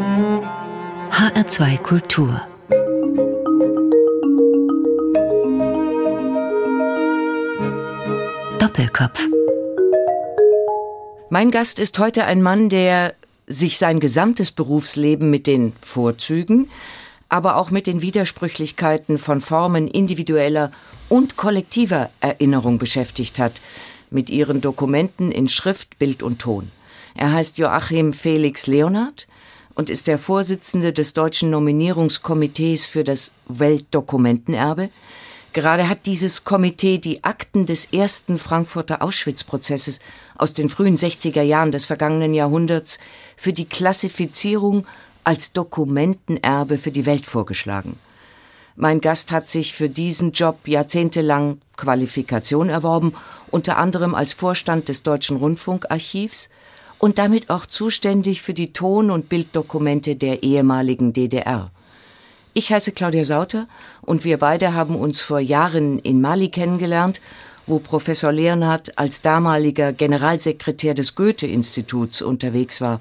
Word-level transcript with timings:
HR2 0.00 1.76
Kultur. 1.82 2.40
Doppelkopf. 8.58 9.28
Mein 11.28 11.50
Gast 11.50 11.78
ist 11.78 11.98
heute 11.98 12.24
ein 12.24 12.40
Mann, 12.40 12.70
der 12.70 13.12
sich 13.46 13.76
sein 13.76 14.00
gesamtes 14.00 14.52
Berufsleben 14.52 15.28
mit 15.28 15.46
den 15.46 15.74
Vorzügen, 15.82 16.70
aber 17.28 17.56
auch 17.56 17.70
mit 17.70 17.86
den 17.86 18.00
Widersprüchlichkeiten 18.00 19.18
von 19.18 19.42
Formen 19.42 19.86
individueller 19.86 20.72
und 21.10 21.36
kollektiver 21.36 22.08
Erinnerung 22.20 22.78
beschäftigt 22.78 23.38
hat, 23.38 23.60
mit 24.08 24.30
ihren 24.30 24.62
Dokumenten 24.62 25.30
in 25.30 25.46
Schrift, 25.46 25.98
Bild 25.98 26.22
und 26.22 26.38
Ton. 26.40 26.70
Er 27.14 27.32
heißt 27.32 27.58
Joachim 27.58 28.14
Felix 28.14 28.66
Leonard 28.66 29.26
und 29.74 29.90
ist 29.90 30.06
der 30.06 30.18
Vorsitzende 30.18 30.92
des 30.92 31.14
deutschen 31.14 31.50
Nominierungskomitees 31.50 32.86
für 32.86 33.04
das 33.04 33.32
Weltdokumentenerbe. 33.48 34.90
Gerade 35.52 35.88
hat 35.88 36.06
dieses 36.06 36.44
Komitee 36.44 36.98
die 36.98 37.24
Akten 37.24 37.66
des 37.66 37.92
ersten 37.92 38.38
Frankfurter 38.38 39.02
Auschwitz-Prozesses 39.02 39.98
aus 40.38 40.54
den 40.54 40.68
frühen 40.68 40.96
60er 40.96 41.42
Jahren 41.42 41.72
des 41.72 41.86
vergangenen 41.86 42.34
Jahrhunderts 42.34 42.98
für 43.36 43.52
die 43.52 43.64
Klassifizierung 43.64 44.86
als 45.24 45.52
Dokumentenerbe 45.52 46.78
für 46.78 46.92
die 46.92 47.06
Welt 47.06 47.26
vorgeschlagen. 47.26 47.98
Mein 48.76 49.00
Gast 49.00 49.32
hat 49.32 49.48
sich 49.48 49.74
für 49.74 49.90
diesen 49.90 50.32
Job 50.32 50.66
jahrzehntelang 50.66 51.60
Qualifikation 51.76 52.68
erworben, 52.68 53.14
unter 53.50 53.76
anderem 53.76 54.14
als 54.14 54.32
Vorstand 54.32 54.88
des 54.88 55.02
Deutschen 55.02 55.36
Rundfunkarchivs 55.36 56.48
und 57.00 57.18
damit 57.18 57.50
auch 57.50 57.66
zuständig 57.66 58.42
für 58.42 58.54
die 58.54 58.72
Ton- 58.72 59.10
und 59.10 59.28
Bilddokumente 59.28 60.14
der 60.14 60.44
ehemaligen 60.44 61.12
DDR. 61.12 61.72
Ich 62.52 62.70
heiße 62.70 62.92
Claudia 62.92 63.24
Sauter 63.24 63.66
und 64.02 64.24
wir 64.24 64.38
beide 64.38 64.74
haben 64.74 64.94
uns 64.94 65.20
vor 65.20 65.40
Jahren 65.40 65.98
in 66.00 66.20
Mali 66.20 66.50
kennengelernt, 66.50 67.20
wo 67.66 67.78
Professor 67.78 68.32
Leonhardt 68.32 68.98
als 68.98 69.22
damaliger 69.22 69.92
Generalsekretär 69.92 70.94
des 70.94 71.14
Goethe-Instituts 71.14 72.20
unterwegs 72.20 72.80
war. 72.80 73.00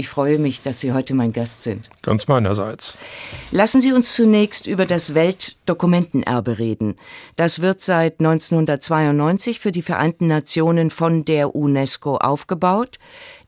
Ich 0.00 0.08
freue 0.08 0.38
mich, 0.38 0.62
dass 0.62 0.78
Sie 0.78 0.92
heute 0.92 1.12
mein 1.12 1.32
Gast 1.32 1.64
sind. 1.64 1.90
Ganz 2.02 2.28
meinerseits. 2.28 2.94
Lassen 3.50 3.80
Sie 3.80 3.92
uns 3.92 4.14
zunächst 4.14 4.68
über 4.68 4.86
das 4.86 5.14
Weltdokumentenerbe 5.14 6.60
reden. 6.60 6.94
Das 7.34 7.62
wird 7.62 7.80
seit 7.80 8.20
1992 8.20 9.58
für 9.58 9.72
die 9.72 9.82
Vereinten 9.82 10.28
Nationen 10.28 10.90
von 10.90 11.24
der 11.24 11.56
UNESCO 11.56 12.16
aufgebaut, 12.16 13.00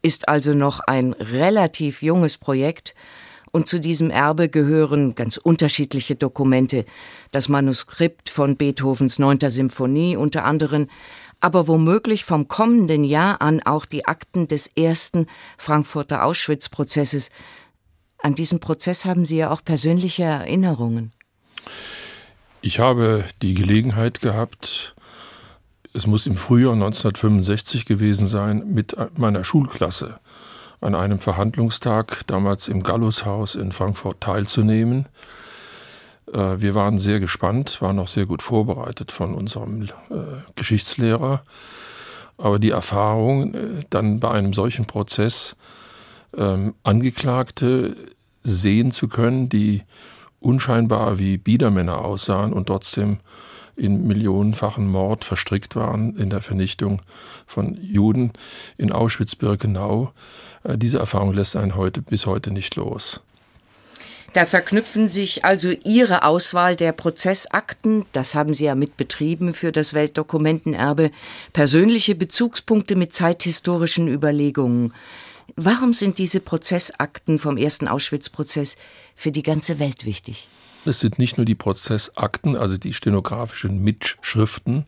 ist 0.03 0.29
also 0.29 0.55
noch 0.55 0.81
ein 0.81 1.13
relativ 1.13 2.03
junges 2.03 2.39
Projekt. 2.39 2.95
Und 3.53 3.69
zu 3.69 3.81
diesem 3.81 4.11
Erbe 4.11 4.49
gehören 4.49 5.15
ganz 5.15 5.37
unterschiedliche 5.37 6.15
Dokumente. 6.15 6.85
Das 7.33 7.49
Manuskript 7.49 8.31
von 8.31 8.57
Beethovens 8.57 9.19
neunter 9.19 9.51
Symphonie 9.51 10.17
unter 10.17 10.45
anderem, 10.45 10.87
aber 11.41 11.67
womöglich 11.67 12.25
vom 12.25 12.49
kommenden 12.49 13.03
Jahr 13.03 13.41
an 13.43 13.61
auch 13.61 13.87
die 13.87 14.05
Akten 14.05 14.47
des 14.47 14.69
ersten 14.69 15.27
Frankfurter 15.59 16.25
Auschwitz-Prozesses. 16.25 17.31
An 18.19 18.35
diesen 18.35 18.61
Prozess 18.61 19.05
haben 19.05 19.25
Sie 19.25 19.39
ja 19.39 19.51
auch 19.51 19.65
persönliche 19.65 20.25
Erinnerungen. 20.25 21.13
Ich 22.61 22.79
habe 22.79 23.25
die 23.41 23.55
Gelegenheit 23.55 24.21
gehabt, 24.21 24.95
es 25.93 26.07
muss 26.07 26.27
im 26.27 26.37
Frühjahr 26.37 26.73
1965 26.73 27.85
gewesen 27.85 28.27
sein, 28.27 28.73
mit 28.73 28.97
meiner 29.19 29.45
Schulklasse 29.45 30.21
an 30.81 30.95
einem 30.95 31.19
Verhandlungstag 31.19 32.27
damals 32.27 32.69
im 32.69 32.83
Gallushaus 32.83 33.55
in 33.55 33.73
Frankfurt 33.73 34.21
teilzunehmen. 34.21 35.07
Äh, 36.33 36.61
wir 36.61 36.75
waren 36.75 36.99
sehr 36.99 37.21
gespannt, 37.21 37.83
waren 37.83 37.99
auch 37.99 38.09
sehr 38.09 38.27
gut 38.27 38.43
vorbereitet 38.43 39.13
von 39.13 39.35
unserem 39.35 39.83
äh, 39.83 39.89
Geschichtslehrer. 40.55 41.43
Aber 42.39 42.59
die 42.59 42.71
Erfahrung, 42.71 43.55
äh, 43.55 43.59
dann 43.91 44.21
bei 44.21 44.31
einem 44.31 44.55
solchen 44.55 44.87
Prozess 44.87 45.57
ähm, 46.37 46.75
Angeklagte 46.83 47.97
sehen 48.43 48.91
zu 48.93 49.09
können, 49.09 49.49
die 49.49 49.83
unscheinbar 50.39 51.19
wie 51.19 51.37
Biedermänner 51.37 51.99
aussahen 51.99 52.55
und 52.55 52.67
trotzdem 52.67 53.19
in 53.81 54.07
millionenfachen 54.07 54.87
Mord 54.87 55.25
verstrickt 55.25 55.75
waren 55.75 56.17
in 56.17 56.31
der 56.31 56.43
Vernichtung 56.43 57.01
von 57.47 57.79
Juden 57.81 58.33
in 58.77 58.93
Auschwitz-Birkenau. 58.93 60.13
Diese 60.65 60.99
Erfahrung 60.99 61.33
lässt 61.33 61.57
einen 61.57 61.75
heute 61.75 62.03
bis 62.03 62.27
heute 62.27 62.51
nicht 62.53 62.77
los. 62.77 63.21
Da 64.33 64.47
verknüpfen 64.47 65.09
sich 65.09 65.45
also 65.45 65.71
Ihre 65.71 66.23
Auswahl 66.23 66.77
der 66.77 66.93
Prozessakten, 66.93 68.07
das 68.13 68.37
haben 68.37 68.55
Sie 68.55 68.67
ja 68.67 68.77
mitbetrieben 68.77 69.55
für 69.55 69.73
das 69.73 69.93
Weltdokumentenerbe, 69.93 71.11
persönliche 71.53 72.15
Bezugspunkte 72.15 72.95
mit 72.95 73.13
zeithistorischen 73.13 74.07
Überlegungen. 74.07 74.93
Warum 75.57 75.95
sind 75.95 76.19
diese 76.19 76.39
Prozessakten 76.39 77.41
vom 77.41 77.57
ersten 77.57 77.89
Auschwitz-Prozess 77.89 78.77
für 79.17 79.33
die 79.33 79.43
ganze 79.43 79.81
Welt 79.81 80.05
wichtig? 80.05 80.47
Es 80.85 81.01
sind 81.01 81.19
nicht 81.19 81.37
nur 81.37 81.45
die 81.45 81.55
Prozessakten, 81.55 82.57
also 82.57 82.77
die 82.77 82.95
stenografischen 82.95 83.83
Mitschriften, 83.83 84.87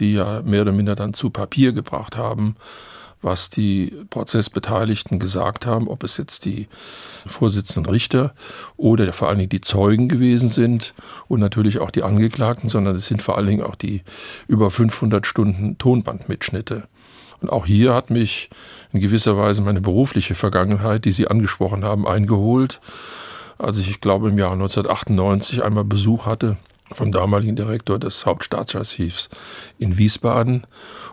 die 0.00 0.14
ja 0.14 0.42
mehr 0.42 0.62
oder 0.62 0.72
minder 0.72 0.94
dann 0.94 1.12
zu 1.12 1.30
Papier 1.30 1.72
gebracht 1.72 2.16
haben, 2.16 2.56
was 3.20 3.50
die 3.50 3.92
Prozessbeteiligten 4.10 5.18
gesagt 5.18 5.64
haben, 5.64 5.88
ob 5.88 6.02
es 6.02 6.16
jetzt 6.16 6.44
die 6.44 6.66
Vorsitzenden 7.24 7.90
Richter 7.90 8.34
oder 8.76 9.12
vor 9.12 9.28
allen 9.28 9.38
Dingen 9.38 9.50
die 9.50 9.60
Zeugen 9.60 10.08
gewesen 10.08 10.48
sind 10.48 10.92
und 11.28 11.40
natürlich 11.40 11.78
auch 11.78 11.90
die 11.90 12.02
Angeklagten, 12.02 12.68
sondern 12.68 12.96
es 12.96 13.06
sind 13.06 13.22
vor 13.22 13.36
allen 13.36 13.46
Dingen 13.46 13.62
auch 13.62 13.76
die 13.76 14.02
über 14.48 14.70
500 14.70 15.24
Stunden 15.24 15.78
Tonbandmitschnitte. 15.78 16.88
Und 17.40 17.50
auch 17.50 17.66
hier 17.66 17.94
hat 17.94 18.10
mich 18.10 18.50
in 18.92 19.00
gewisser 19.00 19.36
Weise 19.36 19.62
meine 19.62 19.80
berufliche 19.80 20.34
Vergangenheit, 20.34 21.04
die 21.04 21.12
Sie 21.12 21.28
angesprochen 21.28 21.84
haben, 21.84 22.06
eingeholt. 22.06 22.80
Als 23.62 23.78
ich, 23.78 23.88
ich 23.88 24.00
glaube, 24.00 24.28
im 24.28 24.38
Jahr 24.38 24.52
1998 24.54 25.62
einmal 25.62 25.84
Besuch 25.84 26.26
hatte 26.26 26.56
vom 26.90 27.12
damaligen 27.12 27.54
Direktor 27.54 27.96
des 28.00 28.26
Hauptstaatsarchivs 28.26 29.30
in 29.78 29.98
Wiesbaden 29.98 30.66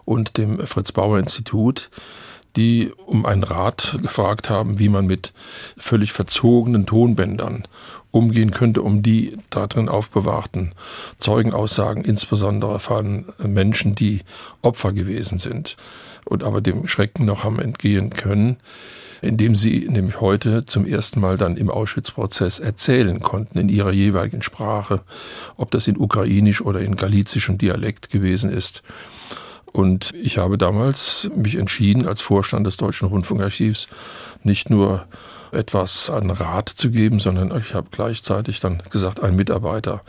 und 0.03 0.37
dem 0.37 0.65
Fritz 0.65 0.91
Bauer 0.91 1.19
Institut, 1.19 1.91
die 2.55 2.91
um 3.05 3.27
einen 3.27 3.43
Rat 3.43 3.99
gefragt 4.01 4.49
haben, 4.49 4.79
wie 4.79 4.89
man 4.89 5.05
mit 5.05 5.31
völlig 5.77 6.11
verzogenen 6.11 6.87
Tonbändern 6.87 7.67
umgehen 8.09 8.49
könnte, 8.49 8.81
um 8.81 9.03
die 9.03 9.37
darin 9.51 9.87
aufbewahrten 9.87 10.73
Zeugenaussagen, 11.19 12.03
insbesondere 12.03 12.79
von 12.79 13.25
Menschen, 13.37 13.93
die 13.93 14.21
Opfer 14.63 14.91
gewesen 14.91 15.37
sind 15.37 15.77
und 16.25 16.43
aber 16.43 16.61
dem 16.61 16.87
Schrecken 16.87 17.25
noch 17.25 17.43
haben 17.43 17.59
entgehen 17.59 18.09
können, 18.09 18.57
indem 19.21 19.55
sie 19.55 19.87
nämlich 19.89 20.21
heute 20.21 20.65
zum 20.65 20.85
ersten 20.85 21.19
Mal 21.19 21.37
dann 21.37 21.57
im 21.57 21.69
Auschwitz-Prozess 21.69 22.59
erzählen 22.59 23.19
konnten 23.19 23.59
in 23.59 23.69
ihrer 23.69 23.91
jeweiligen 23.91 24.41
Sprache, 24.41 25.01
ob 25.57 25.71
das 25.71 25.87
in 25.87 25.97
ukrainisch 25.97 26.61
oder 26.61 26.81
in 26.81 26.95
galizischem 26.95 27.57
Dialekt 27.57 28.09
gewesen 28.09 28.51
ist. 28.51 28.83
Und 29.71 30.13
ich 30.15 30.37
habe 30.37 30.57
damals 30.57 31.29
mich 31.35 31.55
entschieden, 31.55 32.07
als 32.07 32.21
Vorstand 32.21 32.65
des 32.65 32.77
Deutschen 32.77 33.07
Rundfunkarchivs 33.07 33.87
nicht 34.43 34.69
nur 34.69 35.05
etwas 35.51 36.09
an 36.09 36.29
Rat 36.29 36.69
zu 36.69 36.91
geben, 36.91 37.19
sondern 37.19 37.55
ich 37.59 37.73
habe 37.73 37.87
gleichzeitig 37.91 38.59
dann 38.59 38.83
gesagt, 38.89 39.21
ein 39.21 39.35
Mitarbeiter 39.35 40.01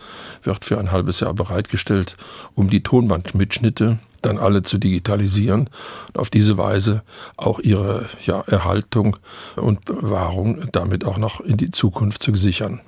wird 0.43 0.65
für 0.65 0.79
ein 0.79 0.93
halbes 0.93 1.21
Jahr 1.21 1.35
bereitgestellt, 1.35 2.17
um 2.55 2.69
die 2.69 2.83
Tonbandmitschnitte 2.83 3.99
dann 4.23 4.39
alle 4.39 4.63
zu 4.63 4.79
digitalisieren 4.79 5.69
und 6.09 6.19
auf 6.19 6.31
diese 6.31 6.59
Weise 6.59 7.03
auch 7.37 7.61
ihre 7.61 8.07
ja, 8.25 8.41
Erhaltung 8.43 9.17
und 9.57 9.85
Bewahrung 9.85 10.69
damit 10.73 11.05
auch 11.05 11.19
noch 11.19 11.41
in 11.41 11.57
die 11.57 11.71
Zukunft 11.71 12.23
zu 12.23 12.35
sichern. 12.35 12.81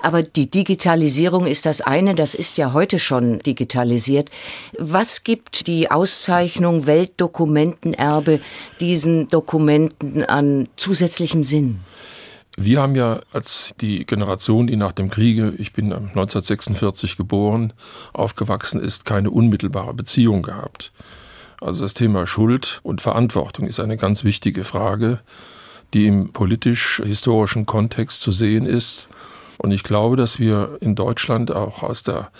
Aber 0.00 0.22
die 0.22 0.50
Digitalisierung 0.50 1.46
ist 1.46 1.66
das 1.66 1.80
eine, 1.80 2.14
das 2.14 2.34
ist 2.34 2.58
ja 2.58 2.72
heute 2.72 2.98
schon 2.98 3.38
digitalisiert. 3.40 4.30
Was 4.78 5.22
gibt 5.24 5.66
die 5.66 5.90
Auszeichnung 5.90 6.86
Weltdokumentenerbe 6.86 8.40
diesen 8.80 9.28
Dokumenten 9.28 10.24
an 10.24 10.68
zusätzlichem 10.76 11.44
Sinn? 11.44 11.80
Wir 12.56 12.82
haben 12.82 12.94
ja 12.94 13.20
als 13.32 13.72
die 13.80 14.04
Generation, 14.04 14.66
die 14.66 14.76
nach 14.76 14.92
dem 14.92 15.08
Kriege, 15.10 15.54
ich 15.58 15.72
bin 15.72 15.92
1946 15.92 17.16
geboren, 17.16 17.72
aufgewachsen 18.12 18.80
ist, 18.80 19.04
keine 19.04 19.30
unmittelbare 19.30 19.94
Beziehung 19.94 20.42
gehabt. 20.42 20.92
Also 21.60 21.84
das 21.84 21.94
Thema 21.94 22.26
Schuld 22.26 22.80
und 22.82 23.00
Verantwortung 23.00 23.66
ist 23.66 23.80
eine 23.80 23.96
ganz 23.96 24.24
wichtige 24.24 24.64
Frage, 24.64 25.20
die 25.94 26.06
im 26.06 26.32
politisch-historischen 26.32 27.66
Kontext 27.66 28.20
zu 28.20 28.32
sehen 28.32 28.66
ist. 28.66 29.08
Und 29.58 29.72
ich 29.72 29.82
glaube, 29.82 30.16
dass 30.16 30.38
wir 30.38 30.78
in 30.80 30.94
Deutschland 30.94 31.50
auch 31.52 31.82
aus 31.82 32.02
der 32.02 32.30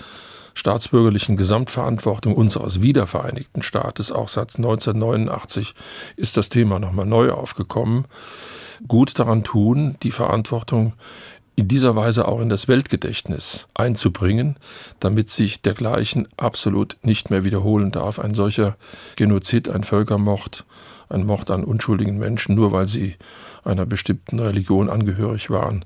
staatsbürgerlichen 0.54 1.36
Gesamtverantwortung 1.36 2.34
unseres 2.34 2.82
wiedervereinigten 2.82 3.62
Staates, 3.62 4.10
auch 4.10 4.28
seit 4.28 4.56
1989 4.56 5.74
ist 6.16 6.36
das 6.36 6.48
Thema 6.48 6.78
nochmal 6.78 7.06
neu 7.06 7.30
aufgekommen, 7.30 8.06
gut 8.88 9.18
daran 9.18 9.44
tun, 9.44 9.96
die 10.02 10.10
Verantwortung 10.10 10.94
in 11.56 11.68
dieser 11.68 11.94
Weise 11.94 12.26
auch 12.26 12.40
in 12.40 12.48
das 12.48 12.68
Weltgedächtnis 12.68 13.68
einzubringen, 13.74 14.56
damit 14.98 15.28
sich 15.28 15.60
dergleichen 15.60 16.26
absolut 16.36 16.96
nicht 17.02 17.30
mehr 17.30 17.44
wiederholen 17.44 17.92
darf. 17.92 18.18
Ein 18.18 18.34
solcher 18.34 18.76
Genozid, 19.16 19.68
ein 19.68 19.84
Völkermord, 19.84 20.64
ein 21.10 21.26
Mord 21.26 21.50
an 21.50 21.64
unschuldigen 21.64 22.18
Menschen, 22.18 22.54
nur 22.54 22.72
weil 22.72 22.86
sie 22.86 23.16
einer 23.62 23.84
bestimmten 23.84 24.38
Religion 24.38 24.88
angehörig 24.88 25.50
waren 25.50 25.84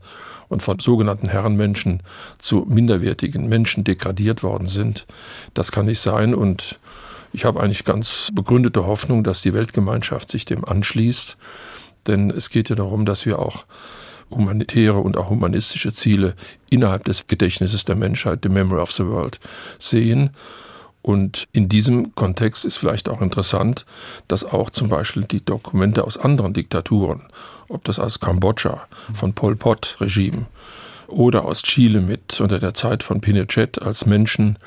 und 0.48 0.62
von 0.62 0.78
sogenannten 0.78 1.28
Herrenmenschen 1.28 2.02
zu 2.38 2.66
minderwertigen 2.68 3.48
Menschen 3.48 3.82
degradiert 3.82 4.44
worden 4.44 4.68
sind. 4.68 5.06
Das 5.54 5.72
kann 5.72 5.86
nicht 5.86 6.00
sein 6.00 6.34
und 6.34 6.78
ich 7.32 7.44
habe 7.44 7.60
eigentlich 7.60 7.84
ganz 7.84 8.30
begründete 8.32 8.86
Hoffnung, 8.86 9.24
dass 9.24 9.42
die 9.42 9.54
Weltgemeinschaft 9.54 10.30
sich 10.30 10.44
dem 10.44 10.64
anschließt, 10.64 11.36
denn 12.06 12.30
es 12.30 12.50
geht 12.50 12.68
ja 12.68 12.76
darum, 12.76 13.04
dass 13.04 13.26
wir 13.26 13.38
auch 13.38 13.64
humanitäre 14.30 14.98
und 14.98 15.16
auch 15.16 15.30
humanistische 15.30 15.92
Ziele 15.92 16.34
innerhalb 16.70 17.04
des 17.04 17.26
Gedächtnisses 17.26 17.84
der 17.84 17.94
Menschheit, 17.96 18.40
the 18.42 18.48
Memory 18.48 18.80
of 18.80 18.92
the 18.92 19.06
World, 19.06 19.38
sehen. 19.78 20.30
Und 21.02 21.48
in 21.52 21.68
diesem 21.68 22.14
Kontext 22.14 22.64
ist 22.64 22.76
vielleicht 22.76 23.08
auch 23.08 23.20
interessant, 23.20 23.84
dass 24.26 24.44
auch 24.44 24.70
zum 24.70 24.88
Beispiel 24.88 25.24
die 25.24 25.44
Dokumente 25.44 26.04
aus 26.04 26.16
anderen 26.16 26.54
Diktaturen, 26.54 27.28
ob 27.68 27.84
das 27.84 27.98
aus 27.98 28.20
Kambodscha 28.20 28.86
von 29.12 29.34
Pol 29.34 29.54
Pot 29.54 29.96
Regime 30.00 30.46
oder 31.06 31.44
aus 31.44 31.62
Chile 31.62 32.00
mit 32.00 32.40
unter 32.40 32.58
der 32.58 32.72
Zeit 32.72 33.02
von 33.02 33.20
Pinochet 33.20 33.82
als 33.82 34.06
Menschen 34.06 34.58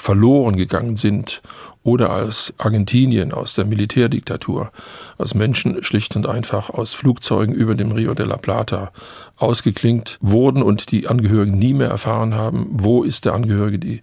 verloren 0.00 0.56
gegangen 0.56 0.96
sind 0.96 1.42
oder 1.82 2.14
aus 2.14 2.52
Argentinien, 2.58 3.32
aus 3.32 3.54
der 3.54 3.64
Militärdiktatur, 3.64 4.70
als 5.16 5.34
Menschen 5.34 5.82
schlicht 5.82 6.14
und 6.16 6.26
einfach 6.26 6.68
aus 6.70 6.92
Flugzeugen 6.92 7.54
über 7.54 7.74
dem 7.74 7.92
Rio 7.92 8.12
de 8.14 8.26
la 8.26 8.36
Plata 8.36 8.92
ausgeklingt 9.36 10.18
wurden 10.20 10.62
und 10.62 10.90
die 10.90 11.06
Angehörigen 11.06 11.58
nie 11.58 11.72
mehr 11.72 11.88
erfahren 11.88 12.34
haben, 12.34 12.68
wo 12.70 13.02
ist 13.02 13.24
der 13.24 13.32
Angehörige, 13.32 13.78
die, 13.78 14.02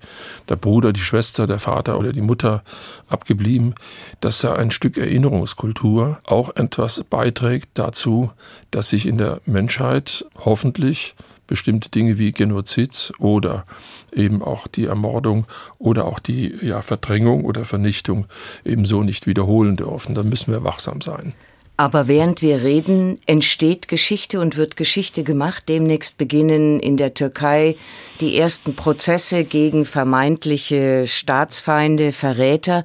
der 0.49 0.55
Bruder, 0.55 0.93
die 0.93 0.99
Schwester, 0.99 1.45
der 1.45 1.59
Vater 1.59 1.99
oder 1.99 2.13
die 2.13 2.21
Mutter 2.21 2.63
abgeblieben, 3.09 3.75
dass 4.21 4.41
da 4.41 4.53
ein 4.53 4.71
Stück 4.71 4.97
Erinnerungskultur. 4.97 6.19
Auch 6.25 6.55
etwas 6.55 7.03
beiträgt 7.03 7.69
dazu, 7.75 8.31
dass 8.71 8.89
sich 8.89 9.05
in 9.05 9.19
der 9.19 9.41
Menschheit 9.45 10.25
hoffentlich 10.43 11.15
bestimmte 11.47 11.89
Dinge 11.89 12.19
wie 12.19 12.31
Genozid 12.31 13.13
oder 13.19 13.65
eben 14.13 14.41
auch 14.41 14.67
die 14.67 14.85
Ermordung 14.85 15.45
oder 15.79 16.05
auch 16.05 16.19
die 16.19 16.53
ja, 16.61 16.81
Verdrängung 16.81 17.45
oder 17.45 17.65
Vernichtung 17.65 18.25
ebenso 18.63 19.03
nicht 19.03 19.27
wiederholen 19.27 19.75
dürfen. 19.77 20.15
Da 20.15 20.23
müssen 20.23 20.51
wir 20.51 20.63
wachsam 20.63 21.01
sein. 21.01 21.33
Aber 21.79 22.07
während 22.07 22.41
wir 22.41 22.63
reden, 22.63 23.19
entsteht 23.27 23.87
Geschichte 23.87 24.39
und 24.39 24.57
wird 24.57 24.77
Geschichte 24.77 25.23
gemacht. 25.23 25.65
Demnächst 25.69 26.17
beginnen 26.17 26.79
in 26.79 26.97
der 26.97 27.13
Türkei 27.13 27.75
die 28.19 28.35
ersten 28.35 28.75
Prozesse 28.75 29.43
gegen 29.43 29.85
vermeintliche 29.85 31.05
Staatsfeinde, 31.05 32.13
Verräter. 32.13 32.83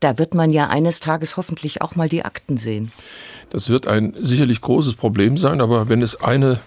Da 0.00 0.18
wird 0.18 0.34
man 0.34 0.50
ja 0.50 0.68
eines 0.68 0.98
Tages 0.98 1.36
hoffentlich 1.36 1.82
auch 1.82 1.94
mal 1.94 2.08
die 2.08 2.24
Akten 2.24 2.56
sehen. 2.56 2.90
Das 3.50 3.68
wird 3.68 3.86
ein 3.86 4.12
sicherlich 4.18 4.60
großes 4.60 4.94
Problem 4.94 5.36
sein, 5.36 5.60
aber 5.60 5.88
wenn 5.88 6.02
es 6.02 6.20
eine 6.20 6.58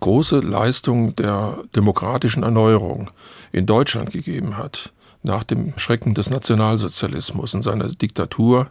große 0.00 0.40
Leistung 0.40 1.16
der 1.16 1.58
demokratischen 1.74 2.42
Erneuerung 2.42 3.10
in 3.52 3.66
Deutschland 3.66 4.10
gegeben 4.10 4.56
hat, 4.56 4.92
nach 5.22 5.44
dem 5.44 5.74
Schrecken 5.76 6.14
des 6.14 6.30
Nationalsozialismus 6.30 7.54
und 7.54 7.62
seiner 7.62 7.88
Diktatur, 7.88 8.68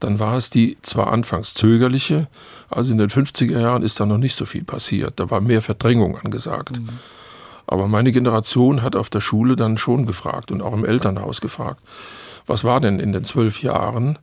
dann 0.00 0.18
war 0.18 0.36
es 0.36 0.50
die 0.50 0.76
zwar 0.82 1.12
anfangs 1.12 1.54
zögerliche, 1.54 2.28
also 2.68 2.92
in 2.92 2.98
den 2.98 3.08
50er 3.08 3.60
Jahren 3.60 3.82
ist 3.82 3.98
da 3.98 4.06
noch 4.06 4.18
nicht 4.18 4.34
so 4.34 4.44
viel 4.44 4.64
passiert, 4.64 5.14
da 5.16 5.30
war 5.30 5.40
mehr 5.40 5.62
Verdrängung 5.62 6.18
angesagt. 6.18 6.80
Mhm. 6.80 6.88
Aber 7.66 7.88
meine 7.88 8.12
Generation 8.12 8.82
hat 8.82 8.94
auf 8.94 9.10
der 9.10 9.20
Schule 9.20 9.56
dann 9.56 9.78
schon 9.78 10.06
gefragt 10.06 10.52
und 10.52 10.62
auch 10.62 10.72
im 10.72 10.84
Elternhaus 10.84 11.40
gefragt, 11.40 11.80
was 12.46 12.62
war 12.62 12.80
denn 12.80 13.00
in 13.00 13.12
den 13.12 13.24
zwölf 13.24 13.62
Jahren 13.62 14.18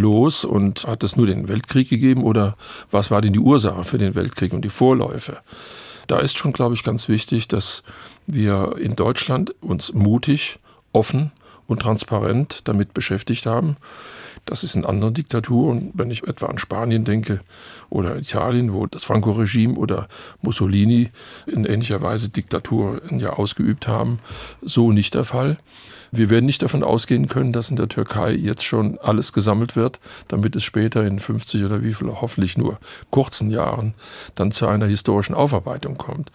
los 0.00 0.44
und 0.44 0.86
hat 0.86 1.04
es 1.04 1.16
nur 1.16 1.26
den 1.26 1.48
Weltkrieg 1.48 1.88
gegeben 1.88 2.24
oder 2.24 2.56
was 2.90 3.10
war 3.10 3.20
denn 3.20 3.32
die 3.32 3.38
Ursache 3.38 3.84
für 3.84 3.98
den 3.98 4.14
Weltkrieg 4.14 4.52
und 4.52 4.64
die 4.64 4.70
Vorläufe? 4.70 5.38
Da 6.06 6.18
ist 6.18 6.36
schon, 6.36 6.52
glaube 6.52 6.74
ich, 6.74 6.82
ganz 6.82 7.08
wichtig, 7.08 7.46
dass 7.46 7.84
wir 8.26 8.76
in 8.78 8.96
Deutschland 8.96 9.54
uns 9.60 9.92
mutig, 9.92 10.58
offen 10.92 11.30
und 11.68 11.82
transparent 11.82 12.62
damit 12.64 12.94
beschäftigt 12.94 13.46
haben. 13.46 13.76
Das 14.44 14.64
ist 14.64 14.74
in 14.74 14.84
anderen 14.84 15.14
Diktaturen, 15.14 15.90
wenn 15.94 16.10
ich 16.10 16.26
etwa 16.26 16.46
an 16.46 16.58
Spanien 16.58 17.04
denke 17.04 17.40
oder 17.90 18.16
Italien, 18.16 18.72
wo 18.72 18.86
das 18.86 19.04
Franco-Regime 19.04 19.74
oder 19.74 20.08
Mussolini 20.42 21.10
in 21.46 21.64
ähnlicher 21.64 22.02
Weise 22.02 22.30
Diktaturen 22.30 23.20
ja 23.20 23.34
ausgeübt 23.34 23.86
haben, 23.86 24.18
so 24.62 24.90
nicht 24.90 25.14
der 25.14 25.24
Fall. 25.24 25.58
Wir 26.12 26.30
werden 26.30 26.46
nicht 26.46 26.62
davon 26.62 26.82
ausgehen 26.82 27.28
können, 27.28 27.52
dass 27.52 27.70
in 27.70 27.76
der 27.76 27.88
Türkei 27.88 28.32
jetzt 28.32 28.64
schon 28.64 28.98
alles 28.98 29.32
gesammelt 29.32 29.76
wird, 29.76 30.00
damit 30.28 30.56
es 30.56 30.64
später 30.64 31.04
in 31.04 31.18
50 31.18 31.64
oder 31.64 31.82
wie 31.82 31.94
viel 31.94 32.08
hoffentlich 32.08 32.58
nur 32.58 32.78
kurzen 33.10 33.50
Jahren 33.50 33.94
dann 34.34 34.50
zu 34.50 34.66
einer 34.66 34.86
historischen 34.86 35.34
Aufarbeitung 35.34 35.96
kommt. 35.96 36.32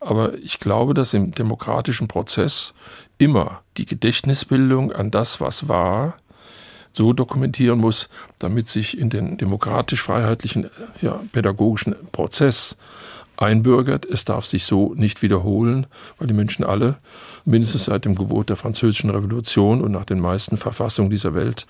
Aber 0.00 0.34
ich 0.34 0.58
glaube, 0.58 0.92
dass 0.94 1.14
im 1.14 1.32
demokratischen 1.32 2.08
Prozess 2.08 2.74
immer 3.18 3.62
die 3.78 3.86
Gedächtnisbildung 3.86 4.92
an 4.92 5.10
das, 5.10 5.40
was 5.40 5.68
war, 5.68 6.18
so 6.92 7.12
dokumentieren 7.12 7.80
muss, 7.80 8.08
damit 8.38 8.68
sich 8.68 8.98
in 8.98 9.10
den 9.10 9.36
demokratisch-freiheitlichen 9.36 10.70
ja, 11.00 11.22
pädagogischen 11.32 11.96
Prozess 12.12 12.76
einbürgert. 13.36 14.06
Es 14.06 14.24
darf 14.24 14.44
sich 14.44 14.64
so 14.64 14.94
nicht 14.94 15.22
wiederholen, 15.22 15.86
weil 16.18 16.26
die 16.26 16.34
Menschen 16.34 16.64
alle, 16.64 16.98
mindestens 17.44 17.84
seit 17.84 18.04
dem 18.04 18.14
Gebot 18.14 18.48
der 18.48 18.56
Französischen 18.56 19.10
Revolution 19.10 19.80
und 19.80 19.92
nach 19.92 20.04
den 20.04 20.20
meisten 20.20 20.56
Verfassungen 20.56 21.10
dieser 21.10 21.34
Welt, 21.34 21.66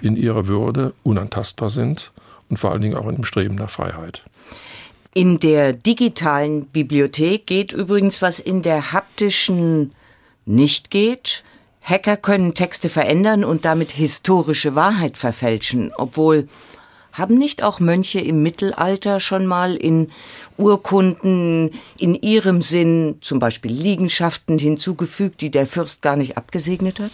in 0.00 0.16
ihrer 0.16 0.46
Würde 0.46 0.94
unantastbar 1.02 1.70
sind 1.70 2.12
und 2.48 2.58
vor 2.58 2.72
allen 2.72 2.82
Dingen 2.82 2.96
auch 2.96 3.08
in 3.08 3.16
dem 3.16 3.24
Streben 3.24 3.56
nach 3.56 3.70
Freiheit. 3.70 4.24
In 5.14 5.40
der 5.40 5.72
digitalen 5.72 6.66
Bibliothek 6.66 7.46
geht 7.46 7.72
übrigens, 7.72 8.22
was 8.22 8.38
in 8.38 8.62
der 8.62 8.92
haptischen 8.92 9.92
nicht 10.46 10.90
geht. 10.90 11.42
Hacker 11.82 12.16
können 12.16 12.54
Texte 12.54 12.88
verändern 12.88 13.44
und 13.44 13.64
damit 13.64 13.90
historische 13.90 14.74
Wahrheit 14.74 15.16
verfälschen, 15.16 15.90
obwohl 15.96 16.48
haben 17.12 17.36
nicht 17.36 17.62
auch 17.62 17.80
Mönche 17.80 18.20
im 18.20 18.42
Mittelalter 18.42 19.20
schon 19.20 19.46
mal 19.46 19.74
in 19.76 20.10
Urkunden 20.56 21.70
in 21.98 22.14
ihrem 22.14 22.62
Sinn 22.62 23.16
zum 23.20 23.38
Beispiel 23.38 23.72
Liegenschaften 23.72 24.58
hinzugefügt, 24.58 25.40
die 25.40 25.50
der 25.50 25.66
Fürst 25.66 26.02
gar 26.02 26.16
nicht 26.16 26.36
abgesegnet 26.36 27.00
hat? 27.00 27.12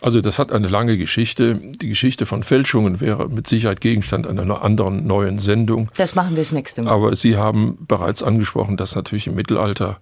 Also 0.00 0.20
das 0.20 0.38
hat 0.38 0.52
eine 0.52 0.68
lange 0.68 0.96
Geschichte. 0.96 1.54
Die 1.54 1.88
Geschichte 1.88 2.24
von 2.24 2.42
Fälschungen 2.42 3.00
wäre 3.00 3.28
mit 3.28 3.46
Sicherheit 3.46 3.80
Gegenstand 3.80 4.26
einer 4.26 4.62
anderen 4.62 5.06
neuen 5.06 5.38
Sendung. 5.38 5.90
Das 5.96 6.14
machen 6.14 6.30
wir 6.30 6.42
das 6.42 6.52
nächste 6.52 6.82
Mal. 6.82 6.92
Aber 6.92 7.16
Sie 7.16 7.36
haben 7.36 7.78
bereits 7.86 8.22
angesprochen, 8.22 8.76
dass 8.76 8.94
natürlich 8.94 9.26
im 9.26 9.34
Mittelalter 9.34 9.98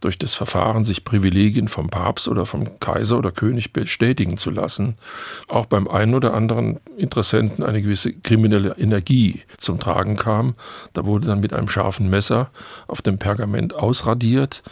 durch 0.00 0.18
das 0.18 0.34
Verfahren, 0.34 0.84
sich 0.84 1.04
Privilegien 1.04 1.68
vom 1.68 1.88
Papst 1.88 2.28
oder 2.28 2.46
vom 2.46 2.78
Kaiser 2.78 3.18
oder 3.18 3.32
König 3.32 3.72
bestätigen 3.72 4.36
zu 4.36 4.50
lassen, 4.50 4.96
auch 5.48 5.66
beim 5.66 5.88
einen 5.88 6.14
oder 6.14 6.34
anderen 6.34 6.78
Interessenten 6.96 7.64
eine 7.64 7.82
gewisse 7.82 8.12
kriminelle 8.12 8.76
Energie 8.78 9.42
zum 9.56 9.80
Tragen 9.80 10.16
kam. 10.16 10.54
Da 10.92 11.04
wurde 11.04 11.26
dann 11.26 11.40
mit 11.40 11.52
einem 11.52 11.68
scharfen 11.68 12.10
Messer 12.10 12.50
auf 12.86 13.02
dem 13.02 13.18
Pergament 13.18 13.74
ausradiert 13.74 14.62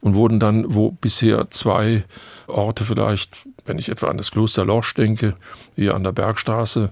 und 0.00 0.14
wurden 0.14 0.40
dann, 0.40 0.72
wo 0.74 0.92
bisher 0.92 1.50
zwei 1.50 2.04
Orte 2.46 2.84
vielleicht, 2.84 3.36
wenn 3.70 3.78
ich 3.78 3.88
etwa 3.88 4.08
an 4.08 4.16
das 4.16 4.32
Kloster 4.32 4.64
Lorsch 4.64 4.94
denke, 4.94 5.36
hier 5.76 5.94
an 5.94 6.02
der 6.02 6.10
Bergstraße, 6.10 6.90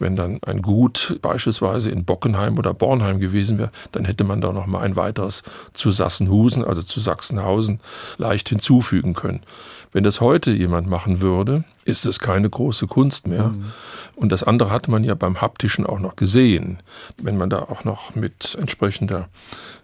wenn 0.00 0.16
dann 0.16 0.40
ein 0.44 0.60
Gut 0.60 1.20
beispielsweise 1.22 1.90
in 1.90 2.04
Bockenheim 2.04 2.58
oder 2.58 2.74
Bornheim 2.74 3.20
gewesen 3.20 3.58
wäre, 3.58 3.70
dann 3.92 4.04
hätte 4.04 4.24
man 4.24 4.40
da 4.40 4.52
noch 4.52 4.66
mal 4.66 4.80
ein 4.80 4.96
weiteres 4.96 5.44
zu 5.72 5.92
Sassenhusen, 5.92 6.64
also 6.64 6.82
zu 6.82 6.98
Sachsenhausen, 6.98 7.78
leicht 8.18 8.48
hinzufügen 8.48 9.14
können. 9.14 9.44
Wenn 9.96 10.04
das 10.04 10.20
heute 10.20 10.52
jemand 10.52 10.88
machen 10.88 11.22
würde, 11.22 11.64
ist 11.86 12.04
es 12.04 12.18
keine 12.18 12.50
große 12.50 12.86
Kunst 12.86 13.26
mehr. 13.26 13.48
Mhm. 13.48 13.72
Und 14.14 14.30
das 14.30 14.42
andere 14.42 14.70
hat 14.70 14.88
man 14.88 15.04
ja 15.04 15.14
beim 15.14 15.40
haptischen 15.40 15.86
auch 15.86 16.00
noch 16.00 16.16
gesehen. 16.16 16.80
Wenn 17.16 17.38
man 17.38 17.48
da 17.48 17.60
auch 17.60 17.84
noch 17.84 18.14
mit 18.14 18.58
entsprechender 18.60 19.30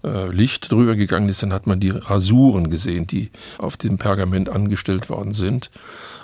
äh, 0.04 0.31
Licht 0.31 0.71
drüber 0.71 0.97
gegangen 0.97 1.31
ist, 1.31 1.42
dann 1.42 1.54
hat 1.54 1.66
man 1.66 1.81
die 1.81 1.88
Rasuren 1.88 2.69
gesehen, 2.69 3.07
die 3.07 3.31
auf 3.57 3.78
dem 3.78 3.97
Pergament 3.97 4.50
angestellt 4.50 5.09
worden 5.09 5.33
sind. 5.33 5.71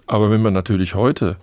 Aber 0.06 0.30
wenn 0.30 0.42
man 0.42 0.52
natürlich 0.52 0.94
heute 0.94 1.36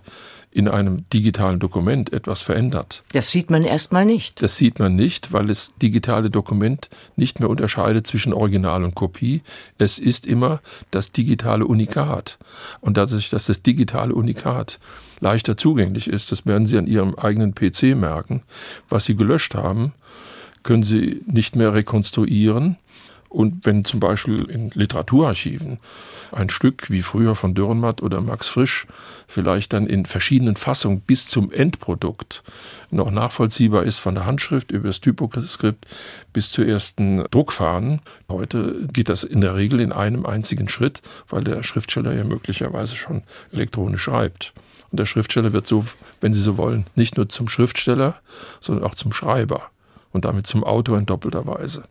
in 0.56 0.68
einem 0.68 1.04
digitalen 1.10 1.58
Dokument 1.58 2.14
etwas 2.14 2.40
verändert. 2.40 3.04
Das 3.12 3.30
sieht 3.30 3.50
man 3.50 3.62
erstmal 3.62 4.06
nicht. 4.06 4.42
Das 4.42 4.56
sieht 4.56 4.78
man 4.78 4.96
nicht, 4.96 5.34
weil 5.34 5.48
das 5.48 5.74
digitale 5.82 6.30
Dokument 6.30 6.88
nicht 7.14 7.40
mehr 7.40 7.50
unterscheidet 7.50 8.06
zwischen 8.06 8.32
Original 8.32 8.82
und 8.82 8.94
Kopie. 8.94 9.42
Es 9.76 9.98
ist 9.98 10.24
immer 10.24 10.62
das 10.90 11.12
digitale 11.12 11.66
Unikat. 11.66 12.38
Und 12.80 12.96
dadurch, 12.96 13.28
dass 13.28 13.44
das 13.44 13.60
digitale 13.60 14.14
Unikat 14.14 14.80
leichter 15.20 15.58
zugänglich 15.58 16.08
ist, 16.08 16.32
das 16.32 16.46
werden 16.46 16.66
Sie 16.66 16.78
an 16.78 16.86
Ihrem 16.86 17.14
eigenen 17.16 17.54
PC 17.54 17.94
merken, 17.94 18.42
was 18.88 19.04
Sie 19.04 19.14
gelöscht 19.14 19.54
haben, 19.54 19.92
können 20.62 20.84
Sie 20.84 21.20
nicht 21.26 21.54
mehr 21.54 21.74
rekonstruieren. 21.74 22.78
Und 23.36 23.66
wenn 23.66 23.84
zum 23.84 24.00
Beispiel 24.00 24.44
in 24.44 24.70
Literaturarchiven 24.70 25.78
ein 26.32 26.48
Stück 26.48 26.88
wie 26.88 27.02
früher 27.02 27.34
von 27.34 27.52
Dürrenmatt 27.52 28.00
oder 28.00 28.22
Max 28.22 28.48
Frisch 28.48 28.86
vielleicht 29.28 29.74
dann 29.74 29.86
in 29.86 30.06
verschiedenen 30.06 30.56
Fassungen 30.56 31.02
bis 31.02 31.26
zum 31.26 31.52
Endprodukt 31.52 32.42
noch 32.90 33.10
nachvollziehbar 33.10 33.82
ist, 33.82 33.98
von 33.98 34.14
der 34.14 34.24
Handschrift 34.24 34.70
über 34.70 34.88
das 34.88 35.02
Typoskript 35.02 35.84
bis 36.32 36.50
zur 36.50 36.66
ersten 36.66 37.24
Druckfahnen. 37.30 38.00
Heute 38.30 38.88
geht 38.90 39.10
das 39.10 39.22
in 39.22 39.42
der 39.42 39.54
Regel 39.54 39.82
in 39.82 39.92
einem 39.92 40.24
einzigen 40.24 40.70
Schritt, 40.70 41.02
weil 41.28 41.44
der 41.44 41.62
Schriftsteller 41.62 42.14
ja 42.14 42.24
möglicherweise 42.24 42.96
schon 42.96 43.22
elektronisch 43.52 44.00
schreibt. 44.00 44.54
Und 44.90 44.98
der 44.98 45.04
Schriftsteller 45.04 45.52
wird 45.52 45.66
so, 45.66 45.84
wenn 46.22 46.32
Sie 46.32 46.40
so 46.40 46.56
wollen, 46.56 46.86
nicht 46.94 47.18
nur 47.18 47.28
zum 47.28 47.48
Schriftsteller, 47.48 48.14
sondern 48.62 48.86
auch 48.86 48.94
zum 48.94 49.12
Schreiber 49.12 49.70
und 50.12 50.24
damit 50.24 50.46
zum 50.46 50.64
Autor 50.64 50.96
in 50.96 51.04
doppelter 51.04 51.46
Weise. 51.46 51.84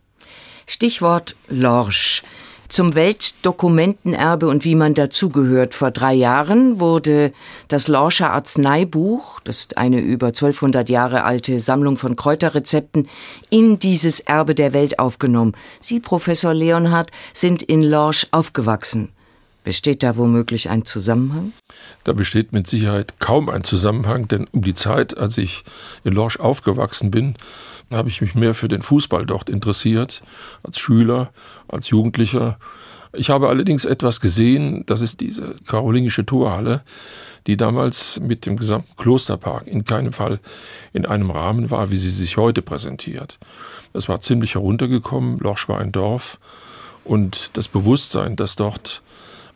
Stichwort 0.68 1.36
Lorsch. 1.48 2.24
Zum 2.68 2.96
Weltdokumentenerbe 2.96 4.48
und 4.48 4.66
wie 4.66 4.74
man 4.74 4.96
dazugehört. 4.96 5.76
Vor 5.76 5.92
drei 5.92 6.14
Jahren 6.14 6.80
wurde 6.80 7.32
das 7.68 7.88
Lorscher 7.88 8.34
Arzneibuch, 8.34 9.40
das 9.42 9.60
ist 9.60 9.78
eine 9.78 10.00
über 10.00 10.28
1200 10.28 10.90
Jahre 10.90 11.24
alte 11.24 11.60
Sammlung 11.60 11.96
von 11.96 12.16
Kräuterrezepten, 12.16 13.08
in 13.52 13.78
dieses 13.78 14.20
Erbe 14.20 14.56
der 14.56 14.74
Welt 14.74 14.98
aufgenommen. 14.98 15.54
Sie, 15.80 16.00
Professor 16.00 16.56
Leonhardt, 16.56 17.12
sind 17.34 17.62
in 17.62 17.84
Lorsch 17.84 18.28
aufgewachsen. 18.32 19.10
Besteht 19.64 20.04
da 20.04 20.16
womöglich 20.16 20.70
ein 20.70 20.86
Zusammenhang? 20.86 21.52
Da 22.04 22.14
besteht 22.14 22.54
mit 22.54 22.68
Sicherheit 22.68 23.20
kaum 23.20 23.50
ein 23.50 23.64
Zusammenhang, 23.64 24.28
denn 24.28 24.46
um 24.52 24.62
die 24.62 24.76
Zeit, 24.76 25.18
als 25.18 25.40
ich 25.40 25.64
in 26.04 26.14
Lorsch 26.14 26.40
aufgewachsen 26.40 27.10
bin, 27.10 27.36
habe 27.92 28.10
ich 28.10 28.22
mich 28.22 28.36
mehr 28.36 28.54
für 28.54 28.68
den 28.68 28.82
Fußball 28.82 29.26
dort 29.26 29.50
interessiert, 29.50 30.22
als 30.64 30.80
Schüler, 30.80 31.32
als 31.68 31.90
Jugendlicher. 31.90 32.58
Ich 33.14 33.30
habe 33.30 33.48
allerdings 33.50 33.86
etwas 33.86 34.20
gesehen, 34.20 34.86
das 34.86 35.02
ist 35.02 35.22
diese 35.22 35.56
karolingische 35.66 36.26
Torhalle, 36.26 36.82
die 37.48 37.58
damals 37.58 38.20
mit 38.20 38.46
dem 38.46 38.58
gesamten 38.58 38.96
Klosterpark 38.98 39.68
in 39.68 39.86
keinem 39.86 40.14
Fall 40.14 40.40
in 40.94 41.06
einem 41.06 41.30
Rahmen 41.30 41.70
war, 41.72 41.92
wie 41.92 41.98
sie 41.98 42.10
sich 42.10 42.38
heute 42.38 42.62
präsentiert. 42.62 43.40
Es 43.94 44.10
war 44.10 44.20
ziemlich 44.20 44.56
heruntergekommen, 44.56 45.40
Loch 45.40 45.68
war 45.68 45.80
ein 45.80 45.92
Dorf 45.92 46.40
und 47.04 47.56
das 47.56 47.68
Bewusstsein, 47.68 48.36
dass 48.36 48.56
dort 48.56 49.04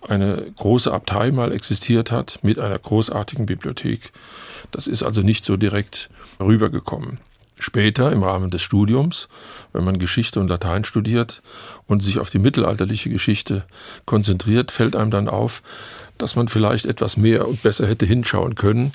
eine 0.08 0.46
große 0.56 0.92
Abtei 0.92 1.32
mal 1.32 1.52
existiert 1.52 2.12
hat 2.12 2.40
mit 2.42 2.60
einer 2.60 2.80
großartigen 2.80 3.46
Bibliothek, 3.46 4.12
das 4.72 4.88
ist 4.88 5.04
also 5.04 5.22
nicht 5.22 5.44
so 5.44 5.58
direkt 5.58 6.10
rübergekommen. 6.40 7.20
Später 7.60 8.12
im 8.12 8.24
Rahmen 8.24 8.52
des 8.52 8.62
Studiums, 8.62 9.28
wenn 9.74 9.84
man 9.84 10.00
Geschichte 10.00 10.40
und 10.40 10.48
Latein 10.48 10.86
studiert 10.86 11.42
und 11.88 12.02
sich 12.02 12.18
auf 12.18 12.30
die 12.30 12.40
mittelalterliche 12.40 13.10
Geschichte 13.10 13.66
konzentriert, 14.06 14.72
fällt 14.72 14.96
einem 14.96 15.12
dann 15.12 15.28
auf, 15.28 15.62
dass 16.18 16.36
man 16.36 16.48
vielleicht 16.48 16.86
etwas 16.86 17.18
mehr 17.18 17.48
und 17.48 17.62
besser 17.62 17.86
hätte 17.86 18.06
hinschauen 18.06 18.56
können, 18.56 18.94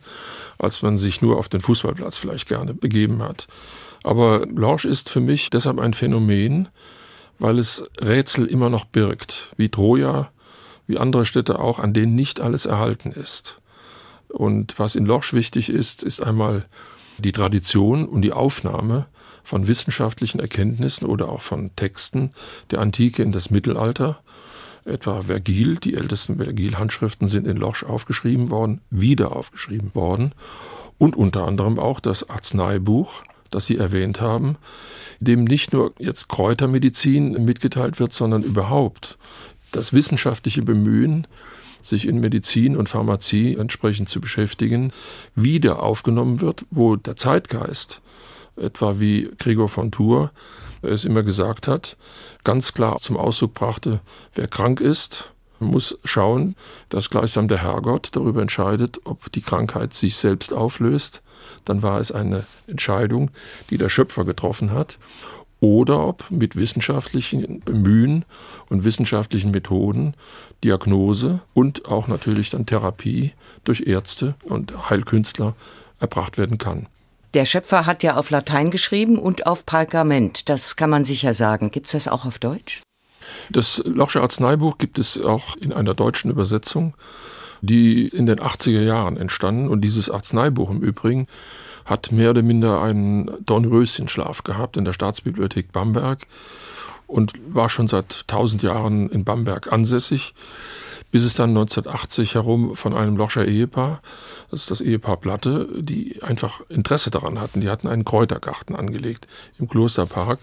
als 0.58 0.82
man 0.82 0.96
sich 0.96 1.20
nur 1.20 1.38
auf 1.38 1.48
den 1.48 1.60
Fußballplatz 1.60 2.16
vielleicht 2.16 2.48
gerne 2.48 2.72
begeben 2.72 3.22
hat. 3.22 3.46
Aber 4.02 4.46
Lorsch 4.46 4.84
ist 4.84 5.10
für 5.10 5.20
mich 5.20 5.50
deshalb 5.50 5.78
ein 5.78 5.94
Phänomen, 5.94 6.68
weil 7.38 7.58
es 7.58 7.88
Rätsel 8.00 8.46
immer 8.46 8.70
noch 8.70 8.84
birgt, 8.84 9.52
wie 9.56 9.68
Troja, 9.68 10.30
wie 10.86 10.98
andere 10.98 11.24
Städte 11.24 11.58
auch, 11.58 11.78
an 11.78 11.92
denen 11.92 12.14
nicht 12.14 12.40
alles 12.40 12.66
erhalten 12.66 13.12
ist. 13.12 13.60
Und 14.28 14.78
was 14.78 14.96
in 14.96 15.06
Lorsch 15.06 15.32
wichtig 15.32 15.70
ist, 15.70 16.02
ist 16.02 16.22
einmal 16.22 16.66
die 17.18 17.32
Tradition 17.32 18.06
und 18.06 18.22
die 18.22 18.32
Aufnahme 18.32 19.06
von 19.42 19.68
wissenschaftlichen 19.68 20.40
Erkenntnissen 20.40 21.06
oder 21.06 21.28
auch 21.28 21.42
von 21.42 21.74
Texten 21.76 22.30
der 22.70 22.80
Antike 22.80 23.22
in 23.22 23.32
das 23.32 23.50
Mittelalter, 23.50 24.20
etwa 24.84 25.22
Vergil, 25.22 25.76
die 25.76 25.94
ältesten 25.94 26.36
Vergil-Handschriften 26.36 27.28
sind 27.28 27.46
in 27.46 27.56
Losch 27.56 27.84
aufgeschrieben 27.84 28.50
worden, 28.50 28.80
wieder 28.90 29.34
aufgeschrieben 29.34 29.94
worden, 29.94 30.32
und 30.98 31.16
unter 31.16 31.44
anderem 31.44 31.78
auch 31.78 32.00
das 32.00 32.28
Arzneibuch, 32.30 33.24
das 33.50 33.66
Sie 33.66 33.76
erwähnt 33.76 34.20
haben, 34.20 34.56
dem 35.20 35.44
nicht 35.44 35.72
nur 35.72 35.92
jetzt 35.98 36.28
Kräutermedizin 36.28 37.44
mitgeteilt 37.44 37.98
wird, 38.00 38.12
sondern 38.12 38.42
überhaupt 38.42 39.18
das 39.72 39.92
wissenschaftliche 39.92 40.62
Bemühen, 40.62 41.26
sich 41.84 42.08
in 42.08 42.20
Medizin 42.20 42.76
und 42.76 42.88
Pharmazie 42.88 43.54
entsprechend 43.54 44.08
zu 44.08 44.20
beschäftigen, 44.20 44.92
wieder 45.34 45.82
aufgenommen 45.82 46.40
wird, 46.40 46.64
wo 46.70 46.96
der 46.96 47.16
Zeitgeist, 47.16 48.00
etwa 48.56 49.00
wie 49.00 49.30
Gregor 49.38 49.68
von 49.68 49.90
Tours 49.90 50.30
es 50.82 51.04
immer 51.04 51.22
gesagt 51.22 51.66
hat, 51.66 51.96
ganz 52.44 52.74
klar 52.74 52.98
zum 52.98 53.16
Ausdruck 53.16 53.54
brachte, 53.54 54.00
wer 54.34 54.48
krank 54.48 54.80
ist, 54.80 55.32
muss 55.60 55.98
schauen, 56.04 56.56
dass 56.88 57.10
gleichsam 57.10 57.48
der 57.48 57.62
Herrgott 57.62 58.10
darüber 58.12 58.42
entscheidet, 58.42 59.00
ob 59.04 59.32
die 59.32 59.40
Krankheit 59.40 59.94
sich 59.94 60.16
selbst 60.16 60.52
auflöst. 60.52 61.22
Dann 61.64 61.82
war 61.82 62.00
es 62.00 62.12
eine 62.12 62.44
Entscheidung, 62.66 63.30
die 63.70 63.78
der 63.78 63.88
Schöpfer 63.88 64.24
getroffen 64.24 64.72
hat 64.72 64.98
oder 65.64 66.06
ob 66.06 66.30
mit 66.30 66.56
wissenschaftlichen 66.56 67.60
Bemühen 67.60 68.26
und 68.68 68.84
wissenschaftlichen 68.84 69.50
Methoden 69.50 70.12
Diagnose 70.62 71.40
und 71.54 71.86
auch 71.86 72.06
natürlich 72.06 72.50
dann 72.50 72.66
Therapie 72.66 73.32
durch 73.64 73.86
Ärzte 73.86 74.34
und 74.44 74.90
Heilkünstler 74.90 75.54
erbracht 76.00 76.36
werden 76.36 76.58
kann. 76.58 76.86
Der 77.32 77.46
Schöpfer 77.46 77.86
hat 77.86 78.02
ja 78.02 78.16
auf 78.16 78.28
Latein 78.28 78.70
geschrieben 78.70 79.18
und 79.18 79.46
auf 79.46 79.64
Pergament, 79.64 80.50
das 80.50 80.76
kann 80.76 80.90
man 80.90 81.02
sicher 81.02 81.32
sagen. 81.32 81.70
Gibt 81.70 81.86
es 81.86 81.92
das 81.92 82.08
auch 82.08 82.26
auf 82.26 82.38
Deutsch? 82.38 82.82
Das 83.50 83.82
Lochsche 83.86 84.20
Arzneibuch 84.20 84.76
gibt 84.76 84.98
es 84.98 85.18
auch 85.18 85.56
in 85.56 85.72
einer 85.72 85.94
deutschen 85.94 86.30
Übersetzung, 86.30 86.94
die 87.62 88.06
in 88.06 88.26
den 88.26 88.38
80er 88.38 88.82
Jahren 88.82 89.16
entstanden. 89.16 89.70
Und 89.70 89.80
dieses 89.80 90.10
Arzneibuch 90.10 90.70
im 90.70 90.82
Übrigen 90.82 91.26
hat 91.84 92.12
mehr 92.12 92.30
oder 92.30 92.42
minder 92.42 92.82
einen 92.82 93.30
Dornröschenschlaf 93.44 94.44
gehabt 94.44 94.76
in 94.76 94.84
der 94.84 94.92
Staatsbibliothek 94.92 95.72
Bamberg 95.72 96.26
und 97.06 97.32
war 97.48 97.68
schon 97.68 97.88
seit 97.88 98.26
tausend 98.26 98.62
Jahren 98.62 99.10
in 99.10 99.24
Bamberg 99.24 99.72
ansässig, 99.72 100.34
bis 101.14 101.22
es 101.22 101.34
dann 101.34 101.50
1980 101.50 102.34
herum 102.34 102.74
von 102.74 102.92
einem 102.92 103.16
Lorscher 103.16 103.46
Ehepaar, 103.46 104.02
das 104.50 104.62
ist 104.62 104.72
das 104.72 104.80
Ehepaar 104.80 105.16
Platte, 105.16 105.68
die 105.72 106.20
einfach 106.24 106.60
Interesse 106.68 107.12
daran 107.12 107.40
hatten. 107.40 107.60
Die 107.60 107.70
hatten 107.70 107.86
einen 107.86 108.04
Kräutergarten 108.04 108.74
angelegt 108.74 109.28
im 109.60 109.68
Klosterpark. 109.68 110.40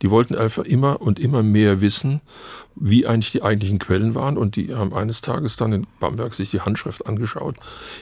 Die 0.00 0.10
wollten 0.10 0.34
einfach 0.34 0.64
immer 0.64 1.02
und 1.02 1.18
immer 1.18 1.42
mehr 1.42 1.82
wissen, 1.82 2.22
wie 2.74 3.06
eigentlich 3.06 3.32
die 3.32 3.42
eigentlichen 3.42 3.78
Quellen 3.78 4.14
waren. 4.14 4.38
Und 4.38 4.56
die 4.56 4.74
haben 4.74 4.94
eines 4.94 5.20
Tages 5.20 5.58
dann 5.58 5.74
in 5.74 5.86
Bamberg 6.00 6.32
sich 6.32 6.50
die 6.50 6.62
Handschrift 6.62 7.06
angeschaut, 7.06 7.56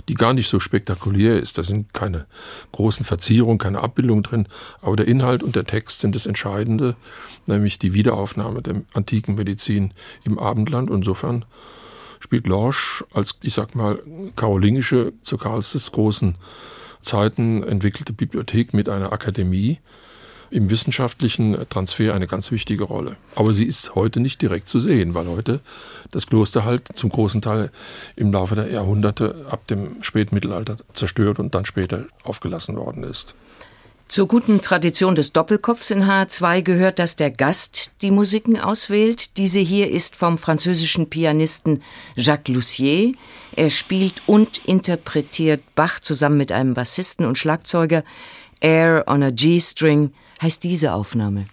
die 0.08 0.14
gar 0.14 0.32
nicht 0.32 0.48
so 0.48 0.60
spektakulär 0.60 1.40
ist. 1.40 1.58
Da 1.58 1.64
sind 1.64 1.92
keine 1.92 2.26
großen 2.70 3.04
Verzierungen, 3.04 3.58
keine 3.58 3.80
Abbildungen 3.80 4.22
drin. 4.22 4.46
Aber 4.80 4.94
der 4.94 5.08
Inhalt 5.08 5.42
und 5.42 5.56
der 5.56 5.64
Text 5.64 5.98
sind 5.98 6.14
das 6.14 6.26
Entscheidende, 6.26 6.94
nämlich 7.46 7.80
die 7.80 7.94
Wiederaufnahme 7.94 8.62
der 8.62 8.82
antiken 8.94 9.34
Medizin 9.34 9.92
im 10.22 10.38
Abendland. 10.38 10.88
Insofern 10.88 11.44
spielt 12.22 12.46
Lorsch 12.46 13.04
als, 13.12 13.36
ich 13.42 13.52
sag 13.52 13.74
mal, 13.74 14.00
karolingische, 14.36 15.12
zu 15.22 15.36
Karls 15.36 15.72
des 15.72 15.90
Großen 15.90 16.36
Zeiten 17.00 17.64
entwickelte 17.64 18.12
Bibliothek 18.12 18.72
mit 18.74 18.88
einer 18.88 19.12
Akademie 19.12 19.80
im 20.50 20.70
wissenschaftlichen 20.70 21.56
Transfer 21.68 22.14
eine 22.14 22.26
ganz 22.28 22.52
wichtige 22.52 22.84
Rolle. 22.84 23.16
Aber 23.34 23.54
sie 23.54 23.64
ist 23.64 23.94
heute 23.96 24.20
nicht 24.20 24.40
direkt 24.40 24.68
zu 24.68 24.78
sehen, 24.78 25.14
weil 25.14 25.26
heute 25.26 25.60
das 26.10 26.26
Kloster 26.26 26.64
halt 26.64 26.88
zum 26.94 27.10
großen 27.10 27.40
Teil 27.40 27.70
im 28.14 28.32
Laufe 28.32 28.54
der 28.54 28.70
Jahrhunderte 28.70 29.46
ab 29.50 29.66
dem 29.66 30.02
Spätmittelalter 30.02 30.76
zerstört 30.92 31.40
und 31.40 31.54
dann 31.54 31.64
später 31.64 32.04
aufgelassen 32.22 32.76
worden 32.76 33.02
ist. 33.02 33.34
Zur 34.12 34.28
guten 34.28 34.60
Tradition 34.60 35.14
des 35.14 35.32
Doppelkopfs 35.32 35.90
in 35.90 36.04
H2 36.04 36.60
gehört, 36.60 36.98
dass 36.98 37.16
der 37.16 37.30
Gast 37.30 37.92
die 38.02 38.10
Musiken 38.10 38.60
auswählt. 38.60 39.38
Diese 39.38 39.58
hier 39.58 39.90
ist 39.90 40.16
vom 40.16 40.36
französischen 40.36 41.08
Pianisten 41.08 41.82
Jacques 42.14 42.54
Lussier. 42.54 43.14
Er 43.56 43.70
spielt 43.70 44.22
und 44.26 44.66
interpretiert 44.66 45.62
Bach 45.74 45.98
zusammen 45.98 46.36
mit 46.36 46.52
einem 46.52 46.74
Bassisten 46.74 47.24
und 47.24 47.38
Schlagzeuger. 47.38 48.04
Air 48.60 49.04
on 49.06 49.22
a 49.22 49.30
G-String 49.30 50.12
heißt 50.42 50.62
diese 50.62 50.92
Aufnahme. 50.92 51.46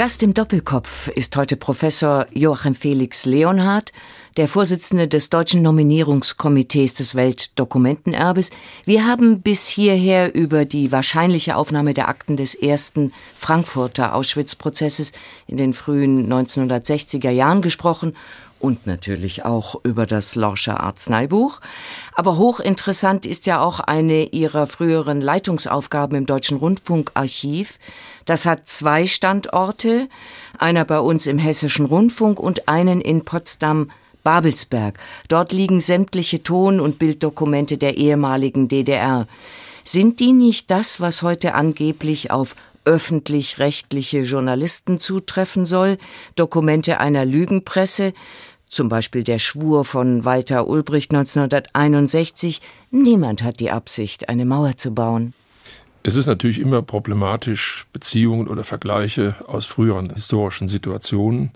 Gast 0.00 0.22
im 0.22 0.32
Doppelkopf 0.32 1.08
ist 1.08 1.36
heute 1.36 1.58
Professor 1.58 2.26
Joachim 2.32 2.74
Felix 2.74 3.26
Leonhardt, 3.26 3.92
der 4.38 4.48
Vorsitzende 4.48 5.08
des 5.08 5.28
Deutschen 5.28 5.60
Nominierungskomitees 5.60 6.94
des 6.94 7.14
Weltdokumentenerbes. 7.16 8.48
Wir 8.86 9.06
haben 9.06 9.42
bis 9.42 9.68
hierher 9.68 10.34
über 10.34 10.64
die 10.64 10.90
wahrscheinliche 10.90 11.54
Aufnahme 11.54 11.92
der 11.92 12.08
Akten 12.08 12.38
des 12.38 12.54
ersten 12.54 13.12
Frankfurter 13.36 14.14
Auschwitz-Prozesses 14.14 15.12
in 15.46 15.58
den 15.58 15.74
frühen 15.74 16.32
1960er 16.32 17.28
Jahren 17.28 17.60
gesprochen 17.60 18.14
und 18.60 18.86
natürlich 18.86 19.44
auch 19.44 19.80
über 19.82 20.06
das 20.06 20.36
Lorscher 20.36 20.80
Arzneibuch. 20.80 21.60
Aber 22.14 22.36
hochinteressant 22.36 23.26
ist 23.26 23.46
ja 23.46 23.60
auch 23.60 23.80
eine 23.80 24.26
ihrer 24.26 24.66
früheren 24.66 25.20
Leitungsaufgaben 25.20 26.16
im 26.16 26.26
Deutschen 26.26 26.58
Rundfunkarchiv. 26.58 27.78
Das 28.26 28.46
hat 28.46 28.66
zwei 28.68 29.06
Standorte, 29.06 30.08
einer 30.58 30.84
bei 30.84 31.00
uns 31.00 31.26
im 31.26 31.38
Hessischen 31.38 31.86
Rundfunk 31.86 32.38
und 32.38 32.68
einen 32.68 33.00
in 33.00 33.24
Potsdam 33.24 33.90
Babelsberg. 34.22 34.98
Dort 35.28 35.52
liegen 35.52 35.80
sämtliche 35.80 36.42
Ton- 36.42 36.80
und 36.80 36.98
Bilddokumente 36.98 37.78
der 37.78 37.96
ehemaligen 37.96 38.68
DDR. 38.68 39.26
Sind 39.82 40.20
die 40.20 40.32
nicht 40.32 40.70
das, 40.70 41.00
was 41.00 41.22
heute 41.22 41.54
angeblich 41.54 42.30
auf 42.30 42.54
öffentlich-rechtliche 42.84 44.20
Journalisten 44.20 44.98
zutreffen 44.98 45.66
soll, 45.66 45.98
Dokumente 46.34 46.98
einer 46.98 47.24
Lügenpresse, 47.24 48.12
zum 48.70 48.88
Beispiel 48.88 49.24
der 49.24 49.38
Schwur 49.38 49.84
von 49.84 50.24
Walter 50.24 50.68
Ulbricht 50.68 51.10
1961, 51.10 52.62
niemand 52.90 53.42
hat 53.42 53.60
die 53.60 53.70
Absicht, 53.70 54.28
eine 54.28 54.46
Mauer 54.46 54.76
zu 54.76 54.94
bauen. 54.94 55.34
Es 56.02 56.14
ist 56.14 56.26
natürlich 56.26 56.60
immer 56.60 56.80
problematisch, 56.80 57.84
Beziehungen 57.92 58.48
oder 58.48 58.64
Vergleiche 58.64 59.34
aus 59.46 59.66
früheren 59.66 60.14
historischen 60.14 60.68
Situationen 60.68 61.50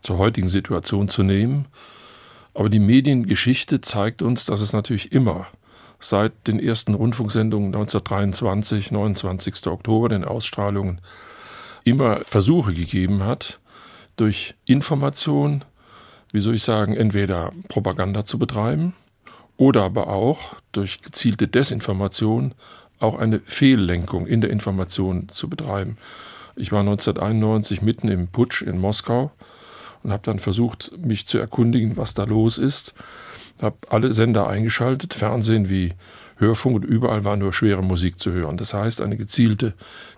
zur 0.00 0.18
heutigen 0.18 0.48
Situation 0.48 1.08
zu 1.08 1.22
nehmen. 1.24 1.64
Aber 2.52 2.68
die 2.68 2.78
Mediengeschichte 2.78 3.80
zeigt 3.80 4.22
uns, 4.22 4.44
dass 4.44 4.60
es 4.60 4.72
natürlich 4.72 5.10
immer 5.12 5.46
seit 5.98 6.46
den 6.46 6.60
ersten 6.60 6.94
Rundfunksendungen 6.94 7.68
1923, 7.68 8.92
29. 8.92 9.66
Oktober, 9.66 10.10
den 10.10 10.24
Ausstrahlungen, 10.24 11.00
immer 11.82 12.20
Versuche 12.22 12.74
gegeben 12.74 13.24
hat, 13.24 13.60
durch 14.16 14.54
Information, 14.66 15.64
wie 16.34 16.40
soll 16.40 16.56
ich 16.56 16.64
sagen, 16.64 16.96
entweder 16.96 17.52
Propaganda 17.68 18.24
zu 18.24 18.40
betreiben 18.40 18.94
oder 19.56 19.84
aber 19.84 20.08
auch 20.08 20.56
durch 20.72 21.00
gezielte 21.00 21.46
Desinformation 21.46 22.54
auch 22.98 23.14
eine 23.14 23.38
Fehllenkung 23.38 24.26
in 24.26 24.40
der 24.40 24.50
Information 24.50 25.28
zu 25.28 25.48
betreiben. 25.48 25.96
Ich 26.56 26.72
war 26.72 26.80
1991 26.80 27.82
mitten 27.82 28.08
im 28.08 28.26
Putsch 28.26 28.62
in 28.62 28.78
Moskau 28.78 29.30
und 30.02 30.10
habe 30.10 30.24
dann 30.24 30.40
versucht, 30.40 30.90
mich 30.98 31.24
zu 31.24 31.38
erkundigen, 31.38 31.96
was 31.96 32.14
da 32.14 32.24
los 32.24 32.58
ist. 32.58 32.94
Habe 33.62 33.76
alle 33.88 34.12
Sender 34.12 34.48
eingeschaltet, 34.48 35.14
Fernsehen 35.14 35.70
wie 35.70 35.92
Hörfunk 36.38 36.74
und 36.74 36.84
überall 36.84 37.24
war 37.24 37.36
nur 37.36 37.52
schwere 37.52 37.84
Musik 37.84 38.18
zu 38.18 38.32
hören. 38.32 38.56
Das 38.56 38.74
heißt, 38.74 39.00
eine 39.00 39.16
gezielte 39.16 39.74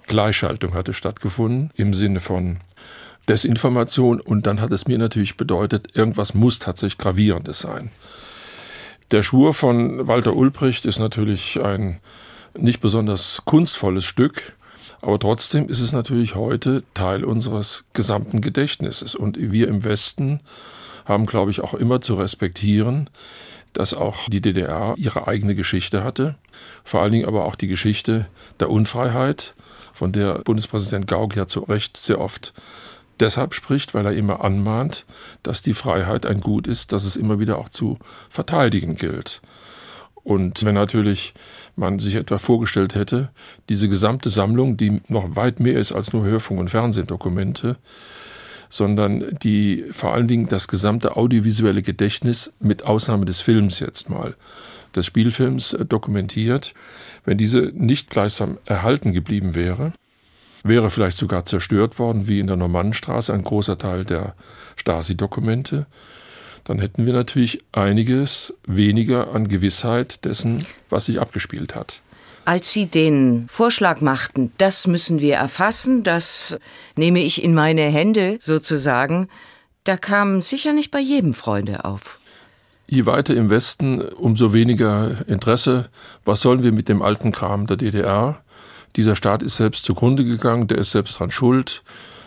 Gleichschaltung 0.07 0.73
hatte 0.73 0.95
stattgefunden 0.95 1.73
im 1.77 1.93
Sinne 1.93 2.21
von 2.21 2.57
Desinformation 3.29 4.21
und 4.21 4.47
dann 4.47 4.61
hat 4.61 4.73
es 4.73 4.87
mir 4.87 4.99
natürlich 4.99 5.37
bedeutet, 5.37 5.97
irgendwas 5.97 6.35
muss 6.35 6.59
tatsächlich 6.59 6.99
gravierendes 6.99 7.61
sein. 7.61 7.91
Der 9.11 9.23
Schwur 9.23 9.55
von 9.55 10.07
Walter 10.07 10.35
Ulbricht 10.35 10.87
ist 10.87 10.99
natürlich 10.99 11.61
ein 11.63 12.01
nicht 12.57 12.81
besonders 12.81 13.43
kunstvolles 13.45 14.05
Stück, 14.05 14.55
aber 15.01 15.19
trotzdem 15.19 15.69
ist 15.69 15.81
es 15.81 15.93
natürlich 15.93 16.35
heute 16.35 16.83
Teil 16.95 17.25
unseres 17.25 17.85
gesamten 17.93 18.41
Gedächtnisses. 18.41 19.15
Und 19.15 19.39
wir 19.39 19.69
im 19.69 19.85
Westen 19.85 20.41
haben, 21.05 21.27
glaube 21.27 21.51
ich, 21.51 21.61
auch 21.61 21.75
immer 21.75 22.01
zu 22.01 22.15
respektieren, 22.15 23.09
dass 23.73 23.95
auch 23.95 24.29
die 24.29 24.41
DDR 24.41 24.95
ihre 24.97 25.29
eigene 25.29 25.55
Geschichte 25.55 26.03
hatte, 26.03 26.37
vor 26.83 27.03
allen 27.03 27.13
Dingen 27.13 27.27
aber 27.27 27.45
auch 27.45 27.57
die 27.57 27.69
Geschichte 27.69 28.27
der 28.59 28.71
Unfreiheit, 28.71 29.55
von 29.93 30.13
der 30.13 30.41
Bundespräsident 30.41 31.07
Gauck 31.07 31.37
ja 31.37 31.47
zu 31.47 31.61
Recht 31.61 31.97
sehr 31.97 32.21
oft 32.21 32.53
deshalb 33.21 33.55
spricht, 33.55 33.95
weil 33.95 34.07
er 34.07 34.15
immer 34.15 34.45
anmahnt, 34.45 35.07
dass 35.43 35.63
die 35.63 35.75
Freiheit 35.75 36.27
ein 36.27 36.41
Gut 36.41 36.67
ist, 36.67 36.93
das 36.93 37.05
es 37.05 37.17
immer 37.17 37.39
wieder 37.39 37.59
auch 37.59 37.69
zu 37.69 37.99
verteidigen 38.29 38.95
gilt. 38.95 39.41
Und 40.23 40.65
wenn 40.65 40.75
natürlich 40.75 41.35
man 41.77 41.99
sich 41.99 42.17
etwa 42.17 42.39
vorgestellt 42.39 42.95
hätte, 42.95 43.31
diese 43.69 43.89
gesamte 43.89 44.29
Sammlung, 44.29 44.77
die 44.77 45.01
noch 45.07 45.37
weit 45.37 45.61
mehr 45.61 45.79
ist 45.79 45.93
als 45.93 46.13
nur 46.13 46.25
Hörfunk- 46.25 46.59
und 46.59 46.71
Fernsehdokumente, 46.71 47.77
sondern 48.69 49.25
die 49.43 49.85
vor 49.91 50.13
allen 50.13 50.27
Dingen 50.27 50.47
das 50.47 50.69
gesamte 50.69 51.17
audiovisuelle 51.17 51.83
Gedächtnis 51.83 52.53
mit 52.59 52.85
Ausnahme 52.85 53.25
des 53.25 53.41
Films 53.41 53.79
jetzt 53.79 54.11
mal, 54.11 54.35
des 54.97 55.07
Spielfilms 55.07 55.75
äh, 55.75 55.85
dokumentiert, 55.85 56.75
wenn 57.25 57.39
diese 57.39 57.71
nicht 57.75 58.11
gleichsam 58.11 58.59
erhalten 58.65 59.13
geblieben 59.13 59.55
wäre, 59.55 59.93
wäre 60.69 60.91
vielleicht 60.91 61.17
sogar 61.17 61.45
zerstört 61.45 61.99
worden, 61.99 62.29
wie 62.29 62.41
in 62.41 62.47
der 62.47 62.57
Normannenstraße 62.57 63.33
ein 63.33 63.43
großer 63.43 63.79
Teil 63.79 64.05
der 64.05 64.35
Stasi-Dokumente, 64.77 65.87
dann 66.65 66.79
hätten 66.81 67.07
wir 67.07 67.13
natürlich 67.13 67.61
einiges 67.73 68.55
weniger 68.67 69.33
an 69.33 69.49
Gewissheit 69.49 70.25
dessen, 70.25 70.67
was 70.91 71.07
sich 71.07 71.21
abgespielt 71.21 71.75
hat. 71.75 72.01
Als 72.45 72.73
Sie 72.73 72.87
den 72.87 73.47
Vorschlag 73.49 74.01
machten, 74.01 74.53
das 74.59 74.87
müssen 74.87 75.21
wir 75.21 75.35
erfassen, 75.35 76.05
das 76.05 76.59
nehme 76.97 77.21
ich 77.21 77.43
in 77.43 77.55
meine 77.55 77.83
Hände 77.83 78.39
sozusagen, 78.41 79.29
da 79.85 79.97
kamen 79.97 80.43
sicher 80.43 80.73
nicht 80.73 80.91
bei 80.91 81.01
jedem 81.01 81.35
Freunde 81.35 81.85
auf. 81.85 82.19
Je 82.89 83.05
weiter 83.07 83.35
im 83.35 83.51
Westen, 83.51 84.01
umso 84.01 84.53
weniger 84.53 85.29
Interesse. 85.29 85.89
Was 86.25 86.41
sollen 86.41 86.63
wir 86.63 86.71
mit 86.71 86.89
dem 86.89 87.03
alten 87.03 87.33
Kram 87.33 87.67
der 87.67 87.77
DDR? 87.77 88.41
Dieser 88.97 89.15
Staat 89.15 89.43
ist 89.43 89.59
selbst 89.59 89.85
zugrunde 89.85 90.25
gegangen, 90.25 90.69
der 90.69 90.79
ist 90.79 90.93
selbst 90.93 91.19
dran 91.19 91.31
schuld. 91.31 91.83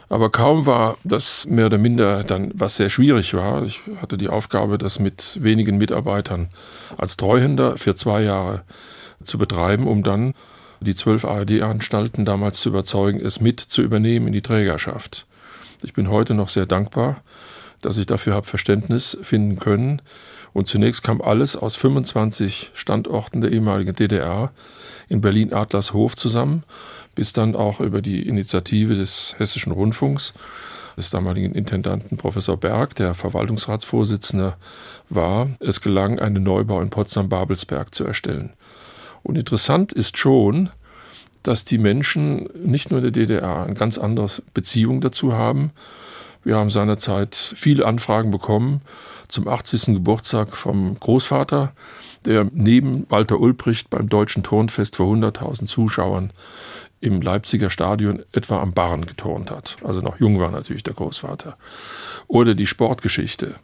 Aber 0.07 0.31
kaum 0.31 0.65
war 0.65 0.97
das 1.03 1.47
mehr 1.47 1.67
oder 1.67 1.77
minder 1.77 2.23
dann, 2.23 2.51
was 2.55 2.77
sehr 2.77 2.89
schwierig 2.89 3.33
war. 3.35 3.63
Ich 3.63 3.81
hatte 4.01 4.17
die 4.17 4.29
Aufgabe, 4.29 4.79
das 4.79 4.99
mit 4.99 5.43
wenigen 5.43 5.77
Mitarbeitern 5.77 6.49
als 6.97 7.15
Treuhänder 7.15 7.77
für 7.77 7.93
zwei 7.93 8.23
Jahre 8.23 8.63
zu 9.23 9.37
betreiben, 9.37 9.87
um 9.87 10.01
dann 10.01 10.33
die 10.79 10.95
zwölf 10.95 11.25
ARD-Anstalten 11.25 12.25
damals 12.25 12.61
zu 12.61 12.69
überzeugen, 12.69 13.19
es 13.23 13.41
mit 13.41 13.59
zu 13.59 13.81
übernehmen 13.81 14.27
in 14.27 14.33
die 14.33 14.41
Trägerschaft. 14.41 15.25
Ich 15.83 15.93
bin 15.93 16.09
heute 16.09 16.33
noch 16.33 16.49
sehr 16.49 16.65
dankbar, 16.65 17.21
dass 17.81 17.97
ich 17.97 18.07
dafür 18.07 18.33
habe 18.33 18.47
Verständnis 18.47 19.17
finden 19.21 19.59
können. 19.59 20.01
Und 20.53 20.67
zunächst 20.67 21.03
kam 21.03 21.21
alles 21.21 21.55
aus 21.55 21.75
25 21.75 22.71
Standorten 22.73 23.41
der 23.41 23.51
ehemaligen 23.51 23.95
DDR 23.95 24.51
in 25.09 25.21
Berlin-Adlershof 25.21 26.15
zusammen 26.15 26.63
bis 27.19 27.33
dann 27.33 27.53
auch 27.53 27.81
über 27.81 28.01
die 28.01 28.25
Initiative 28.25 28.95
des 28.95 29.35
Hessischen 29.37 29.73
Rundfunks, 29.73 30.33
des 30.95 31.09
damaligen 31.09 31.53
Intendanten 31.53 32.15
Professor 32.15 32.55
Berg, 32.55 32.95
der 32.95 33.13
Verwaltungsratsvorsitzender 33.13 34.55
war, 35.09 35.49
es 35.59 35.81
gelang, 35.81 36.19
einen 36.19 36.43
Neubau 36.43 36.79
in 36.79 36.89
Potsdam-Babelsberg 36.89 37.93
zu 37.93 38.05
erstellen. 38.05 38.53
Und 39.21 39.37
interessant 39.37 39.91
ist 39.91 40.17
schon, 40.17 40.69
dass 41.43 41.65
die 41.65 41.77
Menschen 41.77 42.49
nicht 42.55 42.89
nur 42.89 42.99
in 42.99 43.03
der 43.03 43.11
DDR 43.11 43.63
eine 43.63 43.73
ganz 43.73 43.97
andere 43.97 44.29
Beziehung 44.53 45.01
dazu 45.01 45.33
haben. 45.33 45.71
Wir 46.45 46.55
haben 46.55 46.69
seinerzeit 46.69 47.35
viele 47.35 47.85
Anfragen 47.85 48.31
bekommen 48.31 48.79
zum 49.27 49.49
80. 49.49 49.87
Geburtstag 49.87 50.55
vom 50.55 50.97
Großvater, 50.97 51.73
der 52.25 52.47
neben 52.51 53.05
Walter 53.09 53.39
Ulbricht 53.39 53.89
beim 53.89 54.09
Deutschen 54.09 54.43
Turnfest 54.43 54.97
vor 54.97 55.13
100.000 55.13 55.65
Zuschauern 55.65 56.31
im 57.01 57.21
Leipziger 57.21 57.69
Stadion 57.69 58.23
etwa 58.31 58.61
am 58.61 58.73
Barren 58.73 59.05
geturnt 59.05 59.51
hat. 59.51 59.77
Also 59.83 60.01
noch 60.01 60.19
jung 60.19 60.39
war 60.39 60.51
natürlich 60.51 60.83
der 60.83 60.93
Großvater. 60.93 61.57
Oder 62.27 62.55
die 62.55 62.67
Sportgeschichte, 62.67 63.55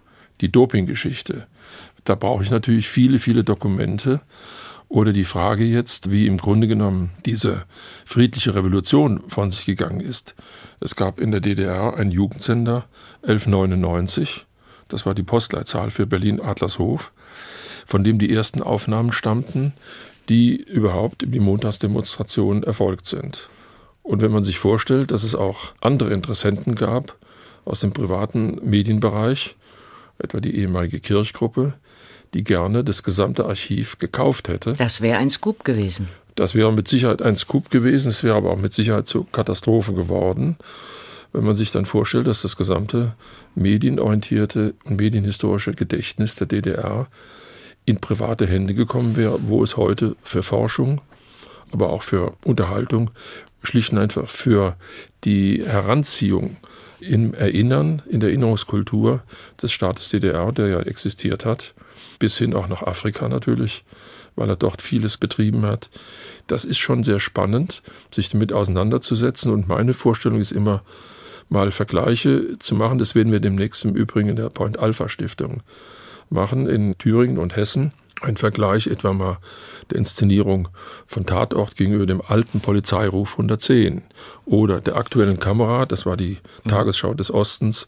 die 0.42 0.52
Dopinggeschichte. 0.52 1.48
Da 2.06 2.16
brauche 2.16 2.44
ich 2.44 2.52
natürlich 2.52 2.88
viele, 2.88 3.20
viele 3.20 3.44
Dokumente. 3.44 4.22
Oder 4.88 5.12
die 5.12 5.24
Frage 5.24 5.66
jetzt, 5.66 6.12
wie 6.12 6.28
im 6.28 6.38
Grunde 6.38 6.68
genommen 6.68 7.12
diese 7.26 7.66
friedliche 8.06 8.56
Revolution 8.56 9.24
von 9.28 9.52
sich 9.52 9.66
gegangen 9.66 10.00
ist. 10.00 10.36
Es 10.80 10.96
gab 10.96 11.20
in 11.20 11.32
der 11.32 11.42
DDR 11.42 11.98
einen 11.98 12.12
Jugendsender 12.12 12.86
1199. 13.24 14.46
Das 14.88 15.06
war 15.06 15.16
die 15.16 15.24
Postleitzahl 15.24 15.90
für 15.90 16.06
Berlin-Adlershof, 16.06 17.12
von 17.86 18.04
dem 18.04 18.20
die 18.20 18.34
ersten 18.34 18.62
Aufnahmen 18.62 19.12
stammten 19.12 19.74
die 20.30 20.56
überhaupt 20.56 21.24
in 21.24 21.32
die 21.32 21.40
Montagsdemonstrationen 21.40 22.64
erfolgt 22.64 23.06
sind. 23.06 23.50
Und 24.04 24.22
wenn 24.22 24.32
man 24.32 24.44
sich 24.44 24.60
vorstellt, 24.60 25.12
dass 25.12 25.24
es 25.24 25.36
auch 25.36 25.74
andere 25.82 26.14
Interessenten 26.14 26.76
gab 26.76 27.16
aus 27.64 27.82
dem 27.82 27.92
privaten 27.92 28.60
Medienbereich, 28.64 29.56
etwa 30.20 30.40
die 30.40 30.56
ehemalige 30.56 31.00
Kirchgruppe, 31.00 31.74
die 32.34 32.44
gerne 32.44 32.84
das 32.84 33.04
gesamte 33.04 33.46
Archiv 33.46 33.98
gekauft 33.98 34.48
hätte. 34.48 34.74
Das 34.74 35.02
wäre 35.02 35.18
ein 35.18 35.30
Scoop 35.30 35.64
gewesen. 35.64 36.10
Das 36.36 36.54
wäre 36.54 36.72
mit 36.74 36.88
Sicherheit 36.88 37.22
ein 37.22 37.38
Scoop 37.38 37.70
gewesen, 37.70 38.10
es 38.10 38.24
wäre 38.24 38.36
aber 38.36 38.52
auch 38.52 38.60
mit 38.60 38.74
Sicherheit 38.74 39.08
zur 39.08 39.30
Katastrophe 39.32 39.94
geworden, 39.94 40.58
wenn 41.32 41.46
man 41.46 41.56
sich 41.56 41.72
dann 41.72 41.86
vorstellt, 41.86 42.28
dass 42.28 42.42
das 42.42 42.58
gesamte 42.58 43.16
medienorientierte 43.56 44.74
und 44.84 44.98
medienhistorische 44.98 45.72
Gedächtnis 45.72 46.36
der 46.36 46.48
DDR 46.48 47.08
in 47.86 48.00
private 48.00 48.48
Hände 48.48 48.74
gekommen 48.74 49.16
wäre, 49.16 49.40
wo 49.48 49.64
es 49.64 49.78
heute 49.78 50.16
für 50.24 50.44
Forschung, 50.44 51.02
aber 51.72 51.90
auch 51.90 52.04
für 52.04 52.34
Unterhaltung, 52.44 53.12
schlicht 53.64 53.92
und 53.92 54.00
einfach 54.00 54.28
für 54.28 54.76
die 55.24 55.64
Heranziehung 55.66 56.58
im 57.00 57.34
Erinnern, 57.34 58.02
in 58.10 58.20
der 58.20 58.30
Erinnerungskultur 58.30 59.24
des 59.62 59.72
Staates 59.72 60.10
DDR, 60.10 60.52
der 60.52 60.68
ja 60.68 60.80
existiert 60.80 61.46
hat, 61.46 61.74
bis 62.20 62.38
hin 62.38 62.54
auch 62.54 62.68
nach 62.68 62.84
Afrika 62.84 63.28
natürlich, 63.28 63.84
weil 64.36 64.50
er 64.50 64.56
dort 64.56 64.82
vieles 64.82 65.18
betrieben 65.18 65.66
hat. 65.66 65.90
Das 66.48 66.66
ist 66.66 66.78
schon 66.78 67.04
sehr 67.04 67.20
spannend, 67.20 67.84
sich 68.14 68.30
damit 68.30 68.54
auseinanderzusetzen. 68.54 69.52
Und 69.52 69.68
meine 69.68 69.94
Vorstellung 69.94 70.40
ist 70.40 70.52
immer, 70.52 70.84
mal 71.50 71.72
Vergleiche 71.72 72.58
zu 72.60 72.76
machen. 72.76 72.98
Das 72.98 73.16
werden 73.16 73.32
wir 73.32 73.40
demnächst 73.40 73.86
im 73.86 73.96
Übrigen 73.96 74.30
in 74.30 74.36
der 74.36 74.50
Point 74.50 74.80
Alpha 74.80 75.08
Stiftung 75.10 75.62
machen 76.30 76.68
in 76.68 76.98
Thüringen 76.98 77.38
und 77.38 77.56
Hessen. 77.56 77.94
Ein 78.22 78.38
Vergleich 78.38 78.88
etwa 78.88 79.14
mal 79.14 79.38
der 79.92 79.98
Inszenierung 80.00 80.70
von 81.06 81.26
Tatort 81.26 81.76
gegenüber 81.76 82.06
dem 82.06 82.22
alten 82.22 82.60
Polizeiruf 82.60 83.34
110 83.34 84.04
oder 84.46 84.82
der 84.82 84.96
aktuellen 84.96 85.40
Kamera, 85.40 85.86
das 85.86 86.06
war 86.06 86.18
die 86.18 86.38
mhm. 86.64 86.70
Tagesschau 86.70 87.14
des 87.14 87.32
Ostens, 87.32 87.88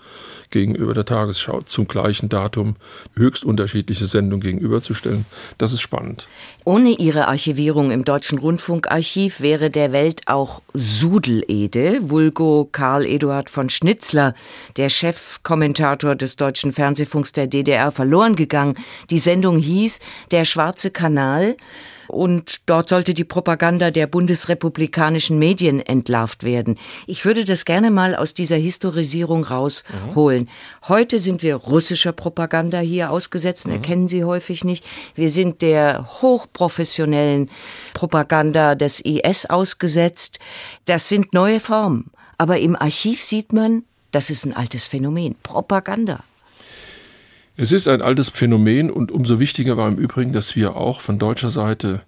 gegenüber 0.49 0.93
der 0.93 1.05
Tagesschau 1.05 1.61
zum 1.61 1.87
gleichen 1.87 2.29
Datum 2.29 2.75
höchst 3.15 3.45
unterschiedliche 3.45 4.05
Sendungen 4.05 4.41
gegenüberzustellen. 4.41 5.25
Das 5.57 5.73
ist 5.73 5.81
spannend. 5.81 6.27
Ohne 6.63 6.91
ihre 6.91 7.27
Archivierung 7.27 7.91
im 7.91 8.05
Deutschen 8.05 8.39
Rundfunkarchiv 8.39 9.41
wäre 9.41 9.69
der 9.69 9.91
Welt 9.91 10.21
auch 10.25 10.61
Sudelede, 10.73 12.09
vulgo 12.09 12.67
Karl 12.71 13.05
Eduard 13.05 13.49
von 13.49 13.69
Schnitzler, 13.69 14.35
der 14.77 14.89
Chefkommentator 14.89 16.15
des 16.15 16.35
deutschen 16.35 16.71
Fernsehfunks 16.71 17.31
der 17.31 17.47
DDR, 17.47 17.91
verloren 17.91 18.35
gegangen. 18.35 18.77
Die 19.09 19.19
Sendung 19.19 19.59
hieß 19.59 19.99
Der 20.31 20.45
schwarze 20.45 20.91
Kanal 20.91 21.55
und 22.07 22.69
dort 22.69 22.89
sollte 22.89 23.13
die 23.13 23.23
Propaganda 23.23 23.91
der 23.91 24.07
bundesrepublikanischen 24.07 25.37
Medien 25.39 25.79
entlarvt 25.79 26.43
werden. 26.43 26.77
Ich 27.05 27.25
würde 27.25 27.43
das 27.43 27.65
gerne 27.65 27.91
mal 27.91 28.15
aus 28.15 28.33
dieser 28.33 28.55
Historisierung 28.55 29.43
rausholen. 29.43 30.43
Mhm. 30.43 30.87
Heute 30.87 31.19
sind 31.19 31.43
wir 31.43 31.55
russischer 31.55 32.13
Propaganda 32.13 32.79
hier 32.79 33.11
ausgesetzt, 33.11 33.67
mhm. 33.67 33.73
erkennen 33.73 34.07
Sie 34.07 34.23
häufig 34.23 34.63
nicht. 34.63 34.85
Wir 35.15 35.29
sind 35.29 35.61
der 35.61 36.07
hochprofessionellen 36.21 37.49
Propaganda 37.93 38.75
des 38.75 39.01
IS 39.01 39.45
ausgesetzt. 39.45 40.39
Das 40.85 41.09
sind 41.09 41.33
neue 41.33 41.59
Formen. 41.59 42.11
Aber 42.37 42.59
im 42.59 42.75
Archiv 42.75 43.23
sieht 43.23 43.51
man, 43.51 43.83
das 44.11 44.29
ist 44.29 44.45
ein 44.45 44.55
altes 44.55 44.87
Phänomen. 44.87 45.35
Propaganda. 45.43 46.19
Es 47.59 47.71
ist 47.71 47.87
ein 47.87 48.03
altes 48.03 48.29
Phänomen 48.29 48.91
und 48.91 49.11
umso 49.11 49.39
wichtiger 49.39 49.77
war 49.77 49.87
im 49.87 49.97
Übrigen, 49.97 50.31
dass 50.31 50.55
wir 50.55 50.75
auch 50.75 51.01
von 51.01 51.17
deutscher 51.17 51.49
Seite 51.49 52.03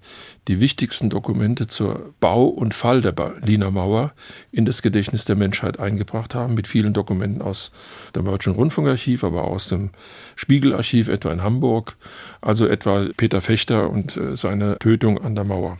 die 0.47 0.59
wichtigsten 0.59 1.09
Dokumente 1.09 1.65
zur 1.65 2.13
Bau 2.19 2.45
und 2.45 2.75
Fall 2.75 3.01
der 3.01 3.13
Berliner 3.13 3.71
Mauer 3.71 4.13
in 4.51 4.65
das 4.65 4.83
Gedächtnis 4.83 5.25
der 5.25 5.35
Menschheit 5.35 5.79
eingebracht 5.79 6.35
haben, 6.35 6.53
mit 6.53 6.67
vielen 6.67 6.93
Dokumenten 6.93 7.41
aus 7.41 7.71
dem 8.15 8.25
Deutschen 8.25 8.53
Rundfunkarchiv, 8.53 9.23
aber 9.23 9.45
aus 9.45 9.67
dem 9.67 9.89
Spiegelarchiv, 10.35 11.07
etwa 11.07 11.31
in 11.31 11.41
Hamburg, 11.41 11.97
also 12.41 12.67
etwa 12.67 13.07
Peter 13.17 13.41
Fechter 13.41 13.89
und 13.89 14.17
äh, 14.17 14.35
seine 14.35 14.77
Tötung 14.77 15.17
an 15.17 15.33
der 15.33 15.45
Mauer. 15.45 15.79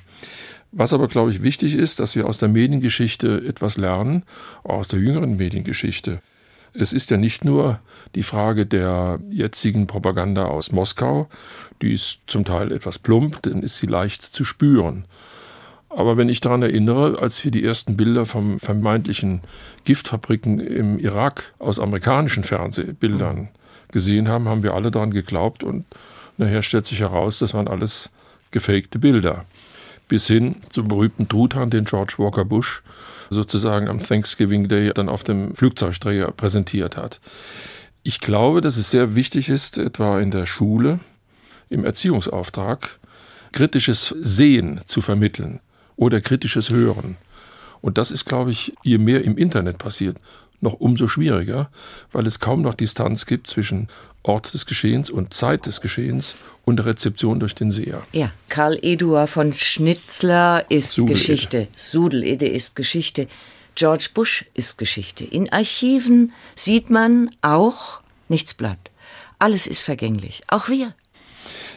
Was 0.71 0.93
aber, 0.93 1.07
glaube 1.07 1.29
ich, 1.29 1.43
wichtig 1.43 1.75
ist, 1.75 1.99
dass 1.99 2.15
wir 2.15 2.25
aus 2.25 2.39
der 2.39 2.49
Mediengeschichte 2.49 3.43
etwas 3.47 3.77
lernen, 3.77 4.23
auch 4.63 4.79
aus 4.79 4.87
der 4.87 4.99
jüngeren 4.99 5.37
Mediengeschichte. 5.37 6.21
Es 6.73 6.93
ist 6.93 7.09
ja 7.09 7.17
nicht 7.17 7.45
nur 7.45 7.79
die 8.15 8.23
Frage 8.23 8.65
der 8.65 9.19
jetzigen 9.29 9.87
Propaganda 9.87 10.45
aus 10.45 10.71
Moskau, 10.71 11.27
die 11.81 11.93
ist 11.93 12.19
zum 12.27 12.45
Teil 12.45 12.71
etwas 12.71 12.99
plump, 12.99 13.41
dann 13.43 13.63
ist 13.63 13.77
sie 13.77 13.87
leicht 13.87 14.21
zu 14.21 14.43
spüren. 14.43 15.05
Aber 15.89 16.17
wenn 16.17 16.29
ich 16.29 16.39
daran 16.39 16.61
erinnere, 16.61 17.19
als 17.19 17.43
wir 17.43 17.51
die 17.51 17.63
ersten 17.63 17.97
Bilder 17.97 18.25
von 18.25 18.59
vermeintlichen 18.59 19.41
Giftfabriken 19.85 20.59
im 20.59 20.99
Irak 20.99 21.53
aus 21.57 21.79
amerikanischen 21.79 22.43
Fernsehbildern 22.43 23.49
gesehen 23.91 24.29
haben, 24.29 24.47
haben 24.47 24.61
wir 24.61 24.75
alle 24.75 24.91
daran 24.91 25.11
geglaubt 25.11 25.63
und 25.63 25.85
nachher 26.37 26.61
stellt 26.61 26.85
sich 26.85 26.99
heraus, 26.99 27.39
das 27.39 27.55
waren 27.55 27.67
alles 27.67 28.11
gefakte 28.51 28.99
Bilder. 28.99 29.45
Bis 30.07 30.27
hin 30.27 30.57
zum 30.69 30.87
berühmten 30.87 31.27
Truthahn, 31.27 31.71
den 31.71 31.85
George 31.85 32.15
Walker 32.17 32.45
Bush 32.45 32.83
sozusagen 33.29 33.87
am 33.87 33.99
Thanksgiving 33.99 34.67
Day 34.67 34.91
dann 34.93 35.09
auf 35.09 35.23
dem 35.23 35.55
Flugzeugträger 35.55 36.31
präsentiert 36.31 36.97
hat. 36.97 37.19
Ich 38.03 38.19
glaube, 38.19 38.61
dass 38.61 38.77
es 38.77 38.91
sehr 38.91 39.15
wichtig 39.15 39.49
ist, 39.49 39.77
etwa 39.77 40.19
in 40.19 40.31
der 40.31 40.45
Schule, 40.45 40.99
im 41.69 41.85
Erziehungsauftrag, 41.85 42.99
kritisches 43.51 44.15
Sehen 44.19 44.81
zu 44.85 45.01
vermitteln 45.01 45.59
oder 45.95 46.21
kritisches 46.21 46.69
Hören. 46.69 47.17
Und 47.81 47.97
das 47.97 48.11
ist, 48.11 48.25
glaube 48.25 48.51
ich, 48.51 48.73
je 48.83 48.97
mehr 48.97 49.23
im 49.23 49.37
Internet 49.37 49.77
passiert, 49.77 50.17
noch 50.61 50.73
umso 50.73 51.07
schwieriger, 51.07 51.69
weil 52.11 52.25
es 52.27 52.39
kaum 52.39 52.61
noch 52.61 52.73
Distanz 52.73 53.25
gibt 53.25 53.47
zwischen 53.47 53.87
Ort 54.23 54.53
des 54.53 54.65
Geschehens 54.65 55.09
und 55.09 55.33
Zeit 55.33 55.65
des 55.65 55.81
Geschehens 55.81 56.35
und 56.65 56.83
Rezeption 56.83 57.39
durch 57.39 57.55
den 57.55 57.71
Seher. 57.71 58.03
Ja, 58.11 58.31
Karl 58.49 58.77
Eduard 58.81 59.29
von 59.29 59.53
Schnitzler 59.53 60.65
ist 60.69 60.91
Sudelede. 60.91 61.13
Geschichte. 61.13 61.67
Sudelede 61.75 62.47
ist 62.47 62.75
Geschichte. 62.75 63.27
George 63.75 64.09
Bush 64.13 64.45
ist 64.53 64.77
Geschichte. 64.77 65.23
In 65.23 65.51
Archiven 65.51 66.33
sieht 66.55 66.89
man 66.89 67.31
auch, 67.41 68.01
nichts 68.27 68.53
bleibt. 68.53 68.91
Alles 69.39 69.67
ist 69.67 69.83
vergänglich. 69.83 70.41
Auch 70.49 70.67
wir. 70.67 70.93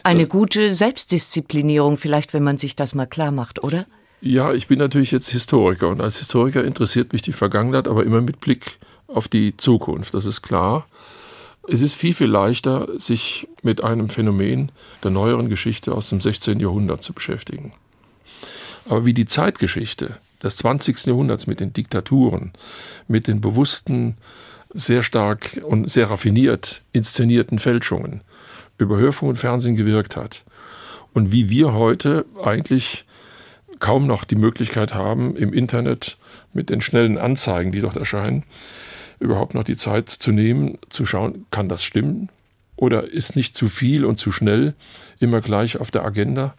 Eine 0.03 0.27
gute 0.27 0.75
Selbstdisziplinierung 0.75 1.97
vielleicht, 1.97 2.33
wenn 2.33 2.43
man 2.43 2.57
sich 2.57 2.75
das 2.75 2.93
mal 2.93 3.05
klar 3.05 3.31
macht, 3.31 3.63
oder? 3.63 3.85
Ja, 4.25 4.53
ich 4.53 4.67
bin 4.67 4.79
natürlich 4.79 5.11
jetzt 5.11 5.27
Historiker 5.31 5.89
und 5.89 5.99
als 5.99 6.19
Historiker 6.19 6.63
interessiert 6.63 7.11
mich 7.11 7.21
die 7.21 7.33
Vergangenheit, 7.33 7.89
aber 7.89 8.05
immer 8.05 8.21
mit 8.21 8.39
Blick 8.39 8.77
auf 9.07 9.27
die 9.27 9.57
Zukunft, 9.57 10.13
das 10.13 10.25
ist 10.25 10.41
klar. 10.41 10.87
Es 11.67 11.81
ist 11.81 11.95
viel, 11.95 12.13
viel 12.13 12.29
leichter, 12.29 12.87
sich 12.97 13.49
mit 13.63 13.83
einem 13.83 14.07
Phänomen 14.07 14.71
der 15.03 15.11
neueren 15.11 15.49
Geschichte 15.49 15.93
aus 15.93 16.07
dem 16.07 16.21
16. 16.21 16.61
Jahrhundert 16.61 17.03
zu 17.03 17.11
beschäftigen. 17.11 17.73
Aber 18.87 19.03
wie 19.05 19.13
die 19.13 19.25
Zeitgeschichte 19.25 20.17
des 20.41 20.55
20. 20.55 21.05
Jahrhunderts 21.05 21.45
mit 21.45 21.59
den 21.59 21.73
Diktaturen, 21.73 22.53
mit 23.09 23.27
den 23.27 23.41
bewussten, 23.41 24.15
sehr 24.69 25.03
stark 25.03 25.61
und 25.65 25.89
sehr 25.89 26.09
raffiniert 26.09 26.81
inszenierten 26.93 27.59
Fälschungen 27.59 28.21
über 28.77 28.95
Hörfunk 28.95 29.31
und 29.31 29.35
Fernsehen 29.35 29.75
gewirkt 29.75 30.15
hat 30.15 30.45
und 31.13 31.33
wie 31.33 31.49
wir 31.49 31.73
heute 31.73 32.25
eigentlich 32.41 33.03
kaum 33.83 34.07
noch 34.07 34.23
die 34.23 34.37
Möglichkeit 34.37 34.93
haben, 34.93 35.35
im 35.35 35.51
Internet 35.51 36.17
mit 36.53 36.69
den 36.69 36.79
schnellen 36.79 37.17
Anzeigen, 37.17 37.73
die 37.73 37.81
dort 37.81 37.97
erscheinen, 37.97 38.45
überhaupt 39.19 39.55
noch 39.55 39.65
die 39.65 39.75
Zeit 39.75 40.07
zu 40.07 40.31
nehmen, 40.31 40.77
zu 40.87 41.05
schauen, 41.05 41.45
kann 41.51 41.67
das 41.67 41.83
stimmen? 41.83 42.29
Oder 42.77 43.11
ist 43.11 43.35
nicht 43.35 43.57
zu 43.57 43.67
viel 43.67 44.05
und 44.05 44.17
zu 44.17 44.31
schnell 44.31 44.73
immer 45.19 45.41
gleich 45.41 45.81
auf 45.81 45.91
der 45.91 46.05
Agenda? 46.05 46.55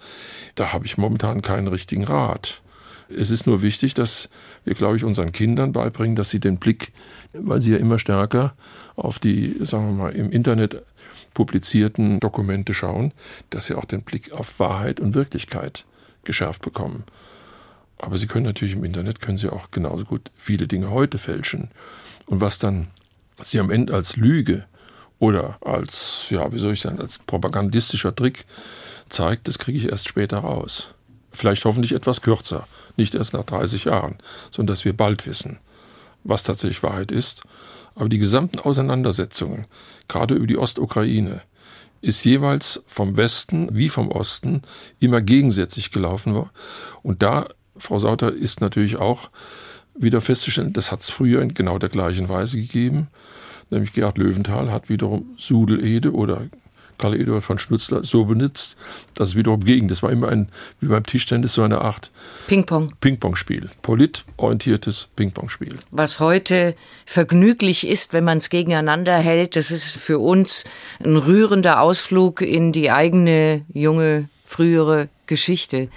Da 0.54 0.74
habe 0.74 0.84
ich 0.84 0.98
momentan 0.98 1.40
keinen 1.40 1.66
richtigen 1.66 2.04
Rat. 2.04 2.60
Es 3.08 3.30
ist 3.30 3.46
nur 3.46 3.62
wichtig, 3.62 3.94
dass 3.94 4.28
wir, 4.66 4.74
glaube 4.74 4.96
ich, 4.96 5.04
unseren 5.04 5.32
Kindern 5.32 5.72
beibringen, 5.72 6.16
dass 6.16 6.28
sie 6.28 6.40
den 6.40 6.58
Blick, 6.58 6.92
weil 7.32 7.62
sie 7.62 7.72
ja 7.72 7.78
immer 7.78 7.98
stärker 7.98 8.52
auf 8.96 9.18
die, 9.18 9.56
sagen 9.60 9.86
wir 9.86 10.04
mal, 10.04 10.12
im 10.12 10.30
Internet 10.30 10.82
publizierten 11.32 12.20
Dokumente 12.20 12.74
schauen, 12.74 13.12
dass 13.48 13.64
sie 13.64 13.76
auch 13.76 13.86
den 13.86 14.02
Blick 14.02 14.32
auf 14.32 14.60
Wahrheit 14.60 15.00
und 15.00 15.14
Wirklichkeit 15.14 15.86
geschärft 16.24 16.62
bekommen. 16.62 17.04
Aber 17.98 18.18
sie 18.18 18.26
können 18.26 18.46
natürlich 18.46 18.74
im 18.74 18.84
Internet, 18.84 19.20
können 19.20 19.38
sie 19.38 19.50
auch 19.50 19.70
genauso 19.70 20.04
gut 20.04 20.30
viele 20.36 20.66
Dinge 20.66 20.90
heute 20.90 21.18
fälschen. 21.18 21.70
Und 22.26 22.40
was 22.40 22.58
dann 22.58 22.88
sie 23.42 23.60
am 23.60 23.70
Ende 23.70 23.94
als 23.94 24.16
Lüge 24.16 24.64
oder 25.18 25.58
als, 25.64 26.26
ja, 26.30 26.52
wie 26.52 26.58
soll 26.58 26.72
ich 26.72 26.80
sagen, 26.80 27.00
als 27.00 27.18
propagandistischer 27.20 28.14
Trick 28.14 28.44
zeigt, 29.08 29.48
das 29.48 29.58
kriege 29.58 29.78
ich 29.78 29.88
erst 29.88 30.08
später 30.08 30.38
raus. 30.38 30.94
Vielleicht 31.32 31.64
hoffentlich 31.64 31.92
etwas 31.92 32.20
kürzer, 32.20 32.66
nicht 32.96 33.14
erst 33.14 33.32
nach 33.32 33.44
30 33.44 33.86
Jahren, 33.86 34.18
sondern 34.50 34.74
dass 34.74 34.84
wir 34.84 34.96
bald 34.96 35.26
wissen, 35.26 35.58
was 36.22 36.42
tatsächlich 36.42 36.82
Wahrheit 36.82 37.10
ist. 37.10 37.42
Aber 37.94 38.08
die 38.08 38.18
gesamten 38.18 38.58
Auseinandersetzungen, 38.60 39.66
gerade 40.08 40.34
über 40.34 40.46
die 40.46 40.58
Ostukraine, 40.58 41.42
ist 42.04 42.24
jeweils 42.24 42.82
vom 42.86 43.16
Westen 43.16 43.68
wie 43.72 43.88
vom 43.88 44.10
Osten 44.10 44.62
immer 45.00 45.20
gegensätzlich 45.20 45.90
gelaufen. 45.90 46.48
Und 47.02 47.22
da, 47.22 47.48
Frau 47.76 47.98
Sauter, 47.98 48.32
ist 48.32 48.60
natürlich 48.60 48.96
auch 48.96 49.30
wieder 49.96 50.20
festzustellen, 50.20 50.72
das 50.72 50.92
hat 50.92 51.00
es 51.00 51.10
früher 51.10 51.40
in 51.40 51.54
genau 51.54 51.78
der 51.78 51.88
gleichen 51.88 52.28
Weise 52.28 52.58
gegeben. 52.58 53.08
Nämlich 53.70 53.92
Gerhard 53.92 54.18
Löwenthal 54.18 54.70
hat 54.70 54.88
wiederum 54.88 55.34
Sudelede 55.38 56.12
oder 56.12 56.46
Karl 56.98 57.20
Eduard 57.20 57.44
von 57.44 57.58
Schnutzler 57.58 58.04
so 58.04 58.24
benutzt, 58.24 58.76
dass 59.14 59.30
es 59.30 59.34
wiederum 59.34 59.64
ging. 59.64 59.88
Das 59.88 60.02
war 60.02 60.10
immer 60.10 60.28
ein, 60.28 60.48
wie 60.80 60.86
beim 60.86 61.04
Tischtennis, 61.04 61.54
so 61.54 61.62
eine 61.62 61.80
Art 61.80 62.10
Ping-Pong. 62.46 62.94
Ping-Pong-Spiel. 63.00 63.70
Politorientiertes 63.82 65.08
Ping-Pong-Spiel. 65.16 65.76
Was 65.90 66.20
heute 66.20 66.74
vergnüglich 67.06 67.86
ist, 67.86 68.12
wenn 68.12 68.24
man 68.24 68.38
es 68.38 68.50
gegeneinander 68.50 69.16
hält, 69.16 69.56
das 69.56 69.70
ist 69.70 69.92
für 69.92 70.18
uns 70.18 70.64
ein 71.04 71.16
rührender 71.16 71.80
Ausflug 71.80 72.40
in 72.40 72.72
die 72.72 72.90
eigene 72.90 73.64
junge, 73.72 74.28
frühere 74.44 75.08
Geschichte. 75.26 75.88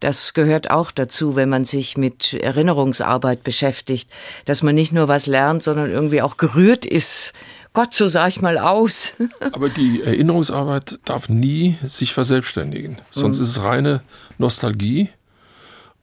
Das 0.00 0.32
gehört 0.32 0.70
auch 0.70 0.90
dazu, 0.90 1.36
wenn 1.36 1.50
man 1.50 1.66
sich 1.66 1.98
mit 1.98 2.32
Erinnerungsarbeit 2.32 3.44
beschäftigt, 3.44 4.10
dass 4.46 4.62
man 4.62 4.74
nicht 4.74 4.92
nur 4.92 5.08
was 5.08 5.26
lernt, 5.26 5.62
sondern 5.62 5.90
irgendwie 5.90 6.22
auch 6.22 6.38
gerührt 6.38 6.86
ist. 6.86 7.34
Gott, 7.72 7.94
so 7.94 8.08
sah 8.08 8.26
ich 8.26 8.42
mal 8.42 8.58
aus. 8.58 9.12
Aber 9.52 9.68
die 9.68 10.02
Erinnerungsarbeit 10.02 10.98
darf 11.04 11.28
nie 11.28 11.78
sich 11.86 12.12
verselbstständigen. 12.12 12.98
Sonst 13.12 13.38
mhm. 13.38 13.44
ist 13.44 13.50
es 13.50 13.62
reine 13.62 14.02
Nostalgie. 14.38 15.10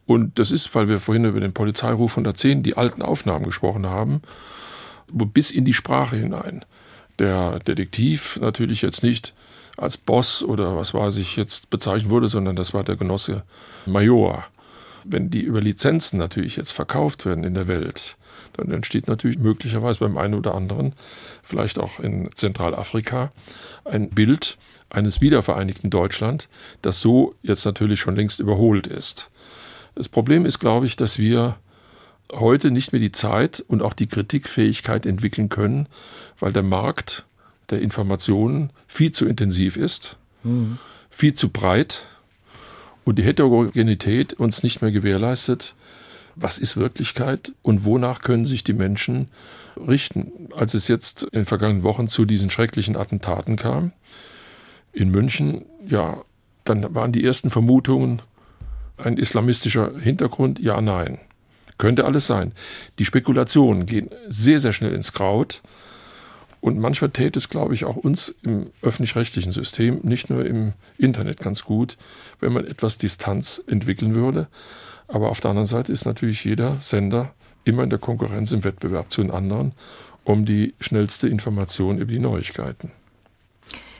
Und 0.05 0.39
das 0.39 0.51
ist, 0.51 0.73
weil 0.73 0.87
wir 0.87 0.99
vorhin 0.99 1.25
über 1.25 1.41
den 1.41 1.53
Polizeiruf 1.53 2.13
110, 2.13 2.63
die 2.63 2.77
alten 2.77 3.01
Aufnahmen 3.01 3.43
gesprochen 3.43 3.87
haben, 3.87 4.21
bis 5.11 5.51
in 5.51 5.65
die 5.65 5.73
Sprache 5.73 6.15
hinein. 6.15 6.63
Der 7.19 7.59
Detektiv 7.59 8.39
natürlich 8.39 8.81
jetzt 8.81 9.03
nicht 9.03 9.33
als 9.75 9.97
Boss 9.97 10.43
oder 10.43 10.77
was 10.77 10.93
weiß 10.93 11.17
ich 11.17 11.35
jetzt 11.35 11.69
bezeichnet 11.69 12.09
wurde, 12.09 12.29
sondern 12.29 12.55
das 12.55 12.73
war 12.73 12.83
der 12.83 12.95
Genosse 12.95 13.43
Major. 13.85 14.45
Wenn 15.03 15.29
die 15.29 15.41
über 15.41 15.61
Lizenzen 15.61 16.17
natürlich 16.17 16.55
jetzt 16.55 16.71
verkauft 16.71 17.25
werden 17.25 17.43
in 17.43 17.53
der 17.53 17.67
Welt, 17.67 18.17
dann 18.57 18.71
entsteht 18.71 19.07
natürlich 19.07 19.39
möglicherweise 19.39 19.99
beim 19.99 20.17
einen 20.17 20.33
oder 20.33 20.55
anderen, 20.55 20.93
vielleicht 21.43 21.79
auch 21.79 21.99
in 21.99 22.29
Zentralafrika, 22.33 23.31
ein 23.85 24.09
Bild 24.09 24.57
eines 24.89 25.21
wiedervereinigten 25.21 25.89
Deutschland, 25.89 26.49
das 26.81 26.99
so 26.99 27.35
jetzt 27.41 27.65
natürlich 27.65 27.99
schon 27.99 28.15
längst 28.15 28.39
überholt 28.39 28.87
ist. 28.87 29.29
Das 29.95 30.09
Problem 30.09 30.45
ist, 30.45 30.59
glaube 30.59 30.85
ich, 30.85 30.95
dass 30.95 31.17
wir 31.17 31.57
heute 32.33 32.71
nicht 32.71 32.91
mehr 32.91 32.99
die 32.99 33.11
Zeit 33.11 33.63
und 33.67 33.81
auch 33.81 33.93
die 33.93 34.07
Kritikfähigkeit 34.07 35.05
entwickeln 35.05 35.49
können, 35.49 35.87
weil 36.39 36.53
der 36.53 36.63
Markt 36.63 37.25
der 37.69 37.81
Informationen 37.81 38.71
viel 38.87 39.11
zu 39.11 39.25
intensiv 39.25 39.77
ist, 39.77 40.17
mhm. 40.43 40.77
viel 41.09 41.33
zu 41.33 41.49
breit 41.49 42.03
und 43.05 43.17
die 43.17 43.23
Heterogenität 43.23 44.33
uns 44.33 44.63
nicht 44.63 44.81
mehr 44.81 44.91
gewährleistet, 44.91 45.75
was 46.39 46.57
ist 46.57 46.77
Wirklichkeit 46.77 47.53
und 47.61 47.85
wonach 47.85 48.21
können 48.21 48.45
sich 48.45 48.63
die 48.63 48.73
Menschen 48.73 49.29
richten. 49.75 50.49
Als 50.55 50.73
es 50.73 50.87
jetzt 50.87 51.23
in 51.23 51.39
den 51.39 51.45
vergangenen 51.45 51.83
Wochen 51.83 52.07
zu 52.07 52.25
diesen 52.25 52.49
schrecklichen 52.49 52.95
Attentaten 52.95 53.55
kam, 53.55 53.93
in 54.93 55.09
München, 55.09 55.65
ja, 55.87 56.21
dann 56.63 56.93
waren 56.95 57.11
die 57.11 57.23
ersten 57.23 57.49
Vermutungen 57.49 58.21
ein 58.97 59.17
islamistischer 59.17 59.97
Hintergrund, 59.99 60.59
ja, 60.59 60.81
nein. 60.81 61.19
Könnte 61.77 62.05
alles 62.05 62.25
sein. 62.25 62.53
Die 62.97 63.05
Spekulationen 63.05 63.85
gehen 63.85 64.09
sehr, 64.27 64.59
sehr 64.59 64.73
schnell 64.73 64.93
ins 64.93 65.13
Kraut. 65.13 65.61
Und 66.59 66.79
manchmal 66.79 67.11
täte 67.11 67.37
es, 67.37 67.49
glaube 67.49 67.75
ich, 67.75 67.85
auch 67.85 67.95
uns 67.95 68.33
im 68.41 68.65
öffentlich-rechtlichen 68.81 69.51
System, 69.51 69.99
nicht 70.01 70.31
nur 70.31 70.43
im 70.45 70.73
Internet 70.97 71.39
ganz 71.39 71.63
gut, 71.63 71.97
wenn 72.39 72.51
man 72.51 72.65
etwas 72.65 72.97
Distanz 72.97 73.61
entwickeln 73.67 74.15
würde. 74.15 74.47
Aber 75.07 75.29
auf 75.29 75.39
der 75.39 75.51
anderen 75.51 75.67
Seite 75.67 75.91
ist 75.91 76.05
natürlich 76.05 76.43
jeder 76.43 76.77
Sender 76.81 77.33
immer 77.63 77.83
in 77.83 77.89
der 77.89 77.99
Konkurrenz 77.99 78.51
im 78.51 78.63
Wettbewerb 78.63 79.11
zu 79.11 79.21
den 79.21 79.31
anderen 79.31 79.73
um 80.27 80.45
die 80.45 80.75
schnellste 80.79 81.29
Information 81.29 81.99
über 81.99 82.11
die 82.11 82.19
Neuigkeiten. 82.19 82.91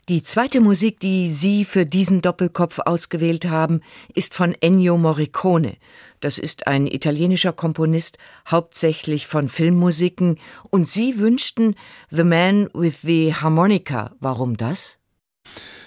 Die 0.09 0.23
zweite 0.23 0.61
Musik, 0.61 0.99
die 0.99 1.27
Sie 1.27 1.65
für 1.65 1.85
diesen 1.85 2.21
Doppelkopf 2.21 2.79
ausgewählt 2.79 3.45
haben, 3.45 3.81
ist 4.13 4.33
von 4.33 4.55
Ennio 4.61 4.97
Morricone. 4.97 5.75
Das 6.21 6.37
ist 6.37 6.67
ein 6.67 6.87
italienischer 6.87 7.51
Komponist, 7.51 8.17
hauptsächlich 8.49 9.27
von 9.27 9.49
Filmmusiken. 9.49 10.37
Und 10.69 10.87
Sie 10.87 11.19
wünschten 11.19 11.75
The 12.09 12.23
Man 12.23 12.69
with 12.73 13.01
the 13.01 13.33
Harmonica. 13.33 14.11
Warum 14.19 14.55
das? 14.55 14.97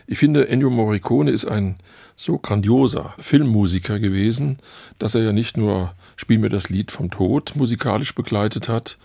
Ich 0.07 0.19
finde, 0.19 0.49
Ennio 0.49 0.71
Morricone 0.71 1.31
ist 1.31 1.47
ein 1.47 1.79
so 2.21 2.39
grandioser 2.39 3.15
Filmmusiker 3.19 3.99
gewesen, 3.99 4.59
dass 4.99 5.15
er 5.15 5.23
ja 5.23 5.33
nicht 5.33 5.57
nur 5.57 5.95
Spiel 6.17 6.39
mir 6.39 6.51
das 6.51 6.69
Lied 6.69 6.93
vom 6.93 7.11
Tod 7.11 7.57
musikalisch 7.57 8.15
begleitet 8.15 8.69
hat, 8.69 8.99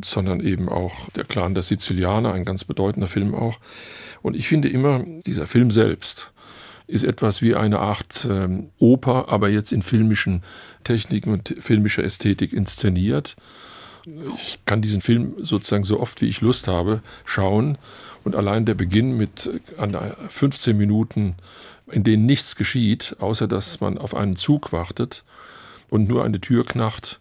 sondern 0.00 0.38
eben 0.38 0.68
auch 0.68 1.08
der 1.10 1.24
Clan 1.24 1.54
der 1.54 1.64
Sizilianer, 1.64 2.32
ein 2.32 2.44
ganz 2.44 2.62
bedeutender 2.62 3.08
Film 3.08 3.34
auch. 3.34 3.58
Und 4.22 4.36
ich 4.36 4.46
finde 4.46 4.68
immer, 4.68 5.04
dieser 5.26 5.48
Film 5.48 5.72
selbst 5.72 6.32
ist 6.86 7.02
etwas 7.02 7.42
wie 7.42 7.56
eine 7.56 7.80
Art 7.80 8.28
ähm, 8.30 8.70
Oper, 8.78 9.32
aber 9.32 9.48
jetzt 9.48 9.72
in 9.72 9.82
filmischen 9.82 10.42
Techniken 10.84 11.32
und 11.32 11.56
filmischer 11.58 12.04
Ästhetik 12.04 12.52
inszeniert. 12.52 13.34
Ich 14.36 14.60
kann 14.64 14.80
diesen 14.80 15.00
Film 15.00 15.34
sozusagen 15.38 15.84
so 15.84 15.98
oft 15.98 16.20
wie 16.20 16.28
ich 16.28 16.40
Lust 16.40 16.68
habe 16.68 17.02
schauen 17.24 17.78
und 18.22 18.36
allein 18.36 18.64
der 18.64 18.74
Beginn 18.74 19.16
mit 19.16 19.50
15 20.28 20.76
Minuten, 20.76 21.36
in 21.90 22.04
denen 22.04 22.26
nichts 22.26 22.56
geschieht, 22.56 23.16
außer 23.18 23.48
dass 23.48 23.80
man 23.80 23.98
auf 23.98 24.14
einen 24.14 24.36
Zug 24.36 24.72
wartet 24.72 25.24
und 25.90 26.08
nur 26.08 26.24
eine 26.24 26.40
Tür 26.40 26.64
knacht, 26.64 27.20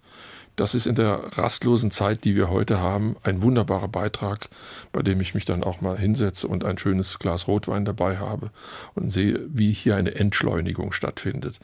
das 0.56 0.76
ist 0.76 0.86
in 0.86 0.94
der 0.94 1.38
rastlosen 1.38 1.90
Zeit, 1.90 2.26
die 2.26 2.36
wir 2.36 2.50
heute 2.50 2.80
haben, 2.80 3.16
ein 3.24 3.42
wunderbarer 3.42 3.88
Beitrag, 3.88 4.50
bei 4.92 5.02
dem 5.02 5.20
ich 5.20 5.34
mich 5.34 5.46
dann 5.46 5.64
auch 5.64 5.82
mal 5.82 5.98
hinsetze 5.98 6.48
und 6.48 6.64
ein 6.64 6.78
schönes 6.78 7.18
Glas 7.18 7.48
Rotwein 7.48 7.86
dabei 7.86 8.18
habe 8.18 8.52
und 8.94 9.10
sehe, 9.10 9.40
wie 9.48 9.74
hier 9.74 9.96
eine 9.96 10.14
Entschleunigung 10.14 10.92
stattfindet. 10.92 11.60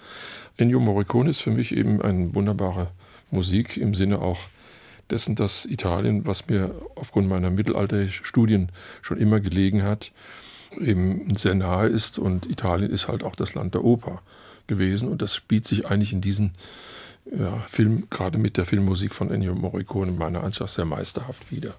Ennio 0.58 0.80
Morricone 0.80 1.30
ist 1.30 1.42
für 1.42 1.52
mich 1.52 1.76
eben 1.76 2.02
eine 2.02 2.34
wunderbare 2.34 2.88
Musik 3.30 3.78
im 3.78 3.94
Sinne 3.94 4.22
auch 4.22 4.40
dessen, 5.12 5.36
dass 5.36 5.66
Italien, 5.66 6.26
was 6.26 6.48
mir 6.48 6.74
aufgrund 6.96 7.28
meiner 7.28 7.52
Mittelalterstudien 7.52 8.72
schon 9.04 9.20
immer 9.20 9.40
gelegen 9.40 9.84
hat, 9.84 10.12
eben 10.80 11.36
sehr 11.36 11.56
nahe 11.56 11.88
ist 11.88 12.20
und 12.20 12.50
Italien 12.50 12.92
ist 12.92 13.08
halt 13.08 13.24
auch 13.24 13.36
das 13.36 13.54
Land 13.54 13.74
der 13.74 13.84
Oper 13.84 14.22
gewesen 14.68 15.10
und 15.10 15.22
das 15.22 15.36
spielt 15.36 15.66
sich 15.66 15.88
eigentlich 15.88 16.14
in 16.14 16.22
diesen 16.22 16.54
ja, 17.38 17.60
Film, 17.68 18.08
gerade 18.10 18.38
mit 18.38 18.58
der 18.58 18.66
Filmmusik 18.66 19.14
von 19.14 19.32
Ennio 19.32 19.56
Morricone, 19.56 20.12
meiner 20.12 20.44
Ansicht 20.44 20.70
sehr 20.70 20.86
meisterhaft 20.86 21.52
wieder. 21.52 21.76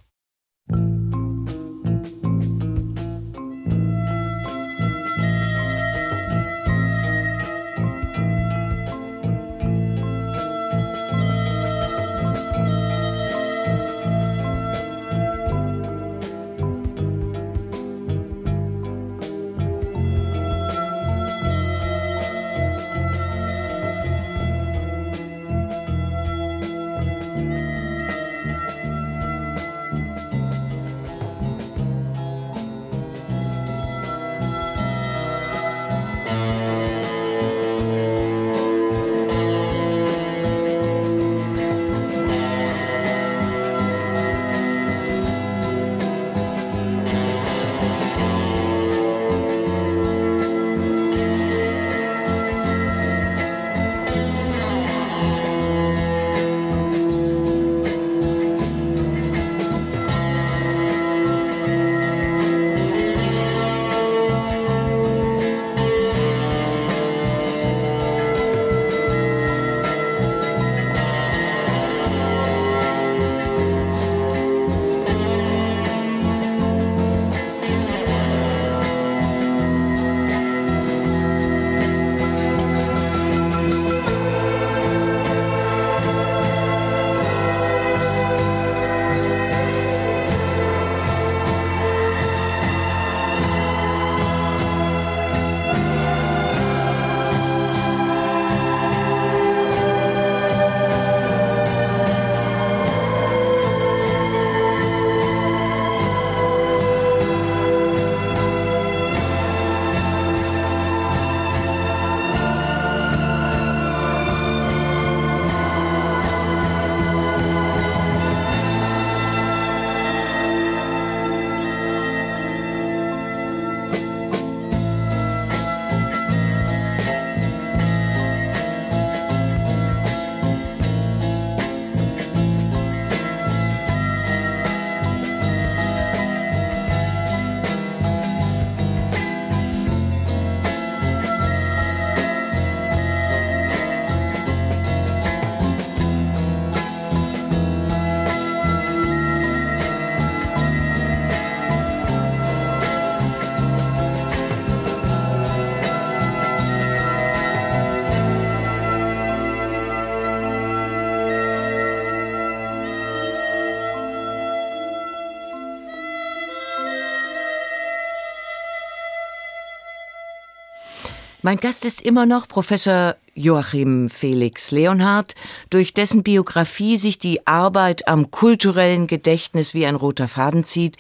Mein 171.51 171.59
Gast 171.59 171.85
ist 171.85 172.03
immer 172.03 172.27
noch 172.27 172.47
Professor 172.47 173.17
Joachim 173.35 174.09
Felix 174.09 174.71
Leonhardt, 174.71 175.35
durch 175.69 175.93
dessen 175.93 176.23
Biografie 176.23 176.97
sich 176.97 177.19
die 177.19 177.45
Arbeit 177.45 178.07
am 178.07 178.31
kulturellen 178.31 179.09
Gedächtnis 179.09 179.75
wie 179.75 179.85
ein 179.85 179.97
roter 179.97 180.29
Faden 180.29 180.63
zieht, 180.63 180.97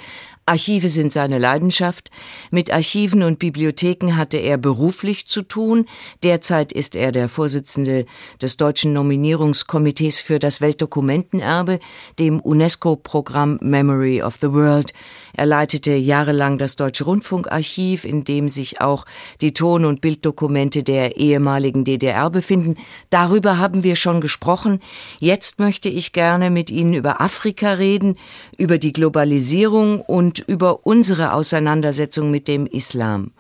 Archive 0.51 0.89
sind 0.89 1.13
seine 1.13 1.39
Leidenschaft. 1.39 2.11
Mit 2.51 2.73
Archiven 2.73 3.23
und 3.23 3.39
Bibliotheken 3.39 4.17
hatte 4.17 4.37
er 4.37 4.59
beruflich 4.59 5.29
zu 5.29 5.43
tun. 5.43 5.87
Derzeit 6.25 6.73
ist 6.73 6.97
er 6.97 7.13
der 7.13 7.29
Vorsitzende 7.29 8.05
des 8.43 8.57
Deutschen 8.57 8.93
Nominierungskomitees 8.93 10.19
für 10.19 10.41
das 10.41 10.61
Weltdokumentenerbe, 10.61 11.79
dem 12.19 12.41
UNESCO-Programm 12.41 13.61
Memory 13.63 14.23
of 14.23 14.39
the 14.41 14.53
World. 14.53 14.93
Er 15.37 15.47
leitete 15.47 15.95
jahrelang 15.95 16.59
das 16.59 16.75
Deutsche 16.75 17.05
Rundfunkarchiv, 17.05 18.05
in 18.05 18.25
dem 18.25 18.49
sich 18.49 18.81
auch 18.81 19.07
die 19.41 19.55
Ton- 19.55 19.85
und 19.85 20.01
Bilddokumente 20.01 20.83
der 20.83 21.17
ehemaligen 21.17 21.85
DDR 21.85 22.29
befinden. 22.29 22.77
Darüber 23.11 23.59
haben 23.59 23.85
wir 23.85 23.95
schon 23.95 24.21
gesprochen. 24.21 24.81
Jetzt 25.21 25.61
möchte 25.61 25.89
ich 25.89 26.13
gerne 26.13 26.51
mit 26.51 26.71
Ihnen 26.71 26.95
über 26.95 27.21
Afrika 27.21 27.75
reden, 27.75 28.17
über 28.59 28.79
die 28.79 28.93
Globalisierung 28.93 30.01
und 30.01 30.40
über 30.41 30.87
unsere 30.87 31.33
Auseinandersetzung 31.33 32.31
mit 32.31 32.49
dem 32.49 32.67
Islam. 32.67 33.33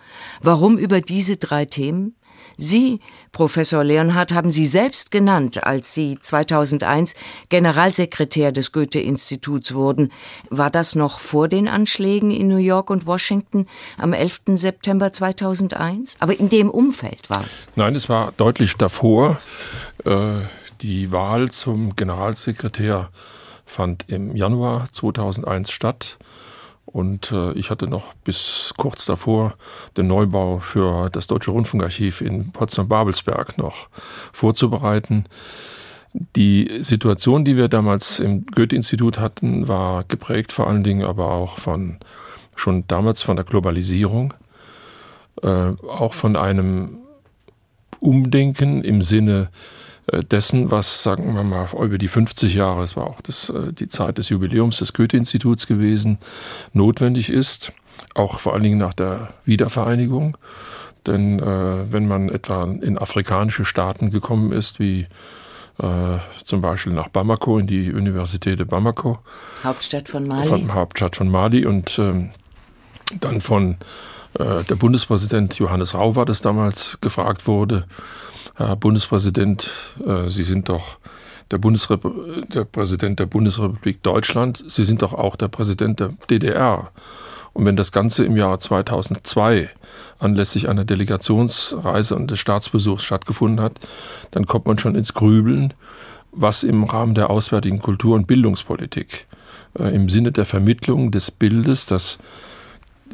Warum 0.42 0.78
über 0.78 1.00
diese 1.00 1.36
drei 1.36 1.64
Themen? 1.64 2.14
Sie, 2.56 3.00
Professor 3.32 3.82
Leonhardt, 3.82 4.32
haben 4.32 4.50
Sie 4.50 4.66
selbst 4.66 5.10
genannt, 5.10 5.64
als 5.64 5.94
Sie 5.94 6.18
2001 6.20 7.14
Generalsekretär 7.48 8.52
des 8.52 8.72
Goethe-Instituts 8.72 9.72
wurden. 9.72 10.12
War 10.50 10.70
das 10.70 10.94
noch 10.94 11.20
vor 11.20 11.48
den 11.48 11.68
Anschlägen 11.68 12.30
in 12.30 12.48
New 12.48 12.58
York 12.58 12.90
und 12.90 13.06
Washington 13.06 13.66
am 13.96 14.12
11. 14.12 14.42
September 14.54 15.12
2001? 15.12 16.16
Aber 16.20 16.38
in 16.38 16.50
dem 16.50 16.70
Umfeld 16.70 17.30
war 17.30 17.44
es? 17.44 17.68
Nein, 17.76 17.94
es 17.94 18.08
war 18.08 18.32
deutlich 18.36 18.76
davor. 18.76 19.40
Äh, 20.04 20.42
die 20.82 21.12
Wahl 21.12 21.50
zum 21.50 21.96
Generalsekretär 21.96 23.10
fand 23.64 24.04
im 24.08 24.36
Januar 24.36 24.88
2001 24.92 25.70
statt. 25.70 26.18
Und 26.92 27.30
äh, 27.30 27.52
ich 27.52 27.70
hatte 27.70 27.86
noch 27.86 28.14
bis 28.24 28.74
kurz 28.76 29.06
davor 29.06 29.54
den 29.96 30.08
Neubau 30.08 30.58
für 30.58 31.08
das 31.10 31.26
Deutsche 31.28 31.52
Rundfunkarchiv 31.52 32.20
in 32.20 32.50
Potsdam-Babelsberg 32.50 33.58
noch 33.58 33.88
vorzubereiten. 34.32 35.26
Die 36.34 36.68
Situation, 36.80 37.44
die 37.44 37.56
wir 37.56 37.68
damals 37.68 38.18
im 38.18 38.44
Goethe-Institut 38.46 39.20
hatten, 39.20 39.68
war 39.68 40.04
geprägt 40.08 40.50
vor 40.50 40.66
allen 40.66 40.82
Dingen 40.82 41.04
aber 41.04 41.30
auch 41.30 41.58
von 41.58 41.98
schon 42.56 42.84
damals 42.88 43.22
von 43.22 43.36
der 43.36 43.44
Globalisierung, 43.44 44.34
äh, 45.42 45.72
auch 45.88 46.12
von 46.12 46.34
einem 46.34 46.98
Umdenken 48.00 48.82
im 48.82 49.02
Sinne 49.02 49.50
dessen, 50.06 50.70
was, 50.70 51.02
sagen 51.02 51.34
wir 51.34 51.44
mal, 51.44 51.68
über 51.72 51.98
die 51.98 52.08
50 52.08 52.54
Jahre, 52.54 52.82
es 52.82 52.96
war 52.96 53.06
auch 53.06 53.20
das, 53.20 53.50
äh, 53.50 53.72
die 53.72 53.88
Zeit 53.88 54.18
des 54.18 54.28
Jubiläums 54.28 54.78
des 54.78 54.92
Goethe-Instituts 54.92 55.66
gewesen, 55.66 56.18
notwendig 56.72 57.30
ist, 57.30 57.72
auch 58.14 58.38
vor 58.40 58.54
allen 58.54 58.62
Dingen 58.62 58.78
nach 58.78 58.94
der 58.94 59.34
Wiedervereinigung. 59.44 60.36
Denn 61.06 61.38
äh, 61.38 61.92
wenn 61.92 62.06
man 62.06 62.28
etwa 62.28 62.64
in 62.64 62.98
afrikanische 62.98 63.64
Staaten 63.64 64.10
gekommen 64.10 64.52
ist, 64.52 64.80
wie 64.80 65.06
äh, 65.78 66.18
zum 66.44 66.60
Beispiel 66.60 66.92
nach 66.92 67.08
Bamako, 67.08 67.58
in 67.58 67.66
die 67.66 67.92
Universität 67.92 68.58
de 68.58 68.66
Bamako. 68.66 69.18
Hauptstadt 69.64 70.08
von 70.08 70.26
Mali. 70.26 70.46
Von, 70.46 70.74
Hauptstadt 70.74 71.16
von 71.16 71.30
Mali 71.30 71.64
und 71.64 71.98
ähm, 71.98 72.30
dann 73.20 73.40
von 73.40 73.78
äh, 74.38 74.62
der 74.64 74.74
Bundespräsident 74.74 75.58
Johannes 75.58 75.94
Rau 75.94 76.16
war 76.16 76.26
das 76.26 76.42
damals 76.42 76.98
gefragt 77.00 77.46
wurde, 77.46 77.86
Herr 78.66 78.76
Bundespräsident, 78.76 79.70
äh, 80.06 80.28
Sie 80.28 80.42
sind 80.42 80.68
doch 80.68 80.98
der, 81.50 81.58
Bundesrep 81.58 82.02
der 82.52 82.64
Präsident 82.64 83.18
der 83.18 83.26
Bundesrepublik 83.26 84.02
Deutschland, 84.02 84.62
Sie 84.68 84.84
sind 84.84 85.02
doch 85.02 85.12
auch 85.12 85.36
der 85.36 85.48
Präsident 85.48 86.00
der 86.00 86.12
DDR. 86.28 86.90
Und 87.52 87.66
wenn 87.66 87.76
das 87.76 87.90
Ganze 87.90 88.24
im 88.24 88.36
Jahr 88.36 88.58
2002 88.58 89.70
anlässlich 90.18 90.68
einer 90.68 90.84
Delegationsreise 90.84 92.14
und 92.14 92.30
des 92.30 92.38
Staatsbesuchs 92.38 93.02
stattgefunden 93.02 93.60
hat, 93.60 93.80
dann 94.30 94.46
kommt 94.46 94.66
man 94.66 94.78
schon 94.78 94.94
ins 94.94 95.14
Grübeln, 95.14 95.74
was 96.30 96.62
im 96.62 96.84
Rahmen 96.84 97.14
der 97.14 97.30
auswärtigen 97.30 97.80
Kultur- 97.80 98.14
und 98.14 98.26
Bildungspolitik 98.26 99.26
äh, 99.78 99.94
im 99.94 100.08
Sinne 100.08 100.32
der 100.32 100.44
Vermittlung 100.44 101.10
des 101.10 101.30
Bildes, 101.30 101.86
das 101.86 102.18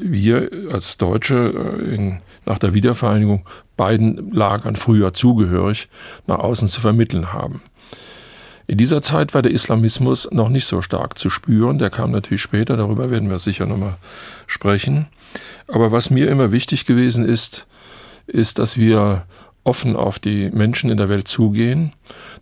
wir 0.00 0.50
als 0.72 0.96
Deutsche 0.96 1.36
äh, 1.36 1.94
in, 1.94 2.20
nach 2.44 2.58
der 2.58 2.74
Wiedervereinigung 2.74 3.46
beiden 3.76 4.32
Lagern 4.32 4.76
früher 4.76 5.12
zugehörig 5.12 5.88
nach 6.26 6.38
außen 6.38 6.68
zu 6.68 6.80
vermitteln 6.80 7.32
haben. 7.32 7.62
In 8.68 8.78
dieser 8.78 9.00
Zeit 9.00 9.32
war 9.32 9.42
der 9.42 9.52
Islamismus 9.52 10.28
noch 10.32 10.48
nicht 10.48 10.66
so 10.66 10.82
stark 10.82 11.18
zu 11.18 11.30
spüren. 11.30 11.78
Der 11.78 11.90
kam 11.90 12.10
natürlich 12.10 12.42
später, 12.42 12.76
darüber 12.76 13.10
werden 13.10 13.30
wir 13.30 13.38
sicher 13.38 13.66
nochmal 13.66 13.96
sprechen. 14.46 15.06
Aber 15.68 15.92
was 15.92 16.10
mir 16.10 16.28
immer 16.28 16.50
wichtig 16.50 16.84
gewesen 16.84 17.24
ist, 17.24 17.66
ist, 18.26 18.58
dass 18.58 18.76
wir 18.76 19.24
offen 19.66 19.96
auf 19.96 20.18
die 20.18 20.50
Menschen 20.50 20.90
in 20.90 20.96
der 20.96 21.08
Welt 21.08 21.28
zugehen. 21.28 21.92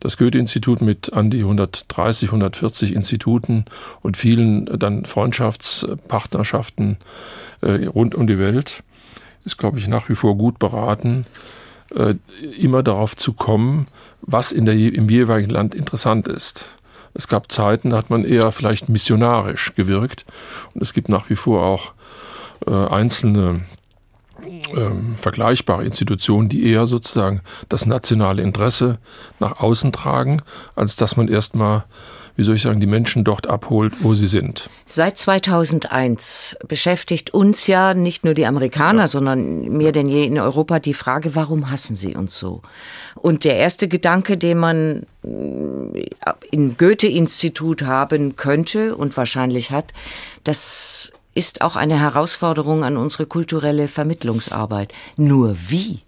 Das 0.00 0.16
Goethe-Institut 0.16 0.82
mit 0.82 1.12
an 1.12 1.30
die 1.30 1.40
130, 1.40 2.28
140 2.28 2.94
Instituten 2.94 3.64
und 4.02 4.16
vielen 4.16 4.66
dann 4.78 5.04
Freundschaftspartnerschaften 5.04 6.98
äh, 7.62 7.86
rund 7.86 8.14
um 8.14 8.26
die 8.26 8.38
Welt 8.38 8.82
ist, 9.44 9.58
glaube 9.58 9.78
ich, 9.78 9.88
nach 9.88 10.08
wie 10.08 10.14
vor 10.14 10.36
gut 10.36 10.58
beraten, 10.58 11.26
äh, 11.94 12.14
immer 12.58 12.82
darauf 12.82 13.16
zu 13.16 13.32
kommen, 13.32 13.88
was 14.22 14.52
in 14.52 14.64
der, 14.64 14.74
im 14.74 15.08
jeweiligen 15.08 15.50
Land 15.50 15.74
interessant 15.74 16.28
ist. 16.28 16.66
Es 17.14 17.28
gab 17.28 17.52
Zeiten, 17.52 17.90
da 17.90 17.96
hat 17.96 18.10
man 18.10 18.24
eher 18.24 18.50
vielleicht 18.52 18.88
missionarisch 18.88 19.74
gewirkt 19.74 20.24
und 20.74 20.82
es 20.82 20.92
gibt 20.92 21.08
nach 21.08 21.30
wie 21.30 21.36
vor 21.36 21.64
auch 21.64 21.92
äh, 22.66 22.70
einzelne 22.70 23.60
ähm, 24.74 25.16
vergleichbare 25.16 25.84
Institutionen, 25.84 26.48
die 26.48 26.66
eher 26.68 26.86
sozusagen 26.86 27.40
das 27.68 27.86
nationale 27.86 28.42
Interesse 28.42 28.98
nach 29.40 29.60
außen 29.60 29.92
tragen, 29.92 30.42
als 30.74 30.96
dass 30.96 31.16
man 31.16 31.28
erstmal 31.28 31.84
wie 32.36 32.42
soll 32.42 32.56
ich 32.56 32.62
sagen, 32.62 32.80
die 32.80 32.88
Menschen 32.88 33.22
dort 33.22 33.46
abholt, 33.46 34.02
wo 34.02 34.14
sie 34.14 34.26
sind. 34.26 34.68
Seit 34.86 35.18
2001 35.18 36.56
beschäftigt 36.66 37.32
uns 37.32 37.66
ja 37.68 37.94
nicht 37.94 38.24
nur 38.24 38.34
die 38.34 38.46
Amerikaner, 38.46 39.02
ja. 39.02 39.06
sondern 39.06 39.68
mehr 39.68 39.92
denn 39.92 40.08
je 40.08 40.24
in 40.24 40.38
Europa 40.38 40.80
die 40.80 40.94
Frage, 40.94 41.36
warum 41.36 41.70
hassen 41.70 41.94
sie 41.94 42.16
uns 42.16 42.36
so? 42.36 42.62
Und 43.14 43.44
der 43.44 43.56
erste 43.56 43.86
Gedanke, 43.86 44.36
den 44.36 44.58
man 44.58 45.06
äh, 45.22 46.08
im 46.50 46.76
Goethe-Institut 46.76 47.82
haben 47.82 48.34
könnte 48.34 48.96
und 48.96 49.16
wahrscheinlich 49.16 49.70
hat, 49.70 49.92
das 50.42 51.12
ist 51.34 51.62
auch 51.62 51.76
eine 51.76 51.98
Herausforderung 51.98 52.84
an 52.84 52.96
unsere 52.96 53.26
kulturelle 53.26 53.88
Vermittlungsarbeit. 53.88 54.92
Nur 55.16 55.56
wie? 55.68 56.00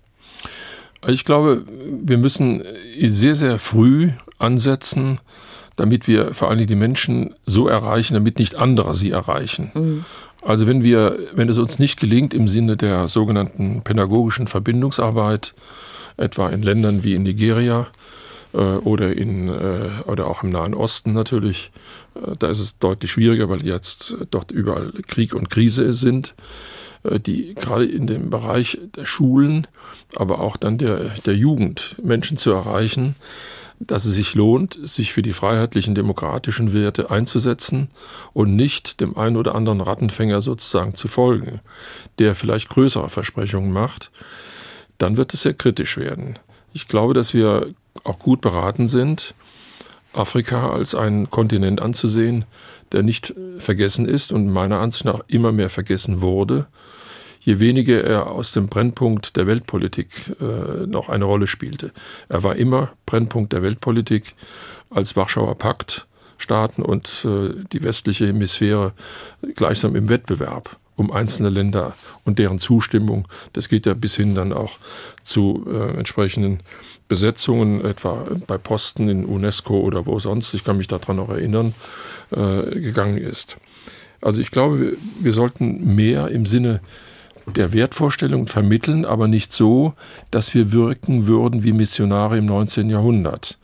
Ich 1.07 1.25
glaube, 1.25 1.65
wir 1.87 2.19
müssen 2.19 2.63
sehr, 3.01 3.35
sehr 3.35 3.59
früh 3.59 4.11
ansetzen, 4.39 5.21
damit 5.77 6.09
wir 6.09 6.35
vor 6.35 6.51
allem 6.51 6.67
die 6.67 6.75
Menschen 6.75 7.35
so 7.45 7.69
erreichen, 7.69 8.15
damit 8.15 8.39
nicht 8.39 8.55
andere 8.57 8.95
sie 8.95 9.11
erreichen. 9.11 9.71
Mhm. 9.75 10.05
Also 10.43 10.67
wenn 10.67 10.85
wir, 10.85 11.19
wenn 11.35 11.49
es 11.49 11.59
uns 11.59 11.79
nicht 11.79 11.99
gelingt 11.99 12.33
im 12.33 12.49
Sinne 12.49 12.77
der 12.77 13.09
sogenannten 13.09 13.83
pädagogischen 13.83 14.47
Verbindungsarbeit, 14.47 15.55
etwa 16.17 16.49
in 16.49 16.63
Ländern 16.63 17.05
wie 17.05 17.15
in 17.15 17.25
Nigeria, 17.25 17.89
oder, 18.57 19.17
in, 19.17 19.49
äh, 19.49 19.91
oder 20.07 20.27
auch 20.27 20.43
im 20.43 20.51
Nahen 20.51 20.75
Osten 20.75 21.13
natürlich. 21.13 21.71
Äh, 22.15 22.33
da 22.39 22.49
ist 22.49 22.61
es 22.61 22.79
deutlich 22.79 23.11
schwieriger, 23.11 23.49
weil 23.49 23.65
jetzt 23.65 24.17
dort 24.31 24.51
überall 24.51 24.93
Krieg 25.07 25.35
und 25.35 25.51
Krise 25.51 25.93
sind, 25.93 26.35
die 27.05 27.55
gerade 27.55 27.85
in 27.85 28.09
dem 28.09 28.31
Bereich 28.31 28.79
der 28.97 29.05
Schulen, 29.05 29.69
aber 30.17 30.41
auch 30.41 30.57
dann 30.57 30.77
der, 30.77 31.11
der 31.25 31.37
Jugend 31.37 31.95
Menschen 32.03 32.37
zu 32.37 32.51
erreichen, 32.51 33.15
dass 33.79 34.05
es 34.07 34.15
sich 34.15 34.35
lohnt, 34.35 34.79
sich 34.83 35.13
für 35.13 35.23
die 35.23 35.33
freiheitlichen 35.33 35.95
demokratischen 35.95 36.73
Werte 36.73 37.11
einzusetzen 37.11 37.89
und 38.33 38.57
nicht 38.57 39.01
dem 39.01 39.17
einen 39.17 39.37
oder 39.37 39.55
anderen 39.55 39.81
Rattenfänger 39.81 40.41
sozusagen 40.41 40.95
zu 40.95 41.09
folgen, 41.09 41.61
der 42.19 42.35
vielleicht 42.35 42.71
größere 42.71 43.09
Versprechungen 43.09 43.73
macht, 43.73 44.11
dann 44.99 45.17
wird 45.17 45.35
es 45.35 45.43
sehr 45.43 45.55
kritisch 45.55 45.99
werden. 45.99 46.39
Ich 46.73 46.89
glaube, 46.89 47.15
dass 47.15 47.35
wir 47.35 47.69
auch 48.05 48.19
gut 48.19 48.41
beraten 48.41 48.89
sind, 48.89 49.35
Afrika 50.13 50.71
als 50.71 50.95
einen 50.95 51.31
Kontinent 51.31 51.81
anzusehen, 51.81 52.45
der 52.93 53.03
nicht 53.03 53.35
vergessen 53.59 54.07
ist 54.07 54.33
und 54.33 54.51
meiner 54.51 54.81
Ansicht 54.81 55.05
nach 55.05 55.21
immer 55.29 55.53
mehr 55.53 55.69
vergessen 55.69 56.21
wurde, 56.23 56.67
je 57.41 57.61
weniger 57.61 58.03
er 58.03 58.31
aus 58.31 58.53
dem 58.53 58.69
Brennpunkt 58.69 59.37
der 59.37 59.47
Weltpolitik 59.47 60.37
äh, 60.41 60.87
noch 60.87 61.09
eine 61.09 61.25
Rolle 61.25 61.47
spielte. 61.47 61.93
Er 62.29 62.43
war 62.43 62.57
immer 62.57 62.93
Brennpunkt 63.05 63.53
der 63.53 63.63
Weltpolitik 63.63 64.35
als 64.91 65.17
Warschauer 65.17 65.57
Pakt. 65.57 66.07
Staaten 66.39 66.83
und 66.83 67.25
äh, 67.25 67.65
die 67.73 67.83
westliche 67.83 68.27
Hemisphäre 68.27 68.93
gleichsam 69.55 69.97
im 69.97 70.09
Wettbewerb 70.11 70.77
um 70.97 71.13
einzelne 71.13 71.51
Länder 71.51 71.95
und 72.25 72.39
deren 72.39 72.59
Zustimmung. 72.59 73.29
Das 73.53 73.69
geht 73.69 73.85
ja 73.87 73.95
bis 73.95 74.17
hin 74.17 74.35
dann 74.35 74.53
auch 74.53 74.79
zu 75.23 75.67
äh, 75.71 75.97
entsprechenden 75.97 76.61
Besetzungen, 77.09 77.85
etwa 77.85 78.27
bei 78.47 78.59
Posten 78.59 79.09
in 79.09 79.25
UNESCO 79.25 79.79
oder 79.81 80.07
wo 80.07 80.19
sonst, 80.19 80.55
ich 80.55 80.65
kann 80.65 80.77
mich 80.77 80.89
daran 80.89 81.17
noch 81.17 81.29
erinnern, 81.29 81.75
äh, 82.31 82.79
gegangen 82.81 83.19
ist. 83.19 83.59
Also 84.21 84.41
ich 84.41 84.51
glaube, 84.51 84.81
wir, 84.81 84.93
wir 85.21 85.33
sollten 85.33 85.95
mehr 85.95 86.29
im 86.29 86.47
Sinne 86.47 86.81
der 87.47 87.73
Wertvorstellung 87.73 88.49
vermitteln, 88.49 89.05
aber 89.05 89.29
nicht 89.29 89.53
so, 89.53 89.95
dass 90.31 90.55
wir 90.55 90.73
wirken 90.73 91.27
würden 91.27 91.63
wie 91.63 91.73
Missionare 91.73 92.39
im 92.39 92.47
19. 92.47 92.91
Jahrhundert. 92.91 93.59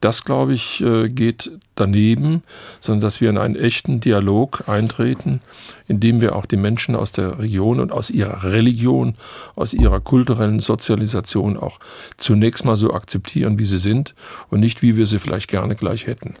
Das, 0.00 0.24
glaube 0.24 0.52
ich, 0.52 0.82
äh, 0.82 1.08
geht 1.08 1.50
daneben, 1.74 2.42
sondern 2.80 3.00
dass 3.00 3.20
wir 3.20 3.30
in 3.30 3.38
einen 3.38 3.56
echten 3.56 4.00
Dialog 4.00 4.68
eintreten, 4.68 5.40
indem 5.88 6.20
wir 6.20 6.36
auch 6.36 6.46
die 6.46 6.56
Menschen 6.56 6.94
aus 6.94 7.12
der 7.12 7.38
Region 7.38 7.80
und 7.80 7.92
aus 7.92 8.10
ihrer 8.10 8.44
Religion, 8.44 9.16
aus 9.54 9.72
ihrer 9.72 10.00
kulturellen 10.00 10.60
Sozialisation 10.60 11.56
auch 11.56 11.80
zunächst 12.18 12.64
mal 12.64 12.76
so 12.76 12.92
akzeptieren, 12.92 13.58
wie 13.58 13.64
sie 13.64 13.78
sind 13.78 14.14
und 14.50 14.60
nicht, 14.60 14.82
wie 14.82 14.96
wir 14.96 15.06
sie 15.06 15.18
vielleicht 15.18 15.48
gerne 15.48 15.76
gleich 15.76 16.06
hätten. 16.06 16.36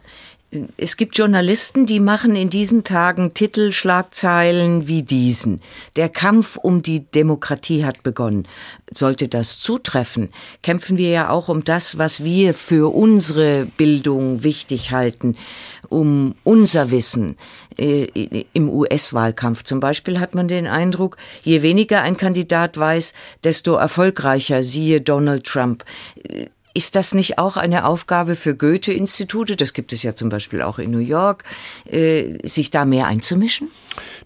Es 0.76 0.96
gibt 0.96 1.18
Journalisten, 1.18 1.86
die 1.86 1.98
machen 1.98 2.36
in 2.36 2.50
diesen 2.50 2.84
Tagen 2.84 3.34
Titelschlagzeilen 3.34 4.86
wie 4.86 5.02
diesen. 5.02 5.60
Der 5.96 6.08
Kampf 6.08 6.56
um 6.56 6.82
die 6.82 7.00
Demokratie 7.00 7.84
hat 7.84 8.04
begonnen. 8.04 8.46
Sollte 8.92 9.26
das 9.26 9.58
zutreffen, 9.58 10.30
kämpfen 10.62 10.98
wir 10.98 11.10
ja 11.10 11.30
auch 11.30 11.48
um 11.48 11.64
das, 11.64 11.98
was 11.98 12.22
wir 12.22 12.54
für 12.54 12.94
unsere 12.94 13.66
Bildung 13.76 14.44
wichtig 14.44 14.92
halten, 14.92 15.36
um 15.88 16.36
unser 16.44 16.92
Wissen. 16.92 17.36
Äh, 17.76 18.04
Im 18.52 18.70
US-Wahlkampf 18.70 19.64
zum 19.64 19.80
Beispiel 19.80 20.20
hat 20.20 20.36
man 20.36 20.46
den 20.46 20.68
Eindruck, 20.68 21.16
je 21.42 21.62
weniger 21.62 22.02
ein 22.02 22.16
Kandidat 22.16 22.78
weiß, 22.78 23.14
desto 23.42 23.74
erfolgreicher, 23.74 24.62
siehe 24.62 25.00
Donald 25.00 25.44
Trump. 25.44 25.84
Ist 26.76 26.94
das 26.94 27.14
nicht 27.14 27.38
auch 27.38 27.56
eine 27.56 27.86
Aufgabe 27.86 28.36
für 28.36 28.54
Goethe-Institute, 28.54 29.56
das 29.56 29.72
gibt 29.72 29.94
es 29.94 30.02
ja 30.02 30.14
zum 30.14 30.28
Beispiel 30.28 30.60
auch 30.60 30.78
in 30.78 30.90
New 30.90 30.98
York, 30.98 31.44
äh, 31.86 32.46
sich 32.46 32.70
da 32.70 32.84
mehr 32.84 33.06
einzumischen? 33.06 33.70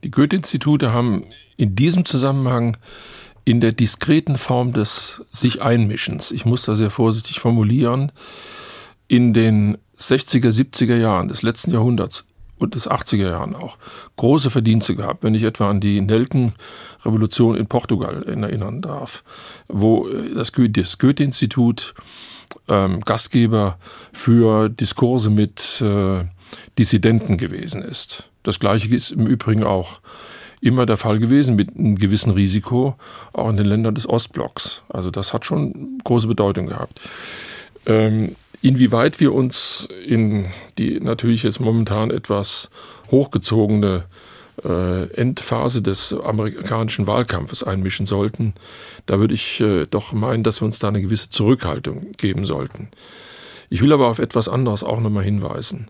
Die 0.03 0.11
Goethe-Institute 0.11 0.93
haben 0.93 1.25
in 1.57 1.77
diesem 1.77 2.05
Zusammenhang 2.05 2.77
in 3.45 3.61
der 3.61 3.71
diskreten 3.71 4.37
Form 4.37 4.73
des 4.73 5.23
sich 5.31 5.63
Einmischens, 5.63 6.33
ich 6.33 6.45
muss 6.45 6.65
da 6.65 6.75
sehr 6.75 6.91
vorsichtig 6.91 7.39
formulieren, 7.39 8.11
in 9.07 9.33
den 9.33 9.79
60er, 9.97 10.49
70er 10.51 10.97
Jahren 10.97 11.29
des 11.29 11.43
letzten 11.43 11.71
Jahrhunderts 11.71 12.27
und 12.59 12.75
des 12.75 12.91
80er 12.91 13.31
Jahren 13.31 13.55
auch 13.55 13.79
große 14.17 14.51
Verdienste 14.51 14.97
gehabt, 14.97 15.23
wenn 15.23 15.37
ich 15.37 15.45
etwa 15.45 15.71
an 15.71 15.81
die 15.81 16.01
Nelkenrevolution 16.01 17.55
in 17.55 17.69
Portugal 17.69 18.25
erinnern 18.25 18.83
darf, 18.83 19.23
wo 19.69 20.09
äh, 20.09 20.35
das 20.35 20.51
Goethe-Institut 20.53 21.95
ähm, 22.69 23.01
Gastgeber 23.01 23.79
für 24.13 24.69
Diskurse 24.69 25.31
mit 25.31 25.81
äh, 25.81 26.25
Dissidenten 26.79 27.37
gewesen 27.37 27.83
ist. 27.83 28.29
Das 28.43 28.59
gleiche 28.59 28.95
ist 28.95 29.11
im 29.11 29.27
Übrigen 29.27 29.65
auch 29.65 30.01
immer 30.61 30.87
der 30.87 30.97
Fall 30.97 31.19
gewesen 31.19 31.57
mit 31.57 31.77
einem 31.77 31.97
gewissen 31.97 32.33
Risiko, 32.33 32.97
auch 33.33 33.49
in 33.49 33.57
den 33.57 33.67
Ländern 33.67 33.95
des 33.95 34.09
Ostblocks. 34.09 34.83
Also 34.89 35.11
das 35.11 35.33
hat 35.33 35.45
schon 35.45 35.99
große 36.05 36.27
Bedeutung 36.27 36.67
gehabt. 36.67 37.01
Ähm, 37.87 38.37
inwieweit 38.63 39.21
wir 39.21 39.35
uns 39.35 39.89
in 40.07 40.47
die 40.79 41.01
natürlich 41.01 41.43
jetzt 41.43 41.61
momentan 41.61 42.11
etwas 42.11 42.71
hochgezogene 43.11 44.05
Endphase 44.69 45.83
des 45.83 46.13
amerikanischen 46.13 47.07
Wahlkampfes 47.07 47.63
einmischen 47.63 48.07
sollten, 48.07 48.55
da 49.07 49.19
würde 49.19 49.35
ich 49.35 49.61
äh, 49.61 49.87
doch 49.87 50.13
meinen, 50.13 50.43
dass 50.43 50.61
wir 50.61 50.67
uns 50.67 50.79
da 50.79 50.89
eine 50.89 51.03
gewisse 51.03 51.31
Zurückhaltung 51.31 52.13
geben 52.17 52.47
sollten. 52.47 52.91
Ich 53.71 53.81
will 53.81 53.93
aber 53.93 54.09
auf 54.09 54.19
etwas 54.19 54.49
anderes 54.49 54.83
auch 54.83 55.01
nochmal 55.01 55.25
hinweisen. 55.25 55.89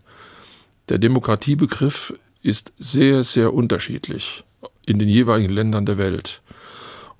Der 0.89 0.99
Demokratiebegriff 0.99 2.14
ist 2.43 2.73
sehr, 2.79 3.25
sehr 3.25 3.55
unterschiedlich 3.55 4.45
in 4.87 4.99
den 4.99 5.09
jeweiligen 5.09 5.53
Ländern 5.53 5.87
der 5.87 5.99
Welt. 5.99 6.43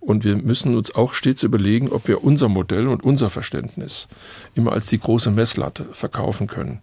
Und 0.01 0.25
wir 0.25 0.37
müssen 0.37 0.77
uns 0.77 0.95
auch 0.95 1.13
stets 1.13 1.43
überlegen, 1.43 1.91
ob 1.91 2.09
wir 2.09 2.25
unser 2.25 2.49
Modell 2.49 2.89
und 2.89 3.05
unser 3.05 3.29
Verständnis 3.29 4.09
immer 4.55 4.73
als 4.73 4.87
die 4.87 4.99
große 4.99 5.31
Messlatte 5.31 5.85
verkaufen 5.93 6.47
können. 6.47 6.81